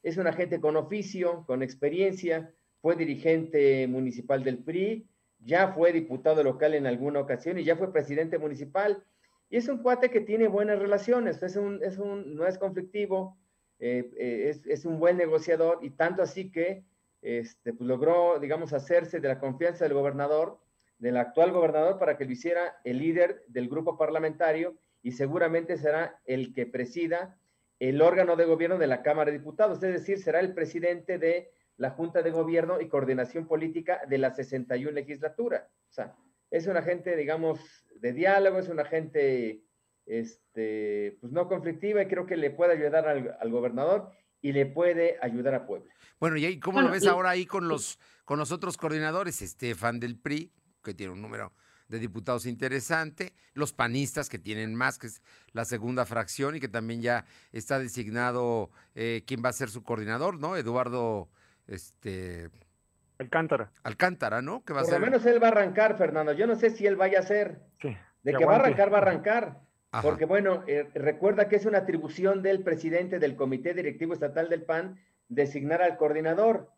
Es 0.03 0.18
una 0.18 0.33
gente 0.33 0.61
con 0.61 0.76
oficio, 0.76 1.45
con 1.47 1.62
experiencia, 1.62 2.53
fue 2.81 2.97
dirigente 2.97 3.87
municipal 3.89 4.45
del 4.45 4.59
PRI, 4.59 5.09
ya 5.41 5.72
fue 5.72 5.93
diputado 5.93 6.43
local 6.45 6.74
en 6.74 6.87
alguna 6.87 7.20
ocasión 7.20 7.59
y 7.59 7.64
ya 7.64 7.76
fue 7.76 7.93
presidente 7.93 8.39
municipal. 8.39 9.03
Y 9.51 9.57
es 9.57 9.68
un 9.68 9.79
cuate 9.79 10.11
que 10.11 10.20
tiene 10.20 10.49
buenas 10.49 10.79
relaciones, 10.79 11.43
es 11.43 11.57
un, 11.57 11.83
es 11.83 11.97
un, 11.99 12.35
no 12.37 12.47
es 12.47 12.59
conflictivo, 12.59 13.39
eh, 13.79 14.11
eh, 14.16 14.49
es, 14.51 14.66
es 14.66 14.85
un 14.85 14.99
buen 14.99 15.16
negociador 15.16 15.79
y 15.83 15.91
tanto 15.91 16.22
así 16.22 16.51
que 16.51 16.85
este, 17.22 17.72
pues 17.72 17.87
logró, 17.89 18.39
digamos, 18.39 18.72
hacerse 18.72 19.20
de 19.20 19.29
la 19.29 19.39
confianza 19.39 19.85
del 19.85 19.95
gobernador, 19.95 20.61
del 20.99 21.16
actual 21.16 21.53
gobernador, 21.53 21.99
para 21.99 22.16
que 22.16 22.24
lo 22.24 22.33
hiciera 22.33 22.81
el 22.85 22.99
líder 22.99 23.45
del 23.49 23.68
grupo 23.68 23.97
parlamentario 23.97 24.76
y 25.03 25.12
seguramente 25.12 25.76
será 25.76 26.20
el 26.24 26.53
que 26.55 26.66
presida 26.66 27.39
el 27.79 28.03
órgano 28.03 28.37
de 28.37 28.45
gobierno 28.45 28.79
de 28.79 28.89
la 28.89 29.03
Cámara 29.03 29.31
de 29.31 29.39
Diputados, 29.39 29.83
es 29.83 29.93
decir, 29.93 30.18
será 30.18 30.41
el 30.41 30.55
presidente 30.55 31.18
de 31.18 31.51
la 31.76 31.91
Junta 31.91 32.22
de 32.22 32.33
Gobierno 32.33 32.81
y 32.81 32.89
Coordinación 32.89 33.47
Política 33.47 34.03
de 34.09 34.18
la 34.18 34.33
61 34.33 34.91
legislatura. 34.91 35.68
O 35.89 35.93
sea, 35.93 36.16
es 36.51 36.66
una 36.66 36.83
gente, 36.83 37.14
digamos, 37.14 37.61
de 37.95 38.12
diálogo, 38.12 38.59
es 38.59 38.68
una 38.68 38.85
gente, 38.85 39.62
este, 40.09 41.17
pues 41.21 41.33
no 41.33 41.49
conflictiva 41.49 42.03
y 42.03 42.09
creo 42.09 42.27
que 42.27 42.37
le 42.37 42.51
puede 42.51 42.73
ayudar 42.73 43.07
al, 43.07 43.37
al 43.41 43.51
gobernador 43.51 44.11
y 44.41 44.53
le 44.53 44.67
puede 44.67 45.17
ayudar 45.21 45.55
a 45.55 45.67
Puebla. 45.67 45.93
Bueno, 46.19 46.37
¿y 46.37 46.47
ahí 46.47 46.59
cómo 46.59 46.75
Bueno, 46.77 46.89
lo 46.89 46.95
ves 46.95 47.05
y- 47.05 47.09
ahora 47.09 47.31
ahí 47.31 47.47
con 47.47 47.69
los, 47.69 47.99
con 48.25 48.39
los 48.39 48.51
otros 48.53 48.77
coordinadores? 48.77 49.43
Estefan 49.43 50.01
del 50.01 50.17
PRI, 50.19 50.53
que 50.83 50.95
tiene 50.95 51.13
un 51.13 51.23
número 51.23 51.53
de 51.89 51.99
diputados 51.99 52.45
interesante, 52.45 53.33
los 53.55 53.73
panistas 53.73 54.29
que 54.29 54.39
tienen 54.39 54.75
más, 54.75 54.99
que 54.99 55.07
es 55.07 55.23
la 55.53 55.65
segunda 55.65 56.05
fracción 56.05 56.55
y 56.57 56.61
que 56.61 56.69
también 56.69 57.01
ya 57.01 57.25
está 57.51 57.79
designado 57.79 58.71
eh, 58.95 59.23
quién 59.27 59.43
va 59.43 59.49
a 59.49 59.53
ser 59.55 59.71
su 59.71 59.83
coordinador, 59.83 60.39
¿no? 60.39 60.57
Eduardo 60.57 61.31
este, 61.67 62.51
Alcántara. 63.19 63.73
Alcántara, 63.83 64.43
¿no? 64.43 64.65
Que 64.65 64.73
va 64.75 64.81
a 64.81 64.83
Por 64.85 64.93
lo 64.93 64.99
ser... 64.99 65.05
menos 65.11 65.27
él 65.27 65.43
va 65.43 65.49
a 65.49 65.51
arrancar, 65.51 65.97
Fernando. 65.97 66.33
Yo 66.33 66.47
no 66.47 66.57
sé 66.57 66.71
si 66.71 66.87
él 66.87 66.97
vaya 66.97 67.21
a 67.21 67.23
ser. 67.23 67.63
Sí. 67.81 67.89
De 68.23 68.33
que 68.33 68.39
que 68.39 68.45
va 68.45 68.53
a 68.53 68.57
arrancar, 68.57 68.93
va 68.93 68.99
a 68.99 69.01
arrancar. 69.01 69.61
Ajá. 69.91 70.03
Porque 70.03 70.26
bueno, 70.26 70.64
eh, 70.66 70.89
recuerda 70.95 71.49
que 71.49 71.57
es 71.57 71.64
una 71.66 71.78
atribución 71.78 72.43
del 72.43 72.62
presidente 72.62 73.18
del 73.18 73.36
Comité 73.36 73.72
Directivo 73.74 74.12
Estatal 74.12 74.49
del 74.51 74.62
PAN 74.64 74.99
designar 75.28 75.80
al 75.82 75.97
coordinador. 75.97 76.70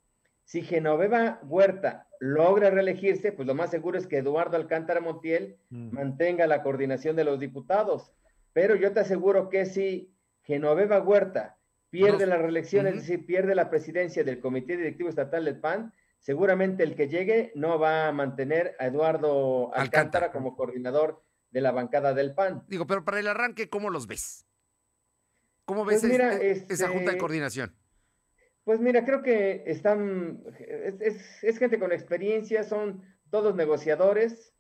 Si 0.44 0.62
Genoveva 0.62 1.40
Huerta 1.44 2.06
logra 2.20 2.70
reelegirse, 2.70 3.32
pues 3.32 3.46
lo 3.46 3.54
más 3.54 3.70
seguro 3.70 3.98
es 3.98 4.06
que 4.06 4.18
Eduardo 4.18 4.56
Alcántara 4.56 5.00
Montiel 5.00 5.56
Mm. 5.70 5.90
mantenga 5.94 6.46
la 6.46 6.62
coordinación 6.62 7.16
de 7.16 7.24
los 7.24 7.38
diputados. 7.40 8.12
Pero 8.52 8.74
yo 8.74 8.92
te 8.92 9.00
aseguro 9.00 9.48
que 9.48 9.64
si 9.66 10.12
Genoveva 10.42 11.00
Huerta 11.00 11.56
pierde 11.90 12.26
No. 12.26 12.30
la 12.34 12.38
reelección, 12.38 12.86
Ujú. 12.86 12.94
es 12.96 13.02
decir, 13.02 13.26
pierde 13.26 13.54
la 13.54 13.70
presidencia 13.70 14.22
del 14.24 14.40
Comité 14.40 14.76
Directivo 14.76 15.08
Estatal 15.08 15.44
del 15.44 15.58
PAN, 15.61 15.92
seguramente 16.18 16.82
el 16.84 16.94
que 16.94 17.08
llegue 17.08 17.52
no 17.54 17.78
va 17.78 18.08
a 18.08 18.12
mantener 18.12 18.76
a 18.78 18.86
Eduardo 18.86 19.66
Alcántara, 19.74 19.80
Alcántara. 19.82 20.32
como 20.32 20.56
coordinador 20.56 21.22
de 21.51 21.61
la 21.61 21.72
bancada 21.72 22.14
del 22.14 22.34
PAN. 22.34 22.64
Digo, 22.68 22.86
pero 22.86 23.05
para 23.05 23.20
el 23.20 23.26
arranque, 23.28 23.68
¿cómo 23.68 23.90
los 23.90 24.07
ves? 24.07 24.46
¿Cómo 25.64 25.84
ves 25.84 26.01
Pues 26.01 26.12
mira, 26.12 26.34
este- 26.36 26.72
esa 26.74 26.86
junta 26.88 27.03
de 27.05 27.07
este, 27.11 27.18
coordinación? 27.18 27.74
Pues 28.64 28.80
mira, 28.80 29.05
creo 29.05 29.22
que 29.22 29.64
están, 29.66 30.42
es, 30.59 31.01
es- 31.01 31.44
es 31.44 31.59
gente 31.59 31.78
con 31.78 31.92
experiencia, 31.92 32.62
son 32.62 33.03
todos 33.30 33.55
negociadores. 33.55 34.55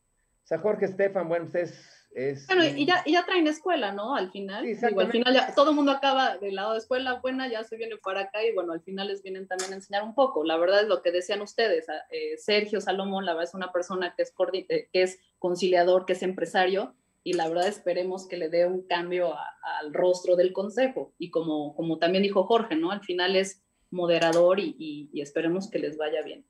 O 0.44 0.46
sea, 0.46 0.58
Jorge 0.58 0.86
Estefan, 0.86 1.28
bueno, 1.28 1.48
pues 1.50 1.70
es... 1.70 1.99
es 2.12 2.46
Bueno, 2.48 2.64
y 2.64 2.86
ya, 2.86 3.02
y 3.06 3.12
ya 3.12 3.24
traen 3.24 3.46
escuela, 3.46 3.92
¿no? 3.92 4.14
Al 4.16 4.30
final. 4.32 4.64
Sí, 4.64 4.86
Digo, 4.86 5.00
al 5.00 5.10
final 5.12 5.32
ya 5.32 5.54
todo 5.54 5.70
el 5.70 5.76
mundo 5.76 5.92
acaba 5.92 6.36
del 6.38 6.56
lado 6.56 6.72
de 6.72 6.78
escuela 6.78 7.20
buena, 7.20 7.48
ya 7.48 7.62
se 7.64 7.76
viene 7.76 7.96
para 7.98 8.22
acá 8.22 8.44
y 8.44 8.52
bueno, 8.52 8.72
al 8.72 8.80
final 8.82 9.08
les 9.08 9.22
vienen 9.22 9.46
también 9.46 9.72
a 9.72 9.76
enseñar 9.76 10.02
un 10.02 10.14
poco. 10.14 10.42
La 10.44 10.56
verdad 10.56 10.82
es 10.82 10.88
lo 10.88 11.02
que 11.02 11.12
decían 11.12 11.40
ustedes. 11.40 11.88
a- 11.88 12.02
eh, 12.10 12.36
Sergio 12.38 12.80
Salomón, 12.80 13.24
la 13.26 13.32
verdad 13.34 13.48
es 13.48 13.54
una 13.54 13.70
persona 13.72 14.14
que 14.16 14.22
es, 14.22 14.32
eh, 14.68 14.88
que 14.92 15.02
es 15.02 15.20
conciliador, 15.38 16.04
que 16.06 16.14
es 16.14 16.22
empresario 16.22 16.94
y 17.22 17.34
la 17.34 17.48
verdad 17.48 17.68
esperemos 17.68 18.26
que 18.26 18.36
le 18.38 18.48
dé 18.48 18.66
un 18.66 18.82
cambio 18.86 19.34
a- 19.34 19.54
al 19.78 19.92
rostro 19.94 20.34
del 20.36 20.52
consejo. 20.52 21.12
Y 21.18 21.30
como, 21.30 21.74
como 21.76 21.98
también 21.98 22.22
dijo 22.22 22.44
Jorge, 22.44 22.74
¿no? 22.76 22.90
Al 22.90 23.02
final 23.02 23.36
es 23.36 23.62
moderador 23.92 24.58
y, 24.58 24.74
y- 24.78 25.10
y 25.12 25.20
esperemos 25.20 25.70
que 25.70 25.78
les 25.78 25.96
vaya 25.96 26.22
bien. 26.22 26.44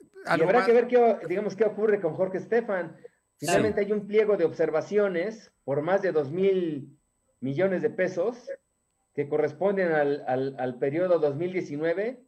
Y 0.00 0.06
¿Algo 0.26 0.44
habrá 0.46 0.58
más? 0.60 0.66
que 0.66 0.72
ver 0.72 0.86
qué, 0.88 1.16
digamos, 1.28 1.56
qué 1.56 1.64
ocurre 1.64 2.00
con 2.00 2.14
Jorge 2.14 2.38
Estefan. 2.38 2.96
Finalmente 3.42 3.80
hay 3.80 3.90
un 3.90 4.06
pliego 4.06 4.36
de 4.36 4.44
observaciones 4.44 5.52
por 5.64 5.82
más 5.82 6.00
de 6.00 6.12
dos 6.12 6.30
mil 6.30 6.96
millones 7.40 7.82
de 7.82 7.90
pesos 7.90 8.48
que 9.14 9.28
corresponden 9.28 9.90
al, 9.90 10.22
al, 10.28 10.54
al 10.60 10.78
periodo 10.78 11.18
2019 11.18 12.22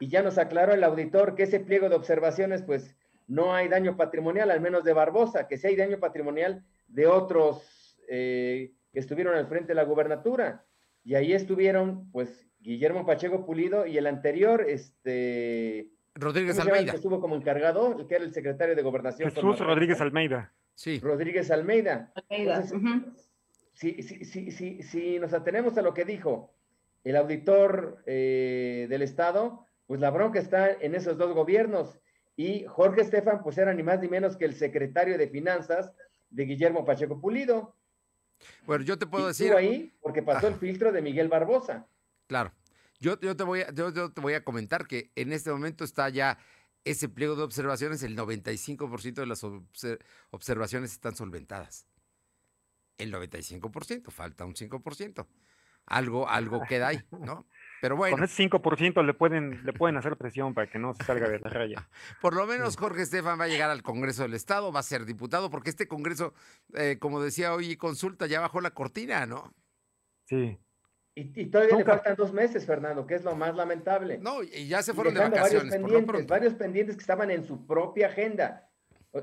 y 0.00 0.08
ya 0.08 0.22
nos 0.22 0.38
aclaró 0.38 0.72
el 0.72 0.82
auditor 0.82 1.34
que 1.34 1.42
ese 1.42 1.60
pliego 1.60 1.90
de 1.90 1.96
observaciones 1.96 2.62
pues 2.62 2.96
no 3.26 3.54
hay 3.54 3.68
daño 3.68 3.98
patrimonial, 3.98 4.50
al 4.50 4.62
menos 4.62 4.82
de 4.82 4.94
Barbosa, 4.94 5.46
que 5.46 5.58
sí 5.58 5.66
hay 5.66 5.76
daño 5.76 6.00
patrimonial 6.00 6.64
de 6.86 7.06
otros 7.06 7.98
eh, 8.08 8.72
que 8.94 8.98
estuvieron 8.98 9.34
al 9.34 9.48
frente 9.48 9.68
de 9.68 9.74
la 9.74 9.84
gubernatura. 9.84 10.64
Y 11.04 11.16
ahí 11.16 11.34
estuvieron 11.34 12.10
pues 12.12 12.48
Guillermo 12.60 13.04
Pacheco 13.04 13.44
Pulido 13.44 13.84
y 13.84 13.98
el 13.98 14.06
anterior, 14.06 14.64
este, 14.66 15.90
Rodríguez 16.16 16.56
¿Cómo 16.56 16.62
se 16.64 16.68
llama 16.68 16.70
el 16.70 16.78
Almeida. 16.78 16.92
que 16.92 16.96
estuvo 16.96 17.20
como 17.20 17.36
encargado, 17.36 17.98
el 17.98 18.06
que 18.06 18.14
era 18.16 18.24
el 18.24 18.32
secretario 18.32 18.74
de 18.74 18.82
Gobernación. 18.82 19.30
Jesús? 19.30 19.58
Rodríguez 19.60 20.00
Almeida. 20.00 20.52
Sí. 20.74 20.98
Rodríguez 21.00 21.50
Almeida. 21.50 22.12
Almeida, 22.14 22.56
Entonces, 22.62 23.28
si, 23.74 24.02
si, 24.02 24.24
si, 24.24 24.50
si, 24.50 24.82
si 24.82 25.18
nos 25.18 25.32
atenemos 25.32 25.76
a 25.78 25.82
lo 25.82 25.92
que 25.94 26.04
dijo 26.04 26.52
el 27.04 27.16
auditor 27.16 28.02
eh, 28.06 28.86
del 28.88 29.02
Estado, 29.02 29.66
pues 29.86 30.00
la 30.00 30.10
bronca 30.10 30.38
está 30.38 30.70
en 30.72 30.94
esos 30.94 31.16
dos 31.18 31.34
gobiernos. 31.34 31.98
Y 32.36 32.64
Jorge 32.66 33.02
Estefan, 33.02 33.42
pues 33.42 33.56
era 33.58 33.72
ni 33.72 33.82
más 33.82 34.00
ni 34.00 34.08
menos 34.08 34.36
que 34.36 34.44
el 34.44 34.54
secretario 34.54 35.16
de 35.16 35.28
Finanzas 35.28 35.92
de 36.30 36.44
Guillermo 36.44 36.84
Pacheco 36.84 37.20
Pulido. 37.20 37.74
Bueno, 38.66 38.84
yo 38.84 38.98
te 38.98 39.06
puedo 39.06 39.24
Y 39.24 39.28
decir. 39.28 39.46
estuvo 39.46 39.58
ahí 39.58 39.92
porque 40.02 40.22
pasó 40.22 40.48
el 40.48 40.54
filtro 40.54 40.92
de 40.92 41.00
Miguel 41.00 41.28
Barbosa. 41.28 41.86
Claro. 42.26 42.52
Yo, 43.00 43.18
yo, 43.20 43.36
te 43.36 43.44
voy 43.44 43.60
a, 43.60 43.70
yo, 43.72 43.92
yo 43.92 44.10
te 44.12 44.20
voy 44.20 44.34
a 44.34 44.44
comentar 44.44 44.86
que 44.86 45.12
en 45.14 45.32
este 45.32 45.50
momento 45.50 45.84
está 45.84 46.08
ya 46.08 46.38
ese 46.84 47.08
pliego 47.08 47.34
de 47.36 47.42
observaciones, 47.42 48.02
el 48.02 48.16
95% 48.16 49.14
de 49.14 49.26
las 49.26 49.42
obser- 49.42 49.98
observaciones 50.30 50.92
están 50.92 51.16
solventadas. 51.16 51.86
El 52.98 53.12
95%, 53.12 54.10
falta 54.10 54.44
un 54.44 54.54
5%. 54.54 55.26
Algo, 55.88 56.28
algo 56.28 56.62
queda 56.68 56.88
ahí, 56.88 57.00
¿no? 57.12 57.46
Pero 57.80 57.94
bueno. 57.96 58.16
Con 58.16 58.24
ese 58.24 58.42
5% 58.48 59.04
le 59.04 59.14
pueden, 59.14 59.64
le 59.64 59.72
pueden 59.72 59.96
hacer 59.96 60.16
presión 60.16 60.52
para 60.52 60.68
que 60.68 60.78
no 60.80 60.94
se 60.94 61.04
salga 61.04 61.28
de 61.28 61.38
la 61.38 61.48
raya. 61.50 61.88
Por 62.20 62.34
lo 62.34 62.44
menos 62.46 62.76
Jorge 62.76 63.02
Estefan 63.02 63.38
va 63.38 63.44
a 63.44 63.48
llegar 63.48 63.70
al 63.70 63.82
Congreso 63.82 64.22
del 64.22 64.34
Estado, 64.34 64.72
va 64.72 64.80
a 64.80 64.82
ser 64.82 65.04
diputado, 65.04 65.48
porque 65.50 65.70
este 65.70 65.86
Congreso, 65.86 66.34
eh, 66.74 66.98
como 66.98 67.20
decía 67.22 67.52
hoy, 67.54 67.76
consulta 67.76 68.26
ya 68.26 68.40
bajó 68.40 68.60
la 68.60 68.72
cortina, 68.72 69.26
¿no? 69.26 69.54
Sí. 70.24 70.58
Y, 71.18 71.32
y 71.40 71.46
todavía 71.46 71.76
Nunca- 71.78 71.92
le 71.92 71.98
faltan 71.98 72.14
dos 72.16 72.32
meses, 72.32 72.66
Fernando, 72.66 73.06
que 73.06 73.14
es 73.14 73.24
lo 73.24 73.34
más 73.34 73.56
lamentable. 73.56 74.18
No, 74.18 74.42
y 74.42 74.68
ya 74.68 74.82
se 74.82 74.92
fueron 74.92 75.14
de 75.14 75.20
dejando 75.20 75.36
varios 75.40 75.62
vacaciones, 75.64 75.80
por 75.80 75.80
lo 75.80 75.96
pendientes, 75.96 76.12
pronto. 76.26 76.30
varios 76.34 76.54
pendientes 76.54 76.96
que 76.96 77.00
estaban 77.00 77.30
en 77.30 77.42
su 77.42 77.66
propia 77.66 78.08
agenda. 78.08 78.68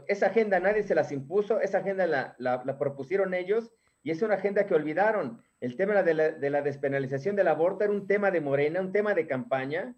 Esa 0.07 0.25
agenda 0.27 0.59
nadie 0.59 0.81
se 0.81 0.95
las 0.95 1.11
impuso, 1.11 1.61
esa 1.61 1.77
agenda 1.77 2.07
la, 2.07 2.35
la- 2.39 2.63
la 2.65 2.77
propusieron 2.79 3.35
ellos 3.35 3.71
y 4.01 4.09
es 4.09 4.23
una 4.23 4.33
agenda 4.33 4.65
que 4.65 4.73
olvidaron. 4.73 5.39
El 5.61 5.75
tema 5.77 6.01
de 6.01 6.13
la, 6.15 6.31
de 6.31 6.49
la 6.49 6.63
despenalización 6.63 7.35
del 7.35 7.47
aborto 7.47 7.83
era 7.83 7.93
un 7.93 8.07
tema 8.07 8.31
de 8.31 8.41
Morena, 8.41 8.81
un 8.81 8.91
tema 8.91 9.13
de 9.13 9.27
campaña 9.27 9.93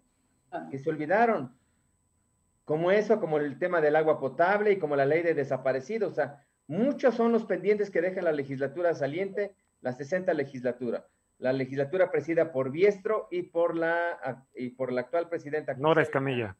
que 0.70 0.78
se 0.78 0.90
olvidaron. 0.90 1.56
Como 2.66 2.90
eso, 2.90 3.20
como 3.20 3.38
el 3.38 3.58
tema 3.58 3.80
del 3.80 3.96
agua 3.96 4.18
potable 4.20 4.72
y 4.72 4.78
como 4.78 4.96
la 4.96 5.06
ley 5.06 5.22
de 5.22 5.34
desaparecidos. 5.34 6.12
O 6.12 6.14
sea, 6.14 6.44
muchos 6.66 7.14
son 7.14 7.32
los 7.32 7.44
pendientes 7.46 7.90
que 7.90 8.00
deja 8.02 8.20
la 8.22 8.32
legislatura 8.32 8.94
saliente, 8.94 9.54
la 9.80 9.92
60 9.92 10.34
legislatura. 10.34 11.06
La 11.38 11.52
legislatura 11.52 12.10
presidida 12.10 12.50
por 12.52 12.70
Biestro 12.70 13.28
y 13.30 13.42
por 13.42 13.76
la, 13.76 14.46
y 14.54 14.70
por 14.70 14.92
la 14.92 15.02
actual 15.02 15.28
presidenta. 15.28 15.74
Nora 15.74 16.02
Escamilla. 16.02 16.56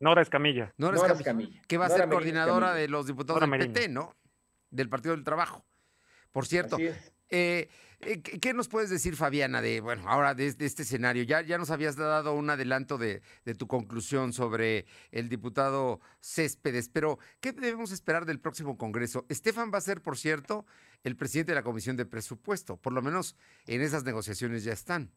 Nora 0.00 0.22
Escamilla. 0.22 0.74
Nora 0.76 0.96
Nora 0.96 1.14
Escamilla, 1.14 1.62
que 1.66 1.78
va 1.78 1.86
a 1.86 1.88
Nora 1.88 1.98
ser 1.98 2.06
Merino 2.08 2.16
coordinadora 2.16 2.66
Escamilla. 2.66 2.82
de 2.82 2.88
los 2.88 3.06
diputados 3.06 3.40
Nora 3.40 3.50
del 3.50 3.58
Merino. 3.58 3.74
PT, 3.74 3.88
¿no? 3.88 4.14
Del 4.70 4.88
Partido 4.88 5.14
del 5.14 5.24
Trabajo. 5.24 5.64
Por 6.32 6.46
cierto, 6.46 6.76
eh, 6.78 7.68
eh, 8.00 8.20
¿qué 8.22 8.40
qué 8.40 8.52
nos 8.52 8.68
puedes 8.68 8.90
decir, 8.90 9.14
Fabiana, 9.16 9.62
de, 9.62 9.80
bueno, 9.80 10.02
ahora 10.08 10.34
de, 10.34 10.52
de 10.52 10.66
este 10.66 10.82
escenario? 10.82 11.22
Ya, 11.22 11.40
ya 11.42 11.58
nos 11.58 11.70
habías 11.70 11.96
dado 11.96 12.34
un 12.34 12.50
adelanto 12.50 12.98
de, 12.98 13.22
de 13.44 13.54
tu 13.54 13.66
conclusión 13.68 14.32
sobre 14.32 14.84
el 15.12 15.28
diputado 15.28 16.00
Céspedes, 16.20 16.88
pero 16.88 17.18
¿qué 17.40 17.52
debemos 17.52 17.92
esperar 17.92 18.26
del 18.26 18.40
próximo 18.40 18.76
Congreso? 18.76 19.24
Estefan 19.28 19.72
va 19.72 19.78
a 19.78 19.80
ser, 19.80 20.02
por 20.02 20.18
cierto, 20.18 20.66
el 21.04 21.16
presidente 21.16 21.52
de 21.52 21.56
la 21.56 21.62
Comisión 21.62 21.96
de 21.96 22.06
Presupuesto, 22.06 22.76
por 22.76 22.92
lo 22.92 23.02
menos 23.02 23.36
en 23.66 23.82
esas 23.82 24.04
negociaciones 24.04 24.64
ya 24.64 24.72
están. 24.72 25.12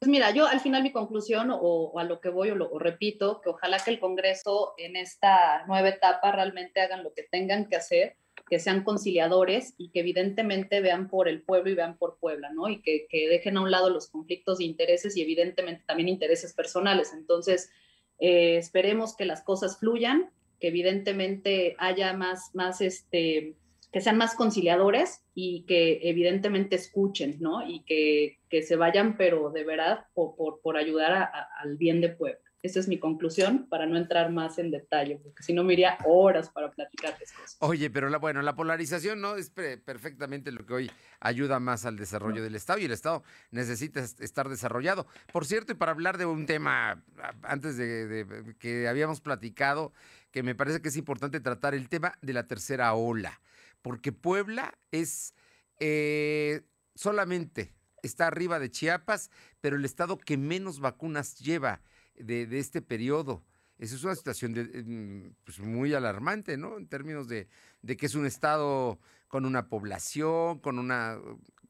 Pues 0.00 0.10
mira, 0.10 0.30
yo 0.30 0.46
al 0.46 0.60
final 0.60 0.82
mi 0.82 0.92
conclusión 0.92 1.50
o, 1.50 1.58
o 1.58 1.98
a 1.98 2.04
lo 2.04 2.20
que 2.20 2.28
voy 2.28 2.50
o 2.50 2.54
lo 2.54 2.70
o 2.70 2.78
repito, 2.78 3.40
que 3.40 3.50
ojalá 3.50 3.78
que 3.78 3.90
el 3.90 3.98
Congreso 3.98 4.74
en 4.78 4.96
esta 4.96 5.66
nueva 5.66 5.88
etapa 5.88 6.32
realmente 6.32 6.80
hagan 6.80 7.02
lo 7.02 7.12
que 7.12 7.24
tengan 7.24 7.68
que 7.68 7.76
hacer, 7.76 8.16
que 8.48 8.58
sean 8.58 8.84
conciliadores 8.84 9.74
y 9.76 9.90
que 9.90 10.00
evidentemente 10.00 10.80
vean 10.80 11.08
por 11.08 11.28
el 11.28 11.42
pueblo 11.42 11.70
y 11.70 11.74
vean 11.74 11.98
por 11.98 12.18
Puebla, 12.18 12.50
¿no? 12.52 12.68
Y 12.68 12.80
que, 12.80 13.06
que 13.08 13.28
dejen 13.28 13.56
a 13.56 13.62
un 13.62 13.70
lado 13.70 13.90
los 13.90 14.08
conflictos 14.08 14.58
de 14.58 14.64
intereses 14.64 15.16
y 15.16 15.22
evidentemente 15.22 15.84
también 15.86 16.08
intereses 16.08 16.54
personales. 16.54 17.12
Entonces, 17.12 17.70
eh, 18.18 18.56
esperemos 18.56 19.16
que 19.16 19.24
las 19.24 19.42
cosas 19.42 19.78
fluyan, 19.78 20.30
que 20.60 20.68
evidentemente 20.68 21.76
haya 21.78 22.12
más, 22.14 22.54
más 22.54 22.80
este, 22.80 23.54
que 23.92 24.00
sean 24.00 24.18
más 24.18 24.34
conciliadores 24.34 25.22
y 25.34 25.64
que 25.66 26.00
evidentemente 26.08 26.76
escuchen, 26.76 27.36
¿no? 27.40 27.66
Y 27.66 27.84
que, 27.84 28.38
que 28.50 28.62
se 28.62 28.76
vayan, 28.76 29.16
pero 29.16 29.50
de 29.50 29.64
verdad, 29.64 30.06
por, 30.14 30.36
por, 30.36 30.60
por 30.60 30.76
ayudar 30.76 31.12
a- 31.12 31.22
a- 31.24 31.48
al 31.62 31.76
bien 31.76 32.00
de 32.00 32.10
Puebla. 32.10 32.38
Esa 32.60 32.80
es 32.80 32.88
mi 32.88 32.98
conclusión 32.98 33.68
para 33.70 33.86
no 33.86 33.96
entrar 33.96 34.32
más 34.32 34.58
en 34.58 34.72
detalle, 34.72 35.16
porque 35.22 35.44
si 35.44 35.52
no 35.52 35.62
me 35.62 35.74
iría 35.74 35.96
horas 36.04 36.50
para 36.50 36.72
platicarles 36.72 37.32
cosas. 37.32 37.56
Oye, 37.60 37.88
pero 37.88 38.08
la, 38.10 38.18
bueno, 38.18 38.42
la 38.42 38.56
polarización 38.56 39.20
no 39.20 39.36
es 39.36 39.50
perfectamente 39.50 40.50
lo 40.50 40.66
que 40.66 40.74
hoy 40.74 40.90
ayuda 41.20 41.60
más 41.60 41.86
al 41.86 41.96
desarrollo 41.96 42.42
del 42.42 42.56
Estado 42.56 42.80
y 42.80 42.84
el 42.86 42.90
Estado 42.92 43.22
necesita 43.52 44.00
es- 44.00 44.20
estar 44.20 44.48
desarrollado. 44.48 45.06
Por 45.32 45.46
cierto, 45.46 45.70
y 45.72 45.76
para 45.76 45.92
hablar 45.92 46.18
de 46.18 46.26
un 46.26 46.46
tema 46.46 47.04
antes 47.42 47.76
de, 47.76 48.06
de- 48.08 48.54
que 48.58 48.88
habíamos 48.88 49.20
platicado, 49.20 49.92
que 50.32 50.42
me 50.42 50.56
parece 50.56 50.82
que 50.82 50.88
es 50.88 50.96
importante 50.96 51.38
tratar 51.40 51.74
el 51.76 51.88
tema 51.88 52.18
de 52.22 52.32
la 52.32 52.48
tercera 52.48 52.92
ola, 52.94 53.40
porque 53.88 54.12
Puebla 54.12 54.78
es 54.92 55.32
eh, 55.80 56.60
solamente 56.94 57.74
está 58.02 58.26
arriba 58.26 58.58
de 58.58 58.70
Chiapas, 58.70 59.30
pero 59.62 59.76
el 59.76 59.84
estado 59.86 60.18
que 60.18 60.36
menos 60.36 60.78
vacunas 60.78 61.38
lleva 61.38 61.80
de, 62.14 62.46
este 62.58 62.82
periodo. 62.82 63.46
Esa 63.78 63.94
es 63.94 64.04
una 64.04 64.14
situación 64.14 64.52
mm, 64.52 65.36
pues, 65.42 65.60
muy 65.60 65.94
alarmante, 65.94 66.58
¿no? 66.58 66.76
En 66.76 66.86
términos 66.86 67.28
de, 67.28 67.48
de 67.80 67.96
que 67.96 68.04
es 68.04 68.14
un 68.14 68.26
estado 68.26 69.00
con 69.26 69.46
una 69.46 69.70
población, 69.70 70.58
con 70.58 70.78
una 70.78 71.18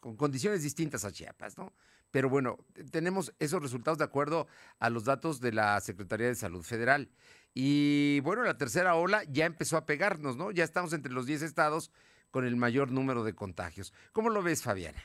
con 0.00 0.16
condiciones 0.16 0.64
distintas 0.64 1.04
a 1.04 1.12
Chiapas, 1.12 1.56
¿no? 1.56 1.72
Pero 2.10 2.28
bueno, 2.28 2.58
tenemos 2.90 3.32
esos 3.38 3.62
resultados 3.62 3.98
de 3.98 4.04
acuerdo 4.04 4.48
a 4.80 4.90
los 4.90 5.04
datos 5.04 5.40
de 5.40 5.52
la 5.52 5.80
Secretaría 5.80 6.26
de 6.26 6.34
Salud 6.34 6.64
Federal. 6.64 7.12
Y 7.60 8.20
bueno, 8.20 8.44
la 8.44 8.56
tercera 8.56 8.94
ola 8.94 9.24
ya 9.28 9.44
empezó 9.44 9.76
a 9.76 9.84
pegarnos, 9.84 10.36
¿no? 10.36 10.52
Ya 10.52 10.62
estamos 10.62 10.92
entre 10.92 11.12
los 11.12 11.26
10 11.26 11.42
estados 11.42 11.90
con 12.30 12.46
el 12.46 12.54
mayor 12.54 12.92
número 12.92 13.24
de 13.24 13.34
contagios. 13.34 13.92
¿Cómo 14.12 14.30
lo 14.30 14.44
ves, 14.44 14.62
Fabiana? 14.62 15.02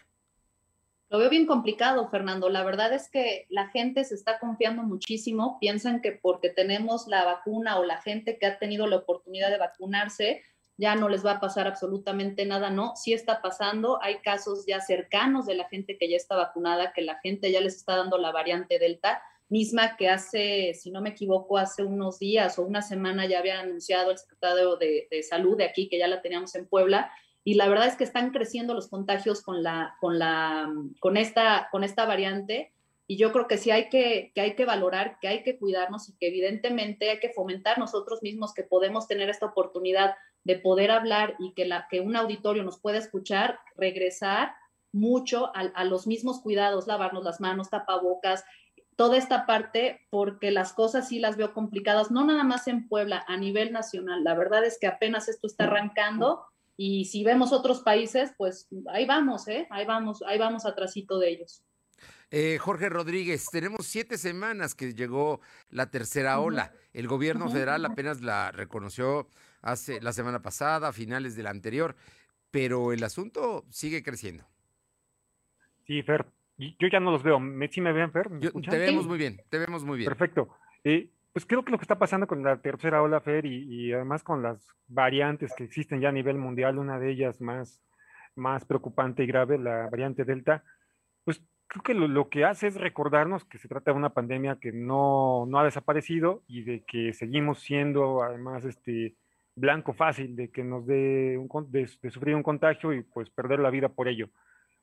Lo 1.10 1.18
veo 1.18 1.32
bien 1.32 1.48
complicado, 1.48 2.08
Fernando. 2.10 2.50
La 2.50 2.64
verdad 2.64 2.94
es 2.94 3.10
que 3.10 3.48
la 3.50 3.70
gente 3.70 4.04
se 4.04 4.14
está 4.14 4.38
confiando 4.38 4.84
muchísimo. 4.84 5.58
Piensan 5.60 6.00
que 6.00 6.12
porque 6.12 6.50
tenemos 6.50 7.08
la 7.08 7.26
vacuna 7.26 7.80
o 7.80 7.86
la 7.86 8.00
gente 8.04 8.38
que 8.38 8.46
ha 8.46 8.60
tenido 8.60 8.86
la 8.86 8.98
oportunidad 8.98 9.50
de 9.50 9.58
vacunarse, 9.58 10.44
ya 10.78 10.94
no 10.94 11.10
les 11.10 11.26
va 11.26 11.32
a 11.32 11.40
pasar 11.40 11.66
absolutamente 11.66 12.46
nada. 12.46 12.70
No, 12.70 12.96
sí 12.96 13.14
está 13.14 13.42
pasando. 13.42 14.00
Hay 14.04 14.20
casos 14.20 14.68
ya 14.68 14.80
cercanos 14.80 15.48
de 15.48 15.56
la 15.56 15.68
gente 15.70 15.98
que 15.98 16.08
ya 16.08 16.18
está 16.18 16.36
vacunada, 16.36 16.94
que 16.94 17.02
la 17.02 17.18
gente 17.18 17.52
ya 17.52 17.62
les 17.62 17.78
está 17.78 17.96
dando 17.96 18.20
la 18.20 18.32
variante 18.32 18.78
Delta, 18.78 19.24
misma 19.54 19.96
que 19.96 20.10
hace, 20.10 20.74
si 20.74 20.90
no 20.90 21.00
me 21.00 21.10
equivoco, 21.10 21.60
hace 21.60 21.84
unos 21.84 22.18
días 22.18 22.58
o 22.58 22.64
una 22.64 22.82
semana 22.82 23.28
ya 23.28 23.38
había 23.38 23.60
anunciado 23.60 24.10
el 24.10 24.18
secretario 24.18 24.78
de, 24.78 25.08
de 25.12 25.22
Salud 25.22 25.56
de 25.56 25.66
aquí, 25.66 25.88
que 25.88 26.00
ya 26.00 26.08
la 26.08 26.24
teníamos 26.24 26.56
en 26.56 26.66
Puebla, 26.66 27.12
y 27.44 27.54
la 27.54 27.70
verdad 27.70 27.88
es 27.88 27.96
que 27.96 28.04
están 28.04 28.32
creciendo 28.32 28.74
los 28.74 28.88
contagios 28.88 29.44
con 29.44 29.64
la 29.64 29.96
con 30.00 30.18
la 30.18 30.74
con 31.00 31.18
esta 31.18 31.68
con 31.72 31.84
esta 31.84 32.06
variante 32.06 32.74
y 33.06 33.18
yo 33.18 33.34
creo 33.34 33.48
que 33.48 33.58
sí 33.58 33.70
hay 33.70 33.90
que, 33.90 34.32
que 34.34 34.42
hay 34.42 34.56
que 34.56 34.66
valorar 34.66 35.18
que 35.22 35.28
hay 35.28 35.44
que 35.44 35.58
cuidarnos 35.60 36.08
y 36.08 36.14
que 36.18 36.28
evidentemente 36.28 37.10
hay 37.10 37.20
que 37.20 37.34
fomentar 37.34 37.78
nosotros 37.78 38.24
mismos 38.24 38.54
que 38.54 38.64
podemos 38.64 39.08
tener 39.08 39.30
esta 39.30 39.48
oportunidad 39.48 40.16
de 40.46 40.58
poder 40.58 40.90
hablar 40.90 41.36
y 41.38 41.54
que 41.54 41.66
la 41.66 41.88
que 41.90 42.00
un 42.00 42.16
auditorio 42.16 42.64
nos 42.64 42.80
pueda 42.80 42.98
escuchar 42.98 43.60
regresar 43.76 44.54
mucho 44.94 45.48
a, 45.54 45.62
a 45.76 45.84
los 45.84 46.08
mismos 46.08 46.40
cuidados 46.42 46.88
lavarnos 46.88 47.26
las 47.26 47.42
manos 47.42 47.70
tapabocas 47.70 48.46
toda 48.96 49.18
esta 49.18 49.46
parte 49.46 50.02
porque 50.10 50.52
las 50.52 50.74
cosas 50.74 51.08
sí 51.08 51.20
las 51.20 51.38
veo 51.38 51.54
complicadas 51.54 52.12
no 52.12 52.26
nada 52.26 52.44
más 52.44 52.68
en 52.68 52.88
Puebla 52.88 53.24
a 53.28 53.38
nivel 53.38 53.72
nacional 53.72 54.24
la 54.24 54.36
verdad 54.36 54.66
es 54.66 54.78
que 54.80 54.88
apenas 54.88 55.30
esto 55.30 55.48
está 55.48 55.66
arrancando 55.66 56.46
y 56.76 57.06
si 57.06 57.24
vemos 57.24 57.54
otros 57.54 57.82
países, 57.82 58.34
pues 58.38 58.68
ahí 58.92 59.06
vamos, 59.06 59.48
¿eh? 59.48 59.68
Ahí 59.70 59.86
vamos, 59.86 60.24
ahí 60.26 60.40
vamos 60.40 60.66
atrasito 60.66 61.20
de 61.20 61.30
ellos. 61.30 61.64
Eh, 62.32 62.58
Jorge 62.58 62.90
Rodríguez, 62.90 63.48
tenemos 63.52 63.86
siete 63.86 64.18
semanas 64.18 64.74
que 64.74 64.96
llegó 64.96 65.40
la 65.70 65.92
tercera 65.92 66.40
ola. 66.40 66.74
El 66.92 67.08
gobierno 67.08 67.48
federal 67.48 67.86
apenas 67.86 68.22
la 68.22 68.52
reconoció 68.52 69.30
hace 69.62 70.02
la 70.02 70.14
semana 70.14 70.42
pasada, 70.42 70.88
a 70.88 70.94
finales 70.94 71.36
de 71.36 71.44
la 71.44 71.52
anterior, 71.52 71.96
pero 72.50 72.92
el 72.92 73.04
asunto 73.04 73.66
sigue 73.70 74.02
creciendo. 74.02 74.48
Sí, 75.86 76.02
Fer. 76.02 76.26
Y 76.68 76.76
Yo 76.80 76.88
ya 76.88 77.00
no 77.00 77.12
los 77.12 77.24
veo. 77.24 77.40
¿Me, 77.40 77.68
¿Sí 77.68 77.82
me 77.82 77.94
ven, 77.94 78.12
Fer? 78.12 78.30
¿Me 78.30 78.40
Yo- 78.40 78.52
te 78.52 78.78
vemos 78.78 79.08
muy 79.08 79.18
bien, 79.18 79.42
te 79.50 79.58
vemos 79.58 79.84
muy 79.84 79.98
bien. 79.98 80.08
Perfecto. 80.08 80.50
Eh, 80.84 81.10
pues 81.32 81.46
creo 81.46 81.64
que 81.66 81.72
lo 81.72 81.78
que 81.78 81.84
está 81.84 81.98
pasando 81.98 82.28
con 82.28 82.44
la 82.44 82.62
tercera 82.62 83.02
ola, 83.02 83.20
Fer, 83.22 83.46
y, 83.46 83.88
y 83.88 83.94
además 83.94 84.24
con 84.24 84.44
las 84.44 84.68
variantes 84.88 85.54
que 85.56 85.64
existen 85.64 86.00
ya 86.00 86.10
a 86.10 86.12
nivel 86.12 86.38
mundial, 86.38 86.78
una 86.78 87.00
de 87.00 87.12
ellas 87.12 87.42
más, 87.42 87.82
más 88.36 88.66
preocupante 88.66 89.24
y 89.24 89.28
grave, 89.28 89.58
la 89.58 89.90
variante 89.90 90.26
Delta, 90.26 90.64
pues 91.24 91.42
creo 91.68 91.84
que 91.84 91.94
lo, 91.94 92.30
que 92.30 92.46
hace 92.46 92.68
es 92.68 92.76
recordarnos 92.76 93.46
que 93.46 93.58
se 93.58 93.68
trata 93.68 93.92
de 93.92 93.98
una 93.98 94.14
pandemia 94.14 94.58
que 94.62 94.72
no, 94.72 95.46
no 95.48 95.60
ha 95.60 95.64
desaparecido 95.64 96.44
y 96.48 96.64
de 96.64 96.84
que 96.86 97.14
seguimos 97.14 97.60
siendo 97.60 98.22
además 98.22 98.64
este 98.66 99.16
blanco 99.56 99.94
fácil 99.94 100.36
de 100.36 100.52
que 100.52 100.64
nos 100.64 100.86
dé 100.86 101.38
un, 101.38 101.72
de, 101.72 101.88
sufrir 101.88 102.36
un 102.36 102.44
contagio 102.44 102.94
y 102.94 103.02
pues 103.02 103.30
perder 103.30 103.60
la 103.60 103.70
vida 103.70 103.90
por 103.90 104.08
ello. 104.08 104.30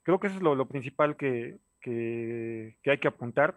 Creo 0.03 0.19
que 0.19 0.29
eso 0.29 0.37
es 0.37 0.43
lo, 0.43 0.67
principal 0.67 1.17
que, 1.17 1.59
que, 1.81 2.77
hay 2.85 2.99
que 2.99 3.09
apuntar. 3.09 3.57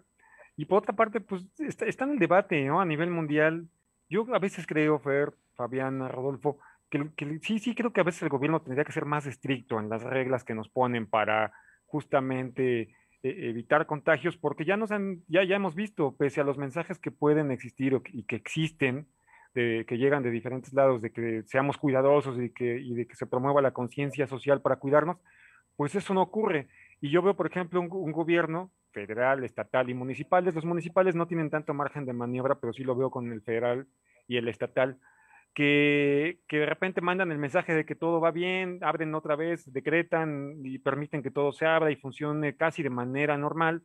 Y 0.56 0.66
por 0.66 0.80
otra 0.80 0.96
parte, 0.96 1.20
pues 1.22 1.46
está, 1.58 1.86
está, 1.86 2.06
en 2.06 2.12
el 2.12 2.20
debate 2.20 2.64
¿no? 2.66 2.80
a 2.80 2.86
nivel 2.86 3.10
mundial. 3.10 3.68
Yo 4.10 4.26
a 4.34 4.40
veces 4.40 4.68
creo, 4.68 5.00
Fer, 5.00 5.34
Fabiana, 5.56 6.08
Rodolfo, 6.08 6.60
que, 6.90 7.10
que 7.16 7.40
sí, 7.42 7.60
sí 7.60 7.74
creo 7.74 7.92
que 7.92 8.02
a 8.02 8.06
veces 8.06 8.24
el 8.24 8.30
gobierno 8.30 8.62
tendría 8.62 8.86
que 8.86 8.92
ser 8.92 9.06
más 9.06 9.26
estricto 9.26 9.80
en 9.80 9.90
las 9.90 10.04
reglas 10.04 10.44
que 10.44 10.54
nos 10.54 10.70
ponen 10.70 11.08
para 11.08 11.52
justamente 11.86 12.96
e, 13.24 13.50
evitar 13.50 13.86
contagios, 13.86 14.38
porque 14.38 14.66
ya 14.66 14.78
nos 14.78 14.92
han, 14.92 15.24
ya, 15.28 15.44
ya 15.44 15.56
hemos 15.56 15.76
visto, 15.76 16.16
pese 16.16 16.42
a 16.42 16.44
los 16.44 16.58
mensajes 16.58 17.00
que 17.00 17.12
pueden 17.12 17.52
existir 17.52 18.00
y 18.12 18.24
que 18.24 18.36
existen, 18.36 19.08
de, 19.54 19.86
que 19.88 19.98
llegan 19.98 20.24
de 20.24 20.32
diferentes 20.32 20.74
lados, 20.74 21.02
de 21.02 21.12
que 21.12 21.44
seamos 21.46 21.78
cuidadosos 21.78 22.40
y, 22.40 22.50
que, 22.50 22.80
y 22.80 22.94
de 22.96 23.08
que 23.08 23.16
se 23.16 23.26
promueva 23.26 23.62
la 23.62 23.72
conciencia 23.72 24.28
social 24.28 24.62
para 24.62 24.78
cuidarnos, 24.78 25.18
pues 25.76 25.96
eso 25.96 26.14
no 26.14 26.22
ocurre. 26.22 26.68
Y 27.04 27.10
yo 27.10 27.22
veo, 27.22 27.36
por 27.36 27.48
ejemplo, 27.48 27.82
un, 27.82 28.14
gobierno 28.14 28.72
federal, 28.94 29.44
estatal 29.44 29.90
y 29.90 29.94
municipales. 29.94 30.56
Los 30.56 30.64
municipales 30.64 31.16
no 31.16 31.28
tienen 31.28 31.50
tanto 31.50 31.74
margen 31.74 32.06
de 32.06 32.14
maniobra, 32.14 32.56
pero 32.56 32.72
sí 32.72 32.86
lo 32.86 32.96
veo 32.96 33.12
con 33.12 33.30
el 33.30 33.42
federal 33.42 33.88
y 34.26 34.38
el 34.38 34.48
estatal, 34.48 34.98
que, 35.54 36.40
que, 36.48 36.60
de 36.60 36.66
repente 36.66 37.02
mandan 37.02 37.30
el 37.34 37.40
mensaje 37.40 37.74
de 37.74 37.86
que 37.86 37.96
todo 37.96 38.22
va 38.22 38.32
bien, 38.32 38.80
abren 38.82 39.14
otra 39.16 39.36
vez, 39.36 39.70
decretan 39.74 40.62
y 40.64 40.80
permiten 40.80 41.22
que 41.22 41.30
todo 41.30 41.52
se 41.52 41.66
abra 41.66 41.92
y 41.92 41.98
funcione 41.98 42.56
casi 42.56 42.84
de 42.84 42.90
manera 42.90 43.38
normal. 43.38 43.84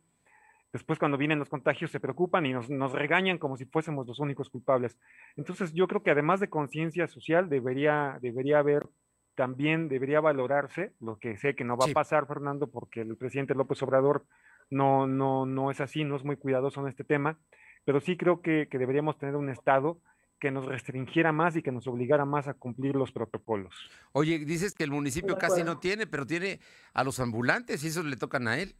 Después 0.71 0.97
cuando 0.97 1.17
vienen 1.17 1.39
los 1.39 1.49
contagios 1.49 1.91
se 1.91 1.99
preocupan 1.99 2.45
y 2.45 2.53
nos, 2.53 2.69
nos 2.69 2.93
regañan 2.93 3.37
como 3.37 3.57
si 3.57 3.65
fuésemos 3.65 4.07
los 4.07 4.19
únicos 4.19 4.49
culpables. 4.49 4.97
Entonces 5.35 5.73
yo 5.73 5.89
creo 5.89 6.03
que 6.03 6.11
además 6.11 6.39
de 6.39 6.47
conciencia 6.47 7.05
social 7.07 7.49
debería, 7.49 8.17
debería 8.21 8.59
haber 8.59 8.87
también 9.35 9.87
debería 9.87 10.19
valorarse, 10.19 10.93
lo 10.99 11.17
que 11.17 11.37
sé 11.37 11.55
que 11.55 11.63
no 11.63 11.77
va 11.77 11.85
a 11.85 11.93
pasar, 11.93 12.27
Fernando, 12.27 12.67
porque 12.67 13.01
el 13.01 13.15
presidente 13.15 13.55
López 13.55 13.81
Obrador 13.83 14.25
no, 14.69 15.07
no, 15.07 15.45
no 15.45 15.71
es 15.71 15.81
así, 15.81 16.03
no 16.03 16.15
es 16.15 16.23
muy 16.23 16.35
cuidadoso 16.35 16.81
en 16.81 16.87
este 16.87 17.03
tema, 17.03 17.39
pero 17.85 18.01
sí 18.01 18.17
creo 18.17 18.41
que, 18.41 18.67
que 18.69 18.77
deberíamos 18.77 19.17
tener 19.17 19.35
un 19.35 19.49
Estado 19.49 20.01
que 20.39 20.51
nos 20.51 20.65
restringiera 20.65 21.31
más 21.31 21.55
y 21.55 21.61
que 21.61 21.71
nos 21.71 21.87
obligara 21.87 22.25
más 22.25 22.47
a 22.47 22.53
cumplir 22.53 22.95
los 22.95 23.11
protocolos. 23.11 23.75
Oye, 24.13 24.39
dices 24.39 24.73
que 24.73 24.85
el 24.85 24.91
municipio 24.91 25.37
casi 25.37 25.63
no 25.63 25.79
tiene, 25.79 26.07
pero 26.07 26.25
tiene 26.25 26.59
a 26.93 27.03
los 27.03 27.19
ambulantes 27.19 27.83
y 27.83 27.87
esos 27.87 28.05
le 28.05 28.15
tocan 28.15 28.47
a 28.47 28.57
él. 28.57 28.75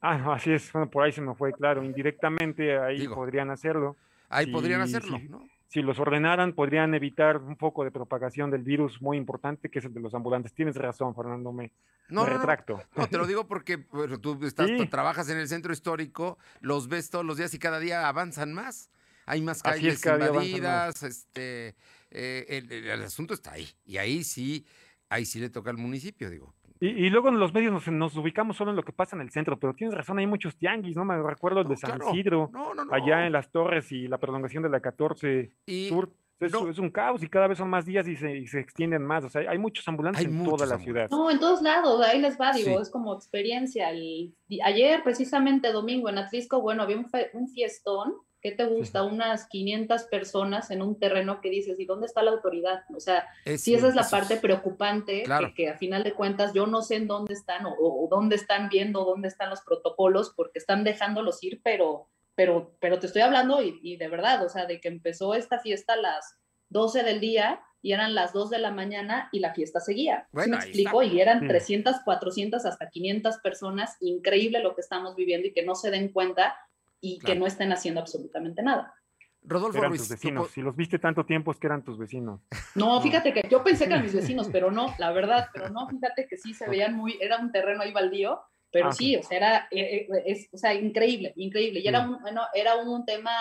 Ah, 0.00 0.34
así 0.34 0.52
es, 0.52 0.72
bueno, 0.72 0.90
por 0.90 1.04
ahí 1.04 1.12
se 1.12 1.20
me 1.20 1.34
fue 1.34 1.52
claro, 1.52 1.84
indirectamente 1.84 2.76
ahí 2.76 3.06
podrían 3.06 3.50
hacerlo. 3.50 3.96
Ahí 4.28 4.46
podrían 4.46 4.80
hacerlo, 4.80 5.18
¿no? 5.28 5.46
Si 5.72 5.80
los 5.80 5.98
ordenaran, 5.98 6.52
podrían 6.52 6.94
evitar 6.94 7.38
un 7.38 7.56
poco 7.56 7.82
de 7.82 7.90
propagación 7.90 8.50
del 8.50 8.62
virus 8.62 9.00
muy 9.00 9.16
importante, 9.16 9.70
que 9.70 9.78
es 9.78 9.86
el 9.86 9.94
de 9.94 10.00
los 10.00 10.12
ambulantes. 10.12 10.52
Tienes 10.52 10.76
razón, 10.76 11.14
Fernando, 11.14 11.50
me, 11.50 11.72
no, 12.10 12.26
retracto. 12.26 12.78
No, 12.94 13.06
te 13.06 13.16
lo 13.16 13.26
digo 13.26 13.46
porque 13.46 13.78
tú, 14.20 14.38
estás, 14.44 14.68
trabajas 14.90 15.30
en 15.30 15.38
el 15.38 15.48
centro 15.48 15.72
histórico, 15.72 16.36
los 16.60 16.88
ves 16.88 17.08
todos 17.08 17.24
los 17.24 17.38
días 17.38 17.54
y 17.54 17.58
cada 17.58 17.78
día 17.78 18.06
avanzan 18.06 18.52
más. 18.52 18.90
Hay 19.24 19.40
más 19.40 19.62
calles 19.62 20.04
invadidas, 20.04 21.02
este, 21.04 21.74
eh, 22.10 22.44
el, 22.48 22.70
el 22.70 23.02
asunto 23.02 23.32
está 23.32 23.52
ahí. 23.52 23.66
Y 23.86 23.96
ahí 23.96 24.24
sí, 24.24 24.66
ahí 25.08 25.24
sí 25.24 25.40
le 25.40 25.48
toca 25.48 25.70
al 25.70 25.78
municipio, 25.78 26.28
digo. 26.28 26.54
Y, 26.84 27.10
luego 27.10 27.28
en 27.28 27.38
los 27.38 27.54
medios 27.54 27.86
nos, 27.92 28.16
ubicamos 28.16 28.56
solo 28.56 28.72
en 28.72 28.76
lo 28.76 28.82
que 28.82 28.90
pasa 28.90 29.14
en 29.14 29.22
el 29.22 29.30
centro, 29.30 29.56
pero 29.56 29.72
tienes 29.72 29.94
razón, 29.94 30.18
hay 30.18 30.26
muchos 30.26 30.56
tianguis, 30.56 30.96
¿no? 30.96 31.04
Me 31.04 31.16
recuerdo 31.22 31.60
el 31.60 31.68
de 31.68 31.76
San 31.76 32.00
Isidro, 32.08 32.50
allá 32.90 33.24
en 33.24 33.32
las 33.32 33.52
torres 33.52 33.92
y 33.92 34.08
la 34.08 34.18
prolongación 34.18 34.64
de 34.64 34.68
la 34.68 34.80
14 34.80 35.52
Sur. 35.88 36.10
Es, 36.40 36.52
es, 36.52 36.78
un 36.80 36.90
caos 36.90 37.22
y 37.22 37.28
cada 37.28 37.46
vez 37.46 37.58
son 37.58 37.70
más 37.70 37.86
días 37.86 38.08
y 38.08 38.16
se, 38.16 38.44
se 38.48 38.58
extienden 38.58 39.04
más. 39.04 39.22
O 39.22 39.28
sea, 39.28 39.48
hay 39.48 39.58
muchos 39.58 39.86
ambulantes 39.86 40.24
en 40.24 40.42
toda 40.42 40.66
la 40.66 40.76
ciudad. 40.76 41.08
No, 41.08 41.30
en 41.30 41.38
todos 41.38 41.62
lados, 41.62 42.04
ahí 42.04 42.20
les 42.20 42.36
va, 42.36 42.52
digo, 42.52 42.80
es 42.80 42.90
como 42.90 43.14
experiencia. 43.14 43.86
ayer, 43.86 45.04
precisamente 45.04 45.70
domingo 45.70 46.08
en 46.08 46.18
Atlisco, 46.18 46.60
bueno, 46.60 46.82
había 46.82 46.96
un, 46.96 47.06
un 47.34 47.48
fiestón 47.48 48.14
¿qué 48.42 48.50
te 48.50 48.64
gusta? 48.64 49.04
Unas 49.04 49.46
500 49.46 50.02
personas 50.04 50.70
en 50.72 50.82
un 50.82 50.98
terreno 50.98 51.40
que 51.40 51.48
dices, 51.48 51.78
¿y 51.78 51.86
dónde 51.86 52.06
está 52.06 52.22
la 52.22 52.32
autoridad? 52.32 52.82
O 52.94 52.98
sea, 52.98 53.26
si 53.56 53.74
esa 53.74 53.88
es 53.88 53.94
la 53.94 54.08
parte 54.08 54.36
preocupante, 54.36 55.22
que, 55.54 55.68
a 55.68 55.78
final 55.78 56.02
de 56.02 56.12
cuentas 56.12 56.52
yo 56.52 56.66
no 56.66 56.82
sé 56.82 56.96
en 56.96 57.06
dónde 57.06 57.34
están 57.34 57.64
o, 57.66 58.08
dónde 58.10 58.34
están 58.34 58.68
viendo, 58.68 59.04
dónde 59.04 59.28
están 59.28 59.48
los 59.48 59.62
protocolos, 59.62 60.34
porque 60.36 60.58
están 60.58 60.82
dejándolos 60.82 61.42
ir, 61.44 61.60
pero, 61.62 62.08
pero, 62.34 62.74
pero 62.80 62.98
te 62.98 63.06
estoy 63.06 63.22
hablando 63.22 63.62
y, 63.62 63.96
de 63.96 64.08
verdad, 64.08 64.44
o 64.44 64.48
sea, 64.48 64.66
de 64.66 64.80
que 64.80 64.88
empezó 64.88 65.34
esta 65.34 65.60
fiesta 65.60 65.92
a 65.92 65.98
las 65.98 66.36
12 66.70 67.04
del 67.04 67.20
día 67.20 67.60
y 67.80 67.92
eran 67.92 68.14
las 68.14 68.32
2 68.32 68.50
de 68.50 68.58
la 68.58 68.72
mañana 68.72 69.28
y 69.30 69.38
la 69.38 69.54
fiesta 69.54 69.78
seguía. 69.78 70.28
Bueno, 70.32 70.56
me 70.56 70.64
explico? 70.64 71.02
Y 71.02 71.20
eran 71.20 71.46
300, 71.46 71.96
400, 72.04 72.64
hasta 72.64 72.88
500 72.88 73.38
personas. 73.38 73.96
Increíble 74.00 74.60
lo 74.60 74.74
que 74.74 74.80
estamos 74.80 75.14
viviendo 75.14 75.48
y 75.48 75.52
que 75.52 75.64
no 75.64 75.74
se 75.74 75.90
den 75.90 76.08
cuenta 76.08 76.56
y 77.02 77.18
que 77.18 77.34
no 77.34 77.46
estén 77.46 77.72
haciendo 77.72 78.00
absolutamente 78.00 78.62
nada. 78.62 78.94
Rodolfo 79.42 79.78
eran 79.78 79.92
tus 79.92 80.08
vecinos. 80.08 80.50
Si 80.52 80.62
los 80.62 80.76
viste 80.76 80.98
tanto 81.00 81.26
tiempo 81.26 81.50
es 81.50 81.58
que 81.58 81.66
eran 81.66 81.82
tus 81.82 81.98
vecinos. 81.98 82.40
No, 82.76 83.00
fíjate 83.02 83.34
que 83.34 83.42
yo 83.50 83.64
pensé 83.64 83.86
que 83.86 83.92
eran 83.92 84.04
mis 84.04 84.14
vecinos, 84.14 84.48
pero 84.52 84.70
no, 84.70 84.94
la 84.98 85.10
verdad, 85.10 85.48
pero 85.52 85.68
no, 85.68 85.88
fíjate 85.88 86.26
que 86.28 86.38
sí 86.38 86.54
se 86.54 86.68
veían 86.68 86.94
muy, 86.94 87.18
era 87.20 87.38
un 87.38 87.50
terreno 87.50 87.82
ahí 87.82 87.92
baldío, 87.92 88.40
pero 88.70 88.88
ah, 88.88 88.92
sí, 88.92 89.16
o 89.16 89.22
sea, 89.22 89.36
era, 89.36 89.68
eh, 89.70 90.06
eh, 90.08 90.22
es, 90.26 90.48
o 90.52 90.56
sea, 90.56 90.72
increíble, 90.74 91.32
increíble. 91.36 91.80
Y 91.80 91.88
era 91.88 92.08
un, 92.08 92.22
bueno, 92.22 92.42
era 92.54 92.76
un 92.76 93.04
tema 93.04 93.32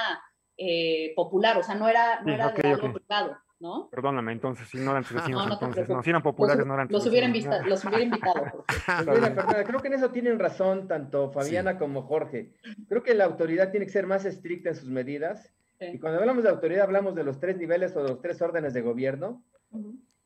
eh, 0.57 1.13
popular, 1.15 1.57
o 1.57 1.63
sea, 1.63 1.75
no 1.75 1.87
era, 1.87 2.21
no 2.21 2.33
era 2.33 2.49
de 2.49 2.67
algo 2.67 2.93
privado. 2.93 3.37
¿No? 3.61 3.89
Perdóname, 3.89 4.31
entonces, 4.31 4.67
si 4.67 4.79
no 4.79 4.91
eran 4.91 5.03
tus 5.03 5.13
vecinos, 5.13 5.47
entonces, 5.51 5.87
no, 5.87 6.01
si 6.03 6.09
eran 6.09 6.23
populares, 6.23 6.65
no 6.65 6.73
eran 6.73 6.87
los 6.89 7.05
hubieran 7.05 7.31
vecinos. 7.31 7.65
los 7.65 7.85
hubiera 7.85 8.03
invitado. 8.03 8.65
Mira, 9.47 9.63
creo 9.63 9.79
que 9.79 9.87
en 9.87 9.93
eso 9.93 10.09
tienen 10.09 10.39
razón 10.39 10.87
tanto 10.87 11.31
Fabiana 11.31 11.77
como 11.77 12.01
Jorge. 12.01 12.53
Creo 12.89 13.03
que 13.03 13.13
la 13.13 13.25
autoridad 13.25 13.71
tiene 13.71 13.85
que 13.85 13.91
ser 13.91 14.07
más 14.07 14.25
estricta 14.25 14.69
en 14.69 14.75
sus 14.75 14.89
medidas. 14.89 15.53
Y 15.79 15.99
cuando 15.99 16.19
hablamos 16.19 16.43
de 16.43 16.49
autoridad, 16.49 16.83
hablamos 16.83 17.15
de 17.15 17.23
los 17.23 17.39
tres 17.39 17.57
niveles 17.57 17.95
o 17.95 18.03
de 18.03 18.09
los 18.09 18.21
tres 18.21 18.41
órdenes 18.41 18.73
de 18.73 18.81
gobierno. 18.81 19.43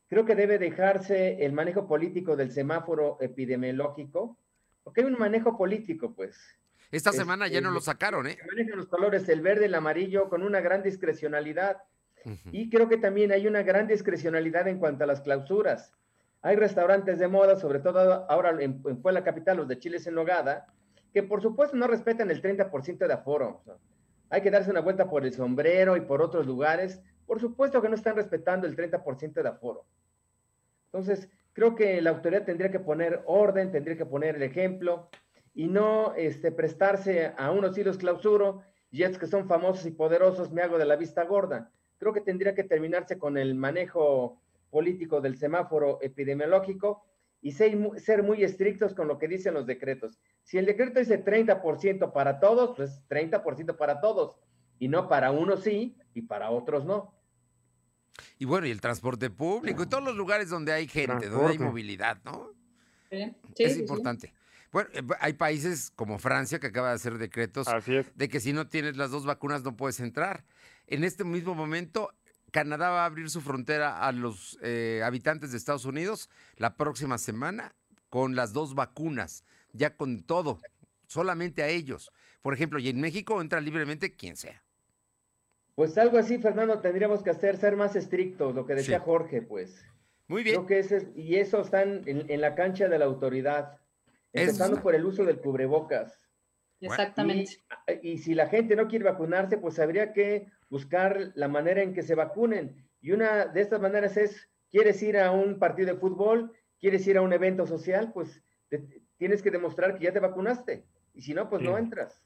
Creo 0.08 0.26
que 0.26 0.36
debe 0.36 0.58
dejarse 0.58 1.46
el 1.46 1.54
manejo 1.54 1.88
político 1.88 2.36
del 2.36 2.52
semáforo 2.52 3.18
epidemiológico, 3.22 4.38
porque 4.84 5.02
hay 5.02 5.08
un 5.08 5.18
manejo 5.18 5.58
político, 5.58 6.14
pues. 6.14 6.38
Esta 6.92 7.12
semana 7.12 7.48
ya 7.48 7.62
no 7.62 7.72
lo 7.72 7.82
sacaron, 7.82 8.28
¿eh? 8.28 8.38
Manejan 8.48 8.78
los 8.78 8.88
colores, 8.88 9.28
el 9.30 9.42
verde, 9.42 9.66
el 9.66 9.76
amarillo, 9.76 10.30
con 10.30 10.44
una 10.44 10.62
gran 10.62 10.84
discrecionalidad 10.84 11.78
y 12.52 12.70
creo 12.70 12.90
que 12.90 12.98
también 12.98 13.32
hay 13.32 13.48
una 13.48 13.64
gran 13.64 13.88
discrecionalidad 13.88 14.68
en 14.68 14.80
cuanto 14.80 15.04
a 15.04 15.08
las 15.08 15.22
clausuras. 15.22 15.94
Hay 16.42 16.56
restaurantes 16.56 17.20
de 17.20 17.28
moda, 17.28 17.56
sobre 17.56 17.80
todo 17.80 18.30
ahora 18.30 18.56
en, 18.60 18.82
Puebla 18.82 19.24
Capital, 19.24 19.58
los 19.58 19.68
de 19.68 19.80
Chiles 19.80 20.08
en 20.08 20.16
Nogada, 20.16 20.68
que 21.14 21.24
por 21.24 21.42
supuesto 21.42 21.76
no 21.76 21.88
respetan 21.88 22.30
el 22.30 22.42
30% 22.42 23.08
de 23.08 23.14
aforo. 23.14 23.64
hay 24.30 24.42
que 24.42 24.52
darse 24.52 24.72
una 24.72 24.82
vuelta 24.82 25.10
por 25.10 25.26
el 25.26 25.34
sombrero 25.34 25.98
y 25.98 26.02
por 26.02 26.22
otros 26.22 26.46
lugares. 26.46 27.02
Por 27.26 27.40
supuesto 27.40 27.82
que 27.82 27.90
no 27.90 27.96
están 27.96 28.16
respetando 28.16 28.68
el 28.68 28.76
30% 28.76 29.34
de 29.42 29.50
aforo. 29.50 29.86
Entonces, 30.88 31.30
creo 31.54 31.76
que 31.76 32.02
la 32.02 32.12
autoridad 32.12 32.44
tendría 32.44 32.72
que 32.72 32.80
poner 32.80 33.24
orden, 33.26 33.72
tendría 33.72 33.98
que 33.98 34.06
poner 34.06 34.36
el 34.36 34.44
ejemplo 34.44 35.10
y 35.54 35.68
no 35.68 36.14
este, 36.16 36.52
prestarse 36.52 37.34
a 37.38 37.52
unos 37.52 37.78
hilos 37.78 37.98
clausuro, 37.98 38.62
jets 38.92 39.18
que 39.18 39.28
son 39.28 39.48
famosos 39.48 39.86
y 39.86 39.92
poderosos, 39.92 40.52
me 40.52 40.62
hago 40.62 40.78
de 40.78 40.86
la 40.86 40.96
vista 40.96 41.24
gorda 41.24 41.72
creo 42.06 42.14
que 42.14 42.22
tendría 42.22 42.54
que 42.54 42.64
terminarse 42.64 43.18
con 43.18 43.36
el 43.36 43.56
manejo 43.56 44.40
político 44.70 45.22
del 45.22 45.40
semáforo 45.40 45.98
epidemiológico 46.04 47.04
y 47.42 47.54
ser, 47.54 47.76
muy 48.22 48.44
estrictos 48.44 48.94
con 48.94 49.08
lo 49.08 49.18
que 49.18 49.28
dicen 49.28 49.56
los 49.56 49.66
decretos. 49.66 50.20
Si 50.44 50.60
el 50.60 50.68
decreto 50.68 51.00
dice 51.00 51.26
30% 51.26 52.14
para 52.14 52.40
todos, 52.40 52.76
pues 52.76 53.02
30% 53.10 53.76
para 53.76 54.02
todos, 54.02 54.40
y 54.78 54.88
no 54.88 55.10
para 55.10 55.32
unos 55.32 55.64
sí 55.64 55.98
y 56.14 56.22
para 56.22 56.52
otros 56.52 56.86
no. 56.86 57.12
Y 58.38 58.46
bueno, 58.46 58.68
y 58.68 58.72
el 58.72 58.82
transporte 58.82 59.32
público, 59.32 59.82
y 59.82 59.88
todos 59.88 60.04
los 60.04 60.16
lugares 60.16 60.52
donde 60.52 60.74
hay 60.74 60.88
gente, 60.88 61.28
donde 61.28 61.54
hay 61.54 61.58
movilidad, 61.58 62.20
¿no? 62.24 62.52
Sí, 63.10 63.64
es 63.64 63.78
importante. 63.80 64.32
Bueno, 64.76 64.90
eh, 64.92 65.04
hay 65.22 65.32
países 65.32 65.90
como 65.96 66.20
Francia 66.20 66.60
que 66.60 66.68
acaba 66.68 66.90
de 66.90 66.96
hacer 66.96 67.18
decretos 67.18 67.66
de 68.14 68.28
que 68.28 68.42
si 68.42 68.52
no 68.52 68.68
tienes 68.68 68.98
las 68.98 69.10
dos 69.10 69.26
vacunas 69.26 69.64
no 69.64 69.78
puedes 69.78 70.02
entrar. 70.02 70.44
En 70.88 71.06
este 71.06 71.24
mismo 71.24 71.56
momento, 71.56 72.12
Canadá 72.52 72.90
va 72.90 73.04
a 73.04 73.06
abrir 73.06 73.30
su 73.30 73.40
frontera 73.40 74.06
a 74.06 74.12
los 74.12 74.60
eh, 74.62 75.02
habitantes 75.06 75.52
de 75.54 75.58
Estados 75.58 75.86
Unidos 75.86 76.30
la 76.58 76.76
próxima 76.76 77.18
semana 77.18 77.74
con 78.10 78.36
las 78.36 78.52
dos 78.52 78.76
vacunas, 78.76 79.46
ya 79.72 79.96
con 79.96 80.24
todo, 80.24 80.60
solamente 81.08 81.64
a 81.64 81.70
ellos. 81.70 82.12
Por 82.42 82.54
ejemplo, 82.54 82.78
y 82.78 82.90
en 82.90 83.00
México 83.00 83.40
entra 83.40 83.62
libremente 83.62 84.14
quien 84.14 84.36
sea. 84.36 84.62
Pues 85.76 85.98
algo 85.98 86.18
así, 86.18 86.38
Fernando, 86.38 86.82
tendríamos 86.82 87.24
que 87.24 87.30
hacer, 87.30 87.56
ser 87.56 87.78
más 87.78 87.96
estrictos, 87.96 88.54
lo 88.54 88.66
que 88.66 88.76
decía 88.76 89.00
Jorge, 89.00 89.42
pues. 89.42 89.86
Muy 90.28 90.44
bien. 90.44 90.56
Creo 90.58 90.68
que 90.68 90.80
ese, 90.80 91.14
y 91.16 91.36
eso 91.36 91.62
están 91.62 92.02
en, 92.08 92.30
en, 92.30 92.42
la 92.42 92.56
cancha 92.56 92.90
de 92.90 93.00
la 93.00 93.06
autoridad. 93.06 93.80
Empezando 94.42 94.82
por 94.82 94.96
el 94.96 95.06
uso 95.06 95.24
del 95.24 95.40
cubrebocas. 95.40 96.20
Exactamente. 96.80 97.58
Y, 98.04 98.12
y, 98.12 98.18
si 98.18 98.36
la 98.36 98.48
gente 98.48 98.76
no 98.76 98.88
quiere 98.88 99.06
vacunarse, 99.06 99.58
pues 99.58 99.80
habría 99.80 100.14
que 100.14 100.48
buscar 100.70 101.32
la 101.36 101.48
manera 101.48 101.82
en 101.82 101.94
que 101.94 102.04
se 102.04 102.16
vacunen. 102.16 102.86
Y 103.02 103.12
una 103.12 103.46
de 103.46 103.62
estas 103.62 103.82
maneras 103.82 104.18
es, 104.18 104.50
¿quieres 104.70 105.02
ir 105.02 105.18
a 105.18 105.32
un 105.32 105.60
partido 105.60 105.94
de 105.94 106.00
fútbol? 106.00 106.54
¿Quieres 106.80 107.06
ir 107.08 107.18
a 107.18 107.22
un 107.22 107.34
evento 107.34 107.66
social? 107.66 108.12
Pues 108.14 108.44
te, 108.68 108.80
tienes 109.18 109.42
que 109.42 109.52
demostrar 109.52 109.98
que 109.98 110.06
ya 110.06 110.14
te 110.14 110.20
vacunaste. 110.20 110.86
Y 111.14 111.22
si 111.22 111.34
no, 111.34 111.50
pues 111.50 111.62
sí. 111.62 111.68
no 111.68 111.78
entras. 111.78 112.22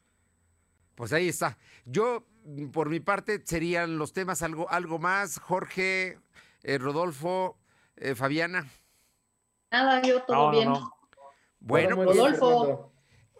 Pues 0.95 1.13
ahí 1.13 1.29
está. 1.29 1.57
Yo, 1.85 2.25
por 2.73 2.89
mi 2.89 2.99
parte, 2.99 3.41
serían 3.45 3.97
los 3.97 4.13
temas 4.13 4.41
algo, 4.41 4.69
algo 4.69 4.99
más. 4.99 5.39
Jorge, 5.39 6.19
eh, 6.63 6.77
Rodolfo, 6.77 7.57
eh, 7.95 8.15
Fabiana. 8.15 8.67
Nada, 9.71 10.01
yo 10.01 10.23
todo 10.23 10.47
no, 10.47 10.51
bien. 10.51 10.69
No, 10.69 10.79
no. 10.79 10.98
Bueno, 11.59 11.95
pues, 11.95 12.07
Rodolfo. 12.17 12.93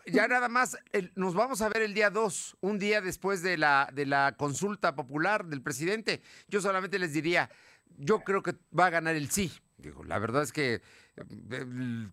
Ya 0.06 0.28
nada 0.28 0.50
más, 0.50 0.78
el- 0.92 1.12
nos 1.16 1.36
vamos 1.36 1.62
a 1.62 1.70
ver 1.70 1.84
el 1.84 1.94
día 1.94 2.10
2, 2.10 2.58
un 2.62 2.80
día 2.80 3.00
después 3.02 3.44
de 3.44 3.58
la, 3.58 3.90
de 3.94 4.06
la 4.06 4.36
consulta 4.38 4.96
popular 4.96 5.46
del 5.46 5.62
presidente. 5.62 6.22
Yo 6.48 6.62
solamente 6.62 6.98
les 6.98 7.14
diría, 7.14 7.50
yo 7.98 8.22
creo 8.22 8.42
que 8.42 8.56
va 8.78 8.88
a 8.88 8.90
ganar 8.90 9.16
el 9.16 9.30
sí. 9.30 9.52
Digo, 9.78 10.04
la 10.04 10.18
verdad 10.18 10.42
es 10.44 10.52
que 10.52 10.82
eh, 11.16 11.66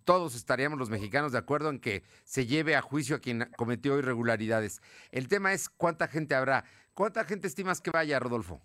todos 0.05 0.35
estaríamos 0.35 0.79
los 0.79 0.91
mexicanos 0.91 1.33
de 1.33 1.39
acuerdo 1.39 1.71
en 1.71 1.81
que 1.81 2.03
se 2.25 2.47
lleve 2.47 2.77
a 2.77 2.83
juicio 2.83 3.17
a 3.17 3.19
quien 3.21 3.49
cometió 3.57 3.99
irregularidades. 3.99 4.83
El 5.11 5.29
tema 5.29 5.53
es 5.55 5.69
cuánta 5.71 6.07
gente 6.07 6.35
habrá. 6.35 6.65
¿Cuánta 6.93 7.25
gente 7.25 7.47
estimas 7.49 7.81
que 7.81 7.91
vaya, 7.91 8.19
Rodolfo? 8.19 8.61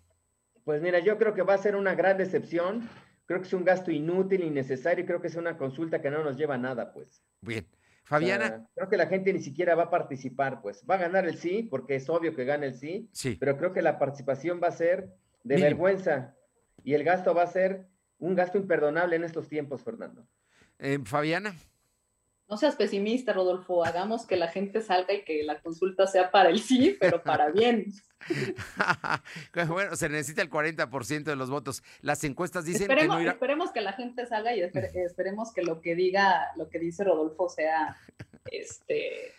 Pues 0.64 0.80
mira, 0.82 0.98
yo 1.00 1.16
creo 1.18 1.34
que 1.34 1.42
va 1.42 1.54
a 1.54 1.58
ser 1.58 1.74
una 1.74 1.94
gran 1.94 2.18
decepción. 2.18 2.88
Creo 3.32 3.40
que 3.40 3.48
es 3.48 3.54
un 3.54 3.64
gasto 3.64 3.90
inútil, 3.90 4.44
innecesario. 4.44 5.04
y 5.04 5.06
Creo 5.06 5.22
que 5.22 5.28
es 5.28 5.36
una 5.36 5.56
consulta 5.56 6.02
que 6.02 6.10
no 6.10 6.22
nos 6.22 6.36
lleva 6.36 6.56
a 6.56 6.58
nada, 6.58 6.92
pues. 6.92 7.24
Bien. 7.40 7.66
O 7.72 8.04
Fabiana, 8.04 8.46
sea, 8.46 8.66
creo 8.74 8.88
que 8.90 8.96
la 8.98 9.06
gente 9.06 9.32
ni 9.32 9.40
siquiera 9.40 9.74
va 9.74 9.84
a 9.84 9.90
participar, 9.90 10.60
pues. 10.60 10.84
Va 10.88 10.96
a 10.96 10.98
ganar 10.98 11.26
el 11.26 11.38
sí, 11.38 11.62
porque 11.62 11.94
es 11.96 12.10
obvio 12.10 12.34
que 12.36 12.44
gana 12.44 12.66
el 12.66 12.74
sí, 12.74 13.08
sí. 13.12 13.38
pero 13.40 13.56
creo 13.56 13.72
que 13.72 13.80
la 13.80 13.98
participación 13.98 14.60
va 14.62 14.68
a 14.68 14.72
ser 14.72 15.14
de 15.44 15.54
Mínimo. 15.54 15.64
vergüenza 15.64 16.34
y 16.84 16.92
el 16.92 17.04
gasto 17.04 17.32
va 17.34 17.44
a 17.44 17.46
ser 17.46 17.86
un 18.18 18.34
gasto 18.34 18.58
imperdonable 18.58 19.16
en 19.16 19.24
estos 19.24 19.48
tiempos, 19.48 19.82
Fernando. 19.82 20.26
Eh, 20.78 20.98
Fabiana. 21.02 21.54
No 22.52 22.58
seas 22.58 22.76
pesimista, 22.76 23.32
Rodolfo. 23.32 23.82
Hagamos 23.82 24.26
que 24.26 24.36
la 24.36 24.46
gente 24.48 24.82
salga 24.82 25.14
y 25.14 25.24
que 25.24 25.42
la 25.42 25.62
consulta 25.62 26.06
sea 26.06 26.30
para 26.30 26.50
el 26.50 26.60
sí, 26.60 26.94
pero 27.00 27.22
para 27.22 27.48
bien. 27.50 27.86
bueno, 29.68 29.96
se 29.96 30.10
necesita 30.10 30.42
el 30.42 30.50
40% 30.50 31.22
de 31.24 31.34
los 31.34 31.48
votos. 31.48 31.82
Las 32.02 32.22
encuestas 32.24 32.66
dicen 32.66 32.88
que 32.88 32.92
Esperemos, 32.92 33.16
no 33.16 33.22
irá. 33.22 33.32
esperemos 33.32 33.70
que 33.72 33.80
la 33.80 33.94
gente 33.94 34.26
salga 34.26 34.54
y 34.54 34.60
esper- 34.60 34.90
esperemos 34.94 35.50
que 35.54 35.62
lo 35.62 35.80
que 35.80 35.94
diga, 35.94 36.48
lo 36.56 36.68
que 36.68 36.78
dice 36.78 37.04
Rodolfo 37.04 37.48
sea, 37.48 37.96
este, 38.50 39.32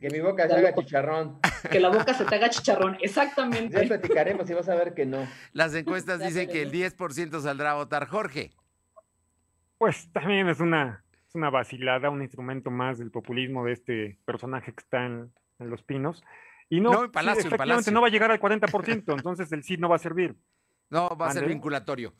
Que 0.00 0.08
mi 0.10 0.20
boca 0.20 0.46
se 0.46 0.54
haga 0.54 0.72
chicharrón. 0.72 1.40
que 1.72 1.80
la 1.80 1.88
boca 1.88 2.14
se 2.14 2.24
te 2.24 2.36
haga 2.36 2.50
chicharrón. 2.50 2.92
Ya 2.92 2.98
Exactamente. 3.02 3.84
platicaremos 3.84 4.48
y 4.48 4.54
vas 4.54 4.68
a 4.68 4.76
ver 4.76 4.94
que 4.94 5.06
no. 5.06 5.26
Las 5.54 5.74
encuestas 5.74 6.20
Ya 6.20 6.26
dicen 6.28 6.48
que 6.48 6.62
el 6.62 6.70
veremos. 6.70 6.96
10% 6.96 7.40
saldrá 7.42 7.72
a 7.72 7.74
votar. 7.74 8.06
Jorge. 8.06 8.52
Pues 9.76 10.08
también 10.12 10.48
es 10.48 10.60
una, 10.60 11.02
es 11.30 11.34
una 11.36 11.48
vacilada, 11.50 12.10
un 12.10 12.22
instrumento 12.22 12.70
más 12.70 12.98
del 12.98 13.10
populismo 13.12 13.64
de 13.64 13.72
este 13.72 14.18
personaje 14.24 14.72
que 14.72 14.80
está 14.80 15.06
en, 15.06 15.32
en 15.60 15.70
Los 15.70 15.82
Pinos. 15.82 16.22
Y 16.68 16.80
no, 16.80 16.92
No, 16.92 17.02
sí, 17.04 17.08
Palacio, 17.08 17.40
efectivamente 17.40 17.58
Palacio. 17.58 17.92
no 17.92 18.00
va 18.00 18.08
a 18.08 18.10
llegar 18.10 18.30
al 18.32 18.40
40%, 18.40 19.12
entonces 19.16 19.50
el 19.52 19.62
sí 19.62 19.76
no 19.76 19.88
va 19.88 19.96
a 19.96 19.98
servir. 20.00 20.36
No, 20.88 21.08
va 21.16 21.28
a 21.28 21.32
ser 21.32 21.46
vinculatorio. 21.46 22.12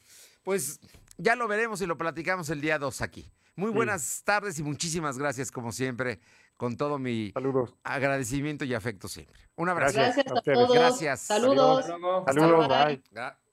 Pues 0.44 0.80
ya 1.18 1.34
lo 1.34 1.48
veremos 1.48 1.80
y 1.82 1.86
lo 1.86 1.98
platicamos 1.98 2.50
el 2.50 2.60
día 2.60 2.78
2 2.78 3.02
aquí. 3.02 3.26
Muy 3.56 3.70
Sí. 3.70 3.74
buenas 3.76 4.22
tardes 4.24 4.58
y 4.60 4.62
muchísimas 4.62 5.18
gracias, 5.18 5.50
como 5.50 5.72
siempre, 5.72 6.20
con 6.56 6.76
todo 6.76 6.98
mi 7.00 7.32
Saludos. 7.32 7.74
agradecimiento 7.82 8.64
y 8.64 8.74
afecto 8.74 9.08
siempre. 9.08 9.40
Un 9.56 9.68
abrazo. 9.70 9.94
Gracias. 9.96 10.24
Gracias 10.24 10.38
a 10.38 10.52
todos. 10.54 10.72
Gracias. 10.72 11.20
Saludos. 11.22 11.84
Saludos, 12.26 12.68
bye. 12.68 13.02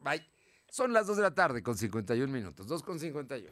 Bye. 0.02 0.28
Son 0.70 0.94
las 0.94 1.08
2 1.08 1.18
de 1.18 1.24
la 1.24 1.34
tarde 1.34 1.64
con 1.64 1.76
51 1.76 2.32
minutos. 2.32 2.68
2 2.68 2.84
con 2.84 3.00
51. 3.00 3.52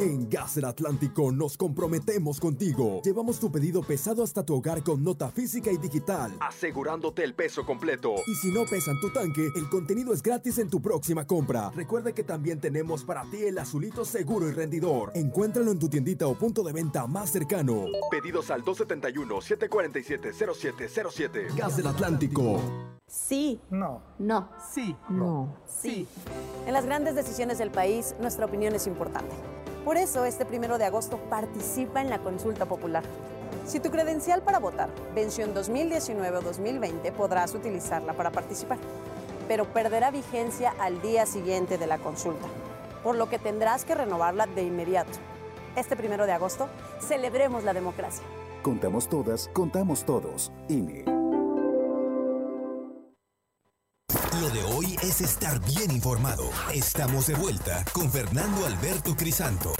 En 0.00 0.28
Gas 0.30 0.54
del 0.54 0.64
Atlántico 0.64 1.30
nos 1.30 1.58
comprometemos 1.58 2.40
contigo. 2.40 3.02
Llevamos 3.04 3.38
tu 3.38 3.52
pedido 3.52 3.82
pesado 3.82 4.24
hasta 4.24 4.42
tu 4.42 4.54
hogar 4.54 4.82
con 4.82 5.04
nota 5.04 5.28
física 5.28 5.70
y 5.70 5.76
digital. 5.76 6.32
Asegurándote 6.40 7.22
el 7.22 7.34
peso 7.34 7.66
completo. 7.66 8.14
Y 8.26 8.34
si 8.36 8.50
no 8.50 8.64
pesan 8.64 8.98
tu 8.98 9.12
tanque, 9.12 9.50
el 9.54 9.68
contenido 9.68 10.14
es 10.14 10.22
gratis 10.22 10.56
en 10.56 10.70
tu 10.70 10.80
próxima 10.80 11.26
compra. 11.26 11.70
Recuerda 11.76 12.12
que 12.12 12.24
también 12.24 12.60
tenemos 12.60 13.04
para 13.04 13.30
ti 13.30 13.42
el 13.42 13.58
azulito 13.58 14.06
seguro 14.06 14.48
y 14.48 14.52
rendidor. 14.52 15.12
Encuéntralo 15.14 15.70
en 15.70 15.78
tu 15.78 15.90
tiendita 15.90 16.26
o 16.26 16.34
punto 16.34 16.62
de 16.62 16.72
venta 16.72 17.06
más 17.06 17.30
cercano. 17.30 17.84
Pedidos 18.10 18.50
al 18.50 18.64
271-747-0707. 18.64 21.54
Gas 21.54 21.76
del 21.76 21.88
Atlántico. 21.88 22.58
Sí. 23.06 23.60
No. 23.70 24.00
No. 24.18 24.48
Sí. 24.72 24.96
No. 25.10 25.58
Sí. 25.66 26.08
En 26.66 26.72
las 26.72 26.86
grandes 26.86 27.14
decisiones 27.16 27.58
del 27.58 27.70
país, 27.70 28.14
nuestra 28.18 28.46
opinión 28.46 28.74
es 28.74 28.86
importante. 28.86 29.34
Por 29.84 29.96
eso, 29.96 30.24
este 30.24 30.44
primero 30.44 30.78
de 30.78 30.84
agosto 30.84 31.18
participa 31.30 32.00
en 32.00 32.10
la 32.10 32.18
consulta 32.18 32.66
popular. 32.66 33.02
Si 33.66 33.80
tu 33.80 33.90
credencial 33.90 34.42
para 34.42 34.58
votar 34.58 34.88
venció 35.14 35.44
en 35.44 35.54
2019 35.54 36.38
o 36.38 36.42
2020, 36.42 37.12
podrás 37.12 37.54
utilizarla 37.54 38.12
para 38.12 38.30
participar, 38.30 38.78
pero 39.48 39.64
perderá 39.64 40.10
vigencia 40.10 40.74
al 40.78 41.00
día 41.02 41.26
siguiente 41.26 41.78
de 41.78 41.86
la 41.86 41.98
consulta, 41.98 42.46
por 43.02 43.16
lo 43.16 43.28
que 43.28 43.38
tendrás 43.38 43.84
que 43.84 43.94
renovarla 43.94 44.46
de 44.46 44.62
inmediato. 44.62 45.18
Este 45.76 45.96
primero 45.96 46.26
de 46.26 46.32
agosto, 46.32 46.68
celebremos 47.00 47.64
la 47.64 47.72
democracia. 47.72 48.24
Contamos 48.62 49.08
todas, 49.08 49.48
contamos 49.52 50.04
todos. 50.04 50.52
INE. 50.68 51.19
Es 55.10 55.20
estar 55.22 55.58
bien 55.64 55.90
informado. 55.90 56.48
Estamos 56.72 57.26
de 57.26 57.34
vuelta 57.34 57.84
con 57.92 58.12
Fernando 58.12 58.64
Alberto 58.64 59.16
Crisanto. 59.16 59.72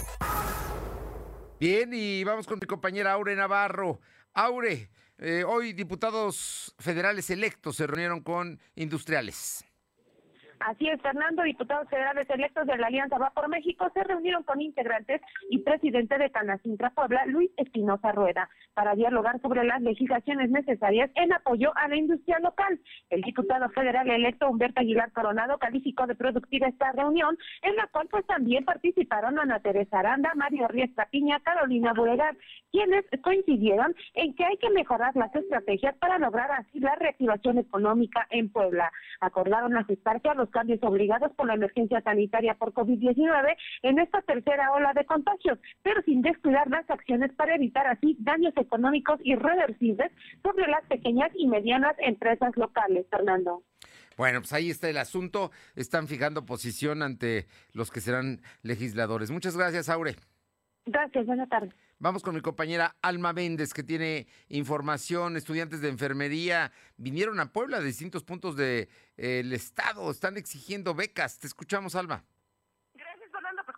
Bien, 1.57 1.89
y 1.93 2.25
vamos 2.25 2.47
con 2.47 2.59
mi 2.61 2.67
compañera 2.67 3.13
Aure 3.13 3.33
Navarro. 3.33 4.01
Aure, 4.33 4.89
eh, 5.19 5.45
hoy 5.47 5.71
diputados 5.71 6.75
federales 6.79 7.29
electos 7.29 7.77
se 7.77 7.87
reunieron 7.87 8.19
con 8.19 8.59
industriales. 8.75 9.63
Así 10.67 10.87
es, 10.87 11.01
Fernando, 11.01 11.41
diputados 11.41 11.89
federales 11.89 12.29
electos 12.29 12.67
de 12.67 12.77
la 12.77 12.87
Alianza 12.87 13.17
Va 13.17 13.31
por 13.31 13.49
México 13.49 13.89
se 13.95 14.03
reunieron 14.03 14.43
con 14.43 14.61
integrantes 14.61 15.19
y 15.49 15.57
presidente 15.59 16.19
de 16.19 16.29
Canacintra 16.29 16.91
Puebla, 16.91 17.25
Luis 17.25 17.49
Espinosa 17.57 18.11
Rueda, 18.11 18.47
para 18.75 18.93
dialogar 18.93 19.41
sobre 19.41 19.63
las 19.63 19.81
legislaciones 19.81 20.51
necesarias 20.51 21.09
en 21.15 21.33
apoyo 21.33 21.71
a 21.75 21.87
la 21.87 21.95
industria 21.95 22.37
local. 22.39 22.79
El 23.09 23.21
diputado 23.21 23.69
federal 23.69 24.09
electo 24.09 24.49
Humberto 24.49 24.81
Aguilar 24.81 25.11
Coronado 25.13 25.57
calificó 25.57 26.05
de 26.05 26.13
productiva 26.13 26.67
esta 26.67 26.91
reunión, 26.91 27.35
en 27.63 27.75
la 27.75 27.87
cual 27.87 28.07
pues 28.11 28.25
también 28.27 28.63
participaron 28.63 29.39
Ana 29.39 29.61
Teresa 29.61 29.99
Aranda, 29.99 30.31
Mario 30.35 30.67
Riestra 30.67 31.07
Piña, 31.09 31.39
Carolina 31.39 31.93
Buregar, 31.93 32.37
quienes 32.71 33.03
coincidieron 33.23 33.95
en 34.13 34.35
que 34.35 34.45
hay 34.45 34.57
que 34.57 34.69
mejorar 34.69 35.15
las 35.15 35.33
estrategias 35.35 35.95
para 35.97 36.19
lograr 36.19 36.51
así 36.51 36.79
la 36.79 36.93
reactivación 36.95 37.57
económica 37.57 38.27
en 38.29 38.51
Puebla. 38.51 38.91
Acordaron 39.21 39.75
ajustarse 39.75 40.29
a 40.29 40.35
los 40.35 40.50
cambios 40.51 40.79
obligados 40.83 41.31
por 41.33 41.47
la 41.47 41.55
emergencia 41.55 42.01
sanitaria 42.01 42.55
por 42.55 42.73
COVID-19 42.73 43.55
en 43.83 43.99
esta 43.99 44.21
tercera 44.21 44.71
ola 44.73 44.93
de 44.93 45.05
contagios, 45.05 45.57
pero 45.81 46.01
sin 46.03 46.21
descuidar 46.21 46.69
las 46.69 46.89
acciones 46.89 47.31
para 47.33 47.55
evitar 47.55 47.87
así 47.87 48.15
daños 48.19 48.53
económicos 48.57 49.19
irreversibles 49.23 50.11
sobre 50.43 50.67
las 50.67 50.85
pequeñas 50.85 51.31
y 51.35 51.47
medianas 51.47 51.95
empresas 51.99 52.55
locales, 52.55 53.05
Fernando. 53.09 53.63
Bueno, 54.17 54.41
pues 54.41 54.53
ahí 54.53 54.69
está 54.69 54.89
el 54.89 54.97
asunto. 54.97 55.51
Están 55.75 56.07
fijando 56.07 56.45
posición 56.45 57.01
ante 57.01 57.47
los 57.73 57.91
que 57.91 58.01
serán 58.01 58.41
legisladores. 58.61 59.31
Muchas 59.31 59.57
gracias, 59.57 59.89
Aure. 59.89 60.15
Gracias, 60.85 61.25
buena 61.25 61.47
tarde. 61.47 61.71
Vamos 62.01 62.23
con 62.23 62.33
mi 62.33 62.41
compañera 62.41 62.97
Alma 63.03 63.31
Méndez, 63.31 63.75
que 63.75 63.83
tiene 63.83 64.25
información. 64.49 65.37
Estudiantes 65.37 65.81
de 65.81 65.89
enfermería 65.89 66.71
vinieron 66.97 67.39
a 67.39 67.53
Puebla 67.53 67.79
de 67.79 67.85
distintos 67.85 68.23
puntos 68.23 68.55
del 68.55 68.89
estado. 69.53 70.09
Están 70.09 70.35
exigiendo 70.35 70.95
becas. 70.95 71.37
Te 71.37 71.45
escuchamos, 71.45 71.93
Alma 71.93 72.25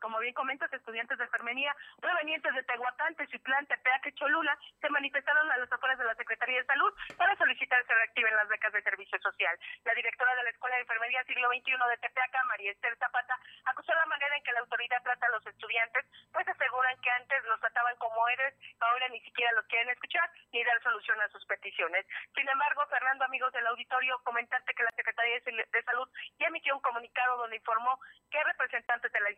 como 0.04 0.20
bien 0.20 0.34
comentas, 0.34 0.68
estudiantes 0.74 1.18
de 1.18 1.24
enfermería 1.24 1.74
provenientes 2.02 2.54
de 2.54 2.64
Tehuacán, 2.64 3.16
Teziutlán, 3.16 3.66
Tepeaca 3.68 4.10
y 4.10 4.12
Cholula 4.12 4.60
se 4.82 4.90
manifestaron 4.90 5.50
a 5.50 5.58
las 5.58 5.72
afueras 5.72 5.98
de 5.98 6.04
la 6.04 6.14
Secretaría 6.16 6.60
de 6.60 6.66
Salud 6.66 6.94
para 7.16 7.38
solicitar 7.38 7.80
que 7.82 7.88
se 7.88 7.96
reactiven 7.96 8.36
las 8.36 8.50
becas 8.50 8.74
de 8.74 8.82
servicio 8.82 9.18
social. 9.20 9.58
La 9.86 9.94
directora 9.94 10.36
de 10.36 10.44
la 10.44 10.50
Escuela 10.50 10.76
de 10.76 10.82
Enfermería 10.82 11.24
Siglo 11.24 11.48
XXI 11.48 11.72
de 11.72 11.98
Tepeaca, 12.04 12.44
María 12.44 12.72
Esther 12.72 12.98
Zapata, 12.98 13.40
acusó 13.64 13.96
la 13.96 14.06
manera 14.08 14.36
en 14.36 14.44
que 14.44 14.52
la 14.52 14.60
autoridad 14.60 15.02
trata 15.04 15.26
a 15.26 15.30
los 15.30 15.48
estudiantes, 15.48 16.06
pues 16.34 16.48
aseguran 16.50 17.00
que 17.00 17.10
antes 17.10 17.46
los 17.46 17.62
trataban 17.62 17.96
como 17.96 18.28
héroes, 18.28 18.56
ahora 18.82 19.08
ni 19.08 19.22
siquiera 19.22 19.54
los 19.54 19.66
quieren 19.68 19.88
escuchar 19.88 20.30
ni 20.52 20.66
dar 20.66 20.84
solución 20.84 21.20
a 21.22 21.30
sus 21.30 21.46
peticiones. 21.46 22.06
Sin 22.36 22.50
embargo, 22.50 22.86
Fernando, 22.88 23.24
amigos 23.24 23.54
del 23.54 23.68
auditorio, 23.68 24.20
comentaste 24.26 24.74
que 24.74 24.84
la 24.84 24.92
Secretaría 24.98 25.40
de 25.40 25.84
Salud 25.84 26.10
ya 26.40 26.48
emitió 26.48 26.76
un 26.76 26.82
comunicado 26.82 27.38
donde 27.38 27.56
informó 27.56 27.98
que 28.30 28.44
representantes 28.44 29.12
de 29.12 29.20
las 29.22 29.32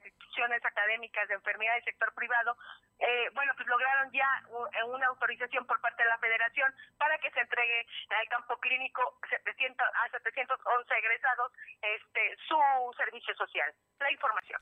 académicas 0.64 1.28
de 1.28 1.36
enfermedad 1.36 1.74
del 1.76 1.84
sector 1.84 2.14
privado, 2.14 2.58
eh, 2.99 3.30
bueno, 3.34 3.53
pues 3.58 3.68
lograron 3.68 4.12
ya 4.12 4.28
eh, 4.47 4.84
una 4.84 5.08
autorización 5.08 5.66
por 5.66 5.82
parte 5.82 6.03
de 6.03 6.10
la 6.10 6.18
federación 6.20 6.74
para 6.97 7.18
que 7.18 7.32
se 7.32 7.39
entregue 7.39 7.88
al 8.10 8.28
campo 8.30 8.58
clínico 8.60 9.20
700, 9.30 9.88
a 9.88 10.10
711 10.10 10.93
egresados 10.97 11.51
este, 11.82 12.38
su 12.47 12.58
servicio 12.97 13.36
social. 13.36 13.74
La 13.99 14.12
información. 14.12 14.62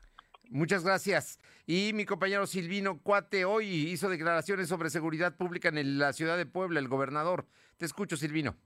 Muchas 0.50 0.84
gracias. 0.84 1.38
Y 1.66 1.92
mi 1.94 2.04
compañero 2.04 2.46
Silvino 2.46 3.00
Cuate 3.02 3.44
hoy 3.44 3.66
hizo 3.66 4.08
declaraciones 4.08 4.68
sobre 4.68 4.90
seguridad 4.90 5.36
pública 5.36 5.68
en 5.68 5.98
la 5.98 6.12
ciudad 6.12 6.36
de 6.36 6.46
Puebla, 6.46 6.80
el 6.80 6.88
gobernador. 6.88 7.46
Te 7.78 7.86
escucho, 7.86 8.16
Silvino 8.16 8.56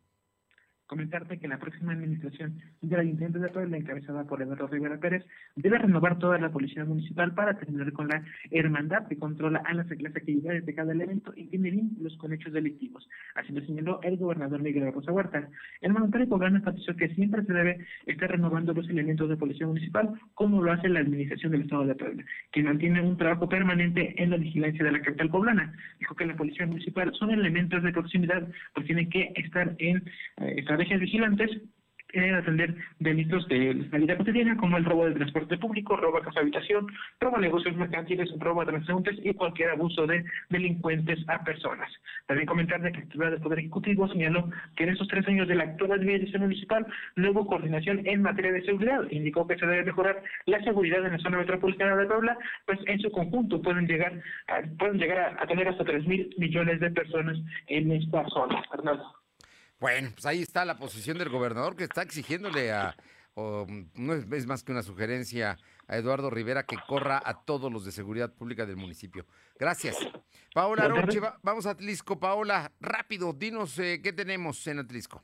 comentarte 0.89 1.39
que 1.39 1.47
la 1.47 1.59
próxima 1.59 1.93
administración 1.93 2.59
del 2.81 3.01
Ayuntamiento 3.01 3.39
de 3.39 3.51
Puebla, 3.51 3.77
encabezada 3.77 4.25
por 4.25 4.43
Eduardo 4.43 4.67
Rivera 4.67 4.99
Pérez, 4.99 5.25
debe 5.55 5.79
renovar 5.79 6.19
toda 6.19 6.39
la 6.39 6.51
policía 6.51 6.85
municipal 6.85 7.35
para 7.35 7.59
terminar 7.59 7.93
con 7.93 8.09
la 8.09 8.25
hermandad 8.51 9.07
que 9.07 9.19
controla 9.19 9.63
a 9.65 9.75
las, 9.75 9.87
actividades 9.91 10.65
de 10.65 10.75
cada 10.75 10.93
elemento 10.93 11.33
y 11.37 11.47
tiene 11.49 11.71
vínculos 11.71 12.17
con 12.17 12.33
hechos 12.33 12.53
delictivos. 12.53 13.07
Así 13.35 13.53
lo 13.53 13.61
señaló 13.67 14.01
el 14.03 14.17
gobernador 14.17 14.63
Miguel 14.63 14.91
Rosa 14.93 15.13
Huerta. 15.13 15.49
El 15.83 15.93
mandatario 15.93 16.29
poblano 16.29 16.57
enfatizó 16.57 16.97
que 16.97 17.11
siempre 17.11 17.45
se 17.45 17.53
debe 17.53 17.85
estar 18.07 18.31
renovando 18.31 18.73
los 18.73 18.89
elementos 18.89 19.29
de 19.29 19.37
policía 19.37 19.67
municipal, 19.67 20.11
como 20.35 20.63
lo 20.63 20.73
hace 20.73 20.89
la 20.89 21.01
administración 21.01 21.53
del 21.53 21.63
Estado 21.63 21.85
de 21.85 21.95
Puebla, 21.95 22.25
que 22.51 22.63
mantiene 22.63 23.03
un 23.03 23.19
trabajo 23.19 23.47
permanente 23.49 24.15
en 24.23 24.31
la 24.31 24.39
vigilancia 24.39 24.83
de 24.83 24.93
la 24.93 25.03
capital 25.03 25.29
poblana. 25.29 25.75
Dijo 26.01 26.15
que 26.15 26.25
la 26.25 26.37
policía 26.37 26.67
municipal 26.67 27.13
son 27.15 27.31
elementos 27.31 27.83
de 27.83 27.93
proximidad, 27.93 28.49
pues 28.75 28.87
tienen 28.87 29.11
que 29.11 29.33
estar 29.37 29.75
en 29.79 30.03
eh, 30.39 30.65
estrategias 30.79 31.01
vigilantes 31.01 31.51
quieren 32.07 32.37
atender 32.37 32.75
delitos 33.01 33.47
de 33.49 33.75
la 33.91 33.99
vida 33.99 34.17
cotidiana 34.17 34.57
como 34.57 34.79
el 34.79 34.85
robo 34.85 35.07
de 35.07 35.15
transporte 35.15 35.59
público, 35.59 35.95
robo 35.95 36.19
a 36.19 36.23
casa 36.23 36.41
habitación, 36.41 36.87
robo 37.21 37.37
a 37.37 37.41
negocios 37.41 37.77
mercantiles, 37.77 38.31
robo 38.39 38.63
a 38.63 38.67
transeúntes 38.67 39.19
y 39.23 39.35
cualquier 39.35 39.71
abuso 39.71 40.07
de 40.07 40.25
delincuentes 40.49 41.19
a 41.29 41.45
personas. 41.45 41.93
También 42.27 42.47
comentar 42.47 42.81
de 42.81 42.93
que 42.93 42.99
la 42.99 43.05
actividad 43.05 43.31
del 43.33 43.41
Poder 43.43 43.59
Ejecutivo 43.59 44.09
señaló 44.09 44.49
que 44.77 44.85
en 44.85 44.91
esos 44.91 45.09
tres 45.09 45.27
años 45.29 45.49
de 45.49 45.57
la 45.57 45.65
actual 45.65 45.93
administración 45.93 46.43
municipal 46.43 46.87
no 47.17 47.31
hubo 47.33 47.47
coordinación 47.47 48.07
en 48.07 48.23
materia 48.23 48.53
de 48.53 48.65
seguridad. 48.65 49.03
Indicó 49.11 49.47
que 49.47 49.59
se 49.59 49.67
debe 49.67 49.85
mejorar 49.85 50.23
la 50.47 50.63
seguridad 50.63 51.05
en 51.05 51.13
la 51.13 51.19
zona 51.19 51.39
metropolitana 51.39 51.97
de 51.97 52.07
Puebla, 52.07 52.39
pues 52.65 52.79
en 52.87 53.01
su 53.01 53.11
conjunto 53.11 53.61
pueden 53.61 53.87
llegar 53.87 54.15
a, 54.47 54.63
pueden 54.79 54.99
llegar 54.99 55.37
a, 55.39 55.47
tener 55.47 55.69
hasta 55.69 55.85
3 55.85 56.07
mil 56.07 56.35
millones 56.39 56.81
de 56.81 56.91
personas 56.91 57.37
en 57.67 57.93
esta 57.93 58.25
zona. 58.29 58.63
Fernando. 58.71 59.28
Bueno, 59.81 60.11
pues 60.15 60.27
ahí 60.27 60.43
está 60.43 60.65
la 60.65 60.77
posición 60.77 61.19
del 61.19 61.29
gobernador 61.29 61.77
que 61.77 61.85
está 61.85 62.03
exigiéndole 62.03 62.73
a, 62.73 62.97
no 63.37 64.15
es, 64.15 64.47
más 64.47 64.65
que 64.65 64.73
una 64.73 64.83
sugerencia 64.83 65.57
a 65.87 65.97
Eduardo 65.97 66.31
Rivera 66.31 66.65
que 66.65 66.77
corra 66.87 67.23
a 67.25 67.45
todos 67.45 67.73
los 67.73 67.85
de 67.85 67.93
seguridad 67.93 68.33
pública 68.33 68.67
del 68.67 68.77
municipio. 68.77 69.27
Gracias. 69.59 69.97
Paola 70.53 70.85
Aroche, 70.85 71.21
vamos 71.43 71.67
a 71.67 71.71
Atlisco. 71.71 72.19
Paola, 72.19 72.73
rápido, 72.81 73.33
dinos 73.33 73.79
eh, 73.79 74.01
qué 74.03 74.13
tenemos 74.13 74.67
en 74.67 74.81
Atlisco 74.81 75.23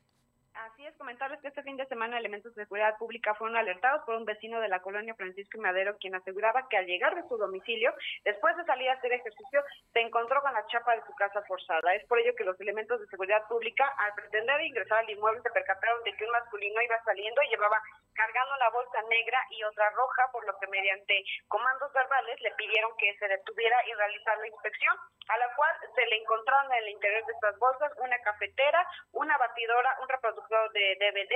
comentarles 1.05 1.39
que 1.43 1.49
este 1.49 1.63
fin 1.63 1.77
de 1.77 1.85
semana 1.85 2.17
elementos 2.17 2.55
de 2.55 2.65
seguridad 2.65 2.97
pública 2.97 3.35
fueron 3.35 3.59
alertados 3.59 4.01
por 4.07 4.17
un 4.17 4.25
vecino 4.25 4.59
de 4.59 4.69
la 4.69 4.81
colonia 4.81 5.15
Francisco 5.15 5.59
y 5.59 5.61
Madero, 5.61 5.99
quien 6.01 6.15
aseguraba 6.15 6.67
que 6.71 6.79
al 6.79 6.87
llegar 6.87 7.15
de 7.15 7.29
su 7.29 7.37
domicilio, 7.37 7.93
después 8.25 8.57
de 8.57 8.65
salir 8.65 8.89
a 8.89 8.95
hacer 8.95 9.13
ejercicio, 9.13 9.63
se 9.93 10.01
encontró 10.01 10.41
con 10.41 10.55
la 10.55 10.65
chapa 10.69 10.97
de 10.97 11.05
su 11.05 11.15
casa 11.15 11.43
forzada. 11.43 11.95
Es 11.95 12.07
por 12.07 12.19
ello 12.19 12.35
que 12.35 12.45
los 12.45 12.59
elementos 12.59 12.99
de 12.99 13.07
seguridad 13.09 13.47
pública, 13.49 13.85
al 13.99 14.15
pretender 14.15 14.63
ingresar 14.63 15.01
al 15.01 15.11
inmueble, 15.11 15.43
se 15.43 15.51
percataron 15.51 16.03
de 16.05 16.17
que 16.17 16.25
un 16.25 16.31
masculino 16.31 16.81
iba 16.81 16.97
saliendo 17.05 17.43
y 17.43 17.51
llevaba 17.51 17.83
cargando 18.15 18.57
la 18.57 18.71
bolsa 18.71 19.03
negra 19.11 19.39
y 19.51 19.63
otra 19.65 19.91
roja, 19.91 20.31
por 20.33 20.47
lo 20.47 20.57
que 20.59 20.69
mediante 20.69 21.23
comandos 21.49 21.93
verbales 21.93 22.41
le 22.41 22.51
pidieron 22.53 22.97
que 22.97 23.15
se 23.19 23.29
detuviera 23.29 23.77
y 23.87 23.93
realizar 23.93 24.39
la 24.39 24.49
inspección, 24.49 24.97
a 25.29 25.37
la 25.37 25.55
cual 25.55 25.77
se 25.95 26.07
le 26.07 26.17
encontraron 26.17 26.73
en 26.73 26.79
el 26.79 26.89
interior 26.91 27.27
de 27.27 27.33
estas 27.33 27.59
bolsas 27.59 27.93
una 27.99 28.19
cafetera, 28.21 28.87
una 29.13 29.37
batidora, 29.37 29.99
un 30.01 30.09
reproductor 30.09 30.73
de 30.73 30.94
DVD 30.97 31.35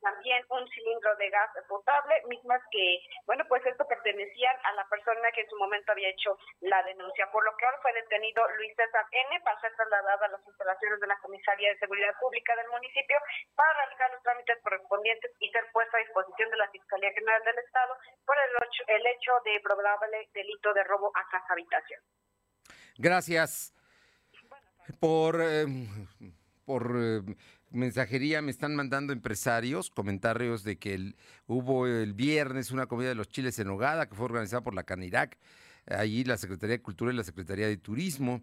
también 0.00 0.44
un 0.50 0.62
cilindro 0.68 1.16
de 1.16 1.30
gas 1.30 1.50
potable, 1.68 2.14
mismas 2.28 2.60
que, 2.70 3.00
bueno, 3.26 3.44
pues 3.48 3.64
esto 3.66 3.86
pertenecían 3.86 4.56
a 4.64 4.72
la 4.74 4.86
persona 4.88 5.32
que 5.34 5.42
en 5.42 5.50
su 5.50 5.56
momento 5.56 5.92
había 5.92 6.10
hecho 6.10 6.38
la 6.60 6.82
denuncia, 6.84 7.30
por 7.32 7.44
lo 7.44 7.56
que 7.56 7.64
ahora 7.64 7.78
fue 7.82 7.92
detenido 7.92 8.42
Luis 8.56 8.72
César 8.76 9.04
N. 9.10 9.40
para 9.40 9.60
ser 9.60 9.74
trasladado 9.74 10.24
a 10.24 10.28
las 10.28 10.46
instalaciones 10.46 11.00
de 11.00 11.06
la 11.06 11.18
Comisaría 11.18 11.70
de 11.70 11.78
Seguridad 11.78 12.14
Pública 12.20 12.54
del 12.56 12.68
municipio 12.68 13.18
para 13.54 13.72
realizar 13.82 14.10
los 14.12 14.22
trámites 14.22 14.58
correspondientes 14.62 15.30
y 15.40 15.50
ser 15.50 15.64
puesto 15.72 15.96
a 15.96 16.00
disposición 16.00 16.50
de 16.50 16.56
la 16.56 16.70
Fiscalía 16.70 17.12
General 17.12 17.42
del 17.44 17.58
Estado 17.58 17.96
por 18.24 18.36
el, 18.38 18.50
el 18.94 19.06
hecho 19.06 19.32
de 19.44 19.60
probable 19.60 20.28
delito 20.32 20.72
de 20.72 20.84
robo 20.84 21.10
a 21.14 21.26
casa 21.30 21.50
habitación. 21.50 22.00
Gracias 22.98 23.72
por... 25.00 25.40
Eh, 25.40 25.66
por 26.66 26.82
eh, 26.98 27.22
mensajería 27.70 28.42
me 28.42 28.50
están 28.50 28.74
mandando 28.74 29.12
empresarios 29.12 29.90
comentarios 29.90 30.64
de 30.64 30.78
que 30.78 31.14
hubo 31.46 31.86
el 31.86 32.14
viernes 32.14 32.70
una 32.70 32.86
comida 32.86 33.08
de 33.08 33.14
los 33.14 33.28
chiles 33.28 33.58
en 33.58 33.68
Hogada 33.68 34.08
que 34.08 34.14
fue 34.14 34.26
organizada 34.26 34.62
por 34.62 34.74
la 34.74 34.84
Canirac, 34.84 35.38
allí 35.86 36.24
la 36.24 36.36
Secretaría 36.36 36.76
de 36.76 36.82
Cultura 36.82 37.12
y 37.12 37.16
la 37.16 37.24
Secretaría 37.24 37.66
de 37.66 37.76
Turismo. 37.76 38.42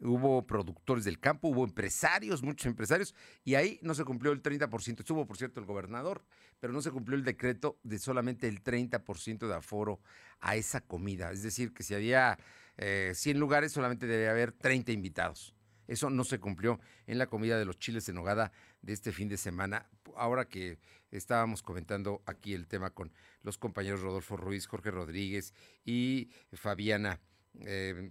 Hubo 0.00 0.44
productores 0.44 1.04
del 1.04 1.20
campo, 1.20 1.48
hubo 1.48 1.64
empresarios, 1.64 2.42
muchos 2.42 2.66
empresarios, 2.66 3.14
y 3.44 3.54
ahí 3.54 3.78
no 3.80 3.94
se 3.94 4.04
cumplió 4.04 4.32
el 4.32 4.42
30%. 4.42 5.00
Estuvo, 5.00 5.24
por 5.24 5.36
cierto, 5.36 5.60
el 5.60 5.66
gobernador, 5.66 6.24
pero 6.58 6.72
no 6.72 6.82
se 6.82 6.90
cumplió 6.90 7.16
el 7.16 7.22
decreto 7.22 7.78
de 7.84 8.00
solamente 8.00 8.48
el 8.48 8.62
30% 8.62 9.46
de 9.46 9.54
aforo 9.54 10.00
a 10.40 10.56
esa 10.56 10.80
comida. 10.80 11.30
Es 11.30 11.44
decir, 11.44 11.72
que 11.72 11.84
si 11.84 11.94
había 11.94 12.38
100 12.76 13.36
eh, 13.36 13.38
lugares, 13.38 13.70
solamente 13.70 14.08
debe 14.08 14.28
haber 14.28 14.50
30 14.50 14.90
invitados. 14.90 15.54
Eso 15.86 16.10
no 16.10 16.24
se 16.24 16.38
cumplió 16.38 16.80
en 17.06 17.18
la 17.18 17.26
comida 17.26 17.58
de 17.58 17.64
los 17.64 17.78
chiles 17.78 18.08
en 18.08 18.16
nogada 18.16 18.52
de 18.82 18.92
este 18.92 19.12
fin 19.12 19.28
de 19.28 19.36
semana. 19.36 19.86
Ahora 20.16 20.46
que 20.46 20.78
estábamos 21.10 21.62
comentando 21.62 22.22
aquí 22.26 22.54
el 22.54 22.66
tema 22.66 22.90
con 22.90 23.12
los 23.42 23.58
compañeros 23.58 24.00
Rodolfo 24.00 24.36
Ruiz, 24.36 24.66
Jorge 24.66 24.90
Rodríguez 24.90 25.54
y 25.84 26.30
Fabiana 26.52 27.20
eh, 27.60 28.10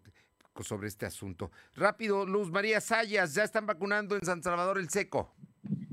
sobre 0.61 0.87
este 0.87 1.05
asunto. 1.05 1.51
Rápido, 1.75 2.25
Luz 2.25 2.51
María 2.51 2.79
Sayas, 2.79 3.33
ya 3.33 3.43
están 3.43 3.65
vacunando 3.65 4.15
en 4.15 4.23
San 4.23 4.43
Salvador 4.43 4.77
el 4.77 4.89
Seco. 4.89 5.33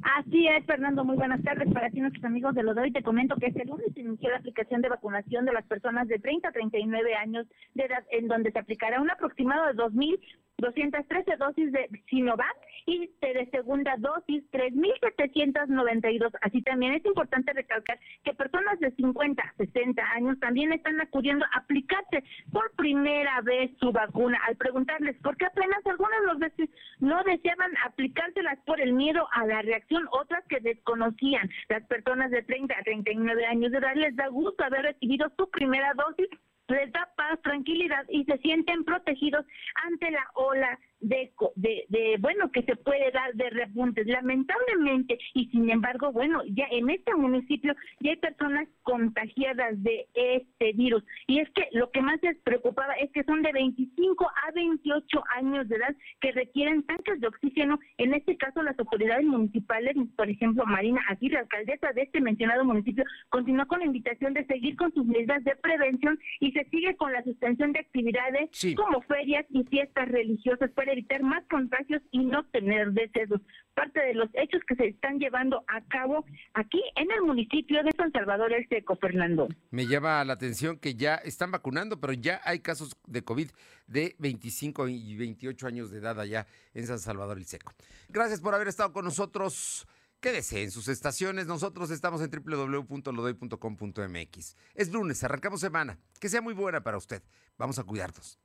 Así 0.02 0.46
es, 0.48 0.64
Fernando. 0.66 1.04
Muy 1.04 1.16
buenas 1.16 1.42
tardes 1.42 1.72
para 1.72 1.90
ti, 1.90 2.00
nuestros 2.00 2.24
amigos 2.24 2.54
de 2.54 2.62
lo 2.62 2.74
de 2.74 2.82
hoy. 2.82 2.92
Te 2.92 3.02
comento 3.02 3.36
que 3.36 3.46
este 3.46 3.64
lunes 3.64 3.96
inició 3.96 4.30
la 4.30 4.38
aplicación 4.38 4.80
de 4.80 4.88
vacunación 4.88 5.44
de 5.44 5.52
las 5.52 5.64
personas 5.66 6.08
de 6.08 6.18
30 6.18 6.48
a 6.48 6.52
39 6.52 7.14
años 7.14 7.46
de 7.74 7.84
edad, 7.84 8.04
en 8.10 8.26
donde 8.26 8.50
se 8.50 8.58
aplicará 8.58 9.00
un 9.00 9.10
aproximado 9.10 9.66
de 9.66 9.74
2.000 9.74 10.18
213 10.60 11.36
dosis 11.36 11.72
de 11.72 11.88
Sinovac 12.08 12.56
y 12.86 13.10
de 13.20 13.48
segunda 13.50 13.94
dosis 13.98 14.42
3.792. 14.50 16.32
Así 16.42 16.62
también 16.62 16.94
es 16.94 17.04
importante 17.04 17.52
recalcar 17.52 17.98
que 18.24 18.34
personas 18.34 18.78
de 18.80 18.90
50 18.92 19.42
a 19.42 19.54
60 19.54 20.02
años 20.12 20.38
también 20.40 20.72
están 20.72 21.00
acudiendo 21.00 21.44
a 21.46 21.58
aplicarse 21.58 22.24
por 22.52 22.70
primera 22.76 23.40
vez 23.42 23.70
su 23.78 23.92
vacuna. 23.92 24.38
Al 24.46 24.56
preguntarles 24.56 25.16
por 25.22 25.36
qué 25.36 25.46
apenas 25.46 25.84
algunas 25.86 26.22
los 26.24 26.38
veces 26.38 26.70
no 26.98 27.22
deseaban 27.24 27.72
aplicárselas 27.86 28.58
por 28.66 28.80
el 28.80 28.92
miedo 28.92 29.26
a 29.32 29.46
la 29.46 29.62
reacción, 29.62 30.08
otras 30.12 30.44
que 30.48 30.60
desconocían. 30.60 31.48
Las 31.68 31.84
personas 31.86 32.30
de 32.30 32.42
30 32.42 32.74
a 32.74 32.82
39 32.82 33.46
años 33.46 33.72
de 33.72 33.78
edad 33.78 33.94
les 33.94 34.16
da 34.16 34.28
gusto 34.28 34.64
haber 34.64 34.82
recibido 34.82 35.30
su 35.36 35.48
primera 35.50 35.92
dosis 35.94 36.28
les 36.70 36.90
da 36.92 37.08
paz, 37.16 37.40
tranquilidad 37.42 38.04
y 38.08 38.24
se 38.24 38.38
sienten 38.38 38.84
protegidos 38.84 39.44
ante 39.86 40.10
la 40.10 40.26
ola 40.34 40.78
de, 41.00 41.32
de, 41.56 41.86
de, 41.88 42.16
bueno, 42.20 42.50
que 42.52 42.62
se 42.62 42.76
puede 42.76 43.10
dar 43.10 43.34
de 43.34 43.50
repuntes. 43.50 44.06
Lamentablemente, 44.06 45.18
y 45.34 45.46
sin 45.46 45.70
embargo, 45.70 46.12
bueno, 46.12 46.42
ya 46.46 46.66
en 46.70 46.90
este 46.90 47.14
municipio 47.14 47.74
ya 48.00 48.10
hay 48.10 48.16
personas 48.16 48.68
contagiadas 48.82 49.82
de 49.82 50.06
este 50.14 50.72
virus. 50.72 51.02
Y 51.26 51.40
es 51.40 51.50
que 51.50 51.68
lo 51.72 51.90
que 51.90 52.02
más 52.02 52.22
les 52.22 52.38
preocupaba 52.38 52.94
es 52.94 53.10
que 53.12 53.24
son 53.24 53.42
de 53.42 53.52
25 53.52 54.26
a 54.46 54.52
28 54.52 55.24
años 55.36 55.68
de 55.68 55.76
edad 55.76 55.96
que 56.20 56.32
requieren 56.32 56.82
tanques 56.84 57.20
de 57.20 57.28
oxígeno. 57.28 57.78
En 57.98 58.14
este 58.14 58.36
caso, 58.36 58.62
las 58.62 58.78
autoridades 58.78 59.24
municipales, 59.24 59.96
por 60.16 60.28
ejemplo, 60.28 60.64
Marina 60.66 61.00
Aguirre, 61.08 61.38
alcaldesa 61.38 61.92
de 61.92 62.02
este 62.02 62.20
mencionado 62.20 62.64
municipio, 62.64 63.04
continuó 63.28 63.66
con 63.66 63.80
la 63.80 63.86
invitación 63.86 64.34
de 64.34 64.44
seguir 64.46 64.76
con 64.76 64.92
sus 64.92 65.06
medidas 65.06 65.42
de 65.44 65.56
prevención 65.56 66.18
y 66.40 66.52
se 66.52 66.64
sigue 66.70 66.96
con 66.96 67.12
la 67.12 67.22
suspensión 67.22 67.72
de 67.72 67.80
actividades 67.80 68.50
como 68.76 69.00
ferias 69.02 69.46
y 69.50 69.64
fiestas 69.64 70.08
religiosas 70.08 70.70
evitar 70.92 71.22
más 71.22 71.44
contagios 71.48 72.02
y 72.10 72.24
no 72.24 72.44
tener 72.46 72.92
decesos. 72.92 73.40
Parte 73.74 74.00
de 74.00 74.14
los 74.14 74.28
hechos 74.34 74.62
que 74.66 74.76
se 74.76 74.88
están 74.88 75.18
llevando 75.18 75.64
a 75.68 75.80
cabo 75.82 76.24
aquí 76.54 76.82
en 76.96 77.10
el 77.10 77.22
municipio 77.22 77.82
de 77.82 77.90
San 77.96 78.12
Salvador 78.12 78.52
el 78.52 78.68
Seco, 78.68 78.96
Fernando. 78.96 79.48
Me 79.70 79.86
llama 79.86 80.24
la 80.24 80.34
atención 80.34 80.78
que 80.78 80.94
ya 80.94 81.16
están 81.16 81.50
vacunando, 81.50 82.00
pero 82.00 82.12
ya 82.12 82.40
hay 82.44 82.60
casos 82.60 82.96
de 83.06 83.22
COVID 83.22 83.50
de 83.86 84.16
25 84.18 84.88
y 84.88 85.16
28 85.16 85.66
años 85.66 85.90
de 85.90 85.98
edad 85.98 86.20
allá 86.20 86.46
en 86.74 86.86
San 86.86 86.98
Salvador 86.98 87.38
el 87.38 87.44
Seco. 87.44 87.72
Gracias 88.08 88.40
por 88.40 88.54
haber 88.54 88.68
estado 88.68 88.92
con 88.92 89.04
nosotros. 89.04 89.86
Quédese 90.20 90.62
en 90.62 90.70
sus 90.70 90.88
estaciones. 90.88 91.46
Nosotros 91.46 91.90
estamos 91.90 92.20
en 92.20 92.30
www.lodoy.com.mx. 92.30 94.56
Es 94.74 94.92
lunes, 94.92 95.24
arrancamos 95.24 95.60
semana. 95.60 95.98
Que 96.20 96.28
sea 96.28 96.42
muy 96.42 96.52
buena 96.52 96.82
para 96.82 96.98
usted. 96.98 97.22
Vamos 97.56 97.78
a 97.78 97.84
cuidarnos. 97.84 98.38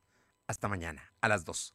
Hasta 0.46 0.68
mañana, 0.68 1.12
a 1.20 1.28
las 1.28 1.44
2. 1.44 1.74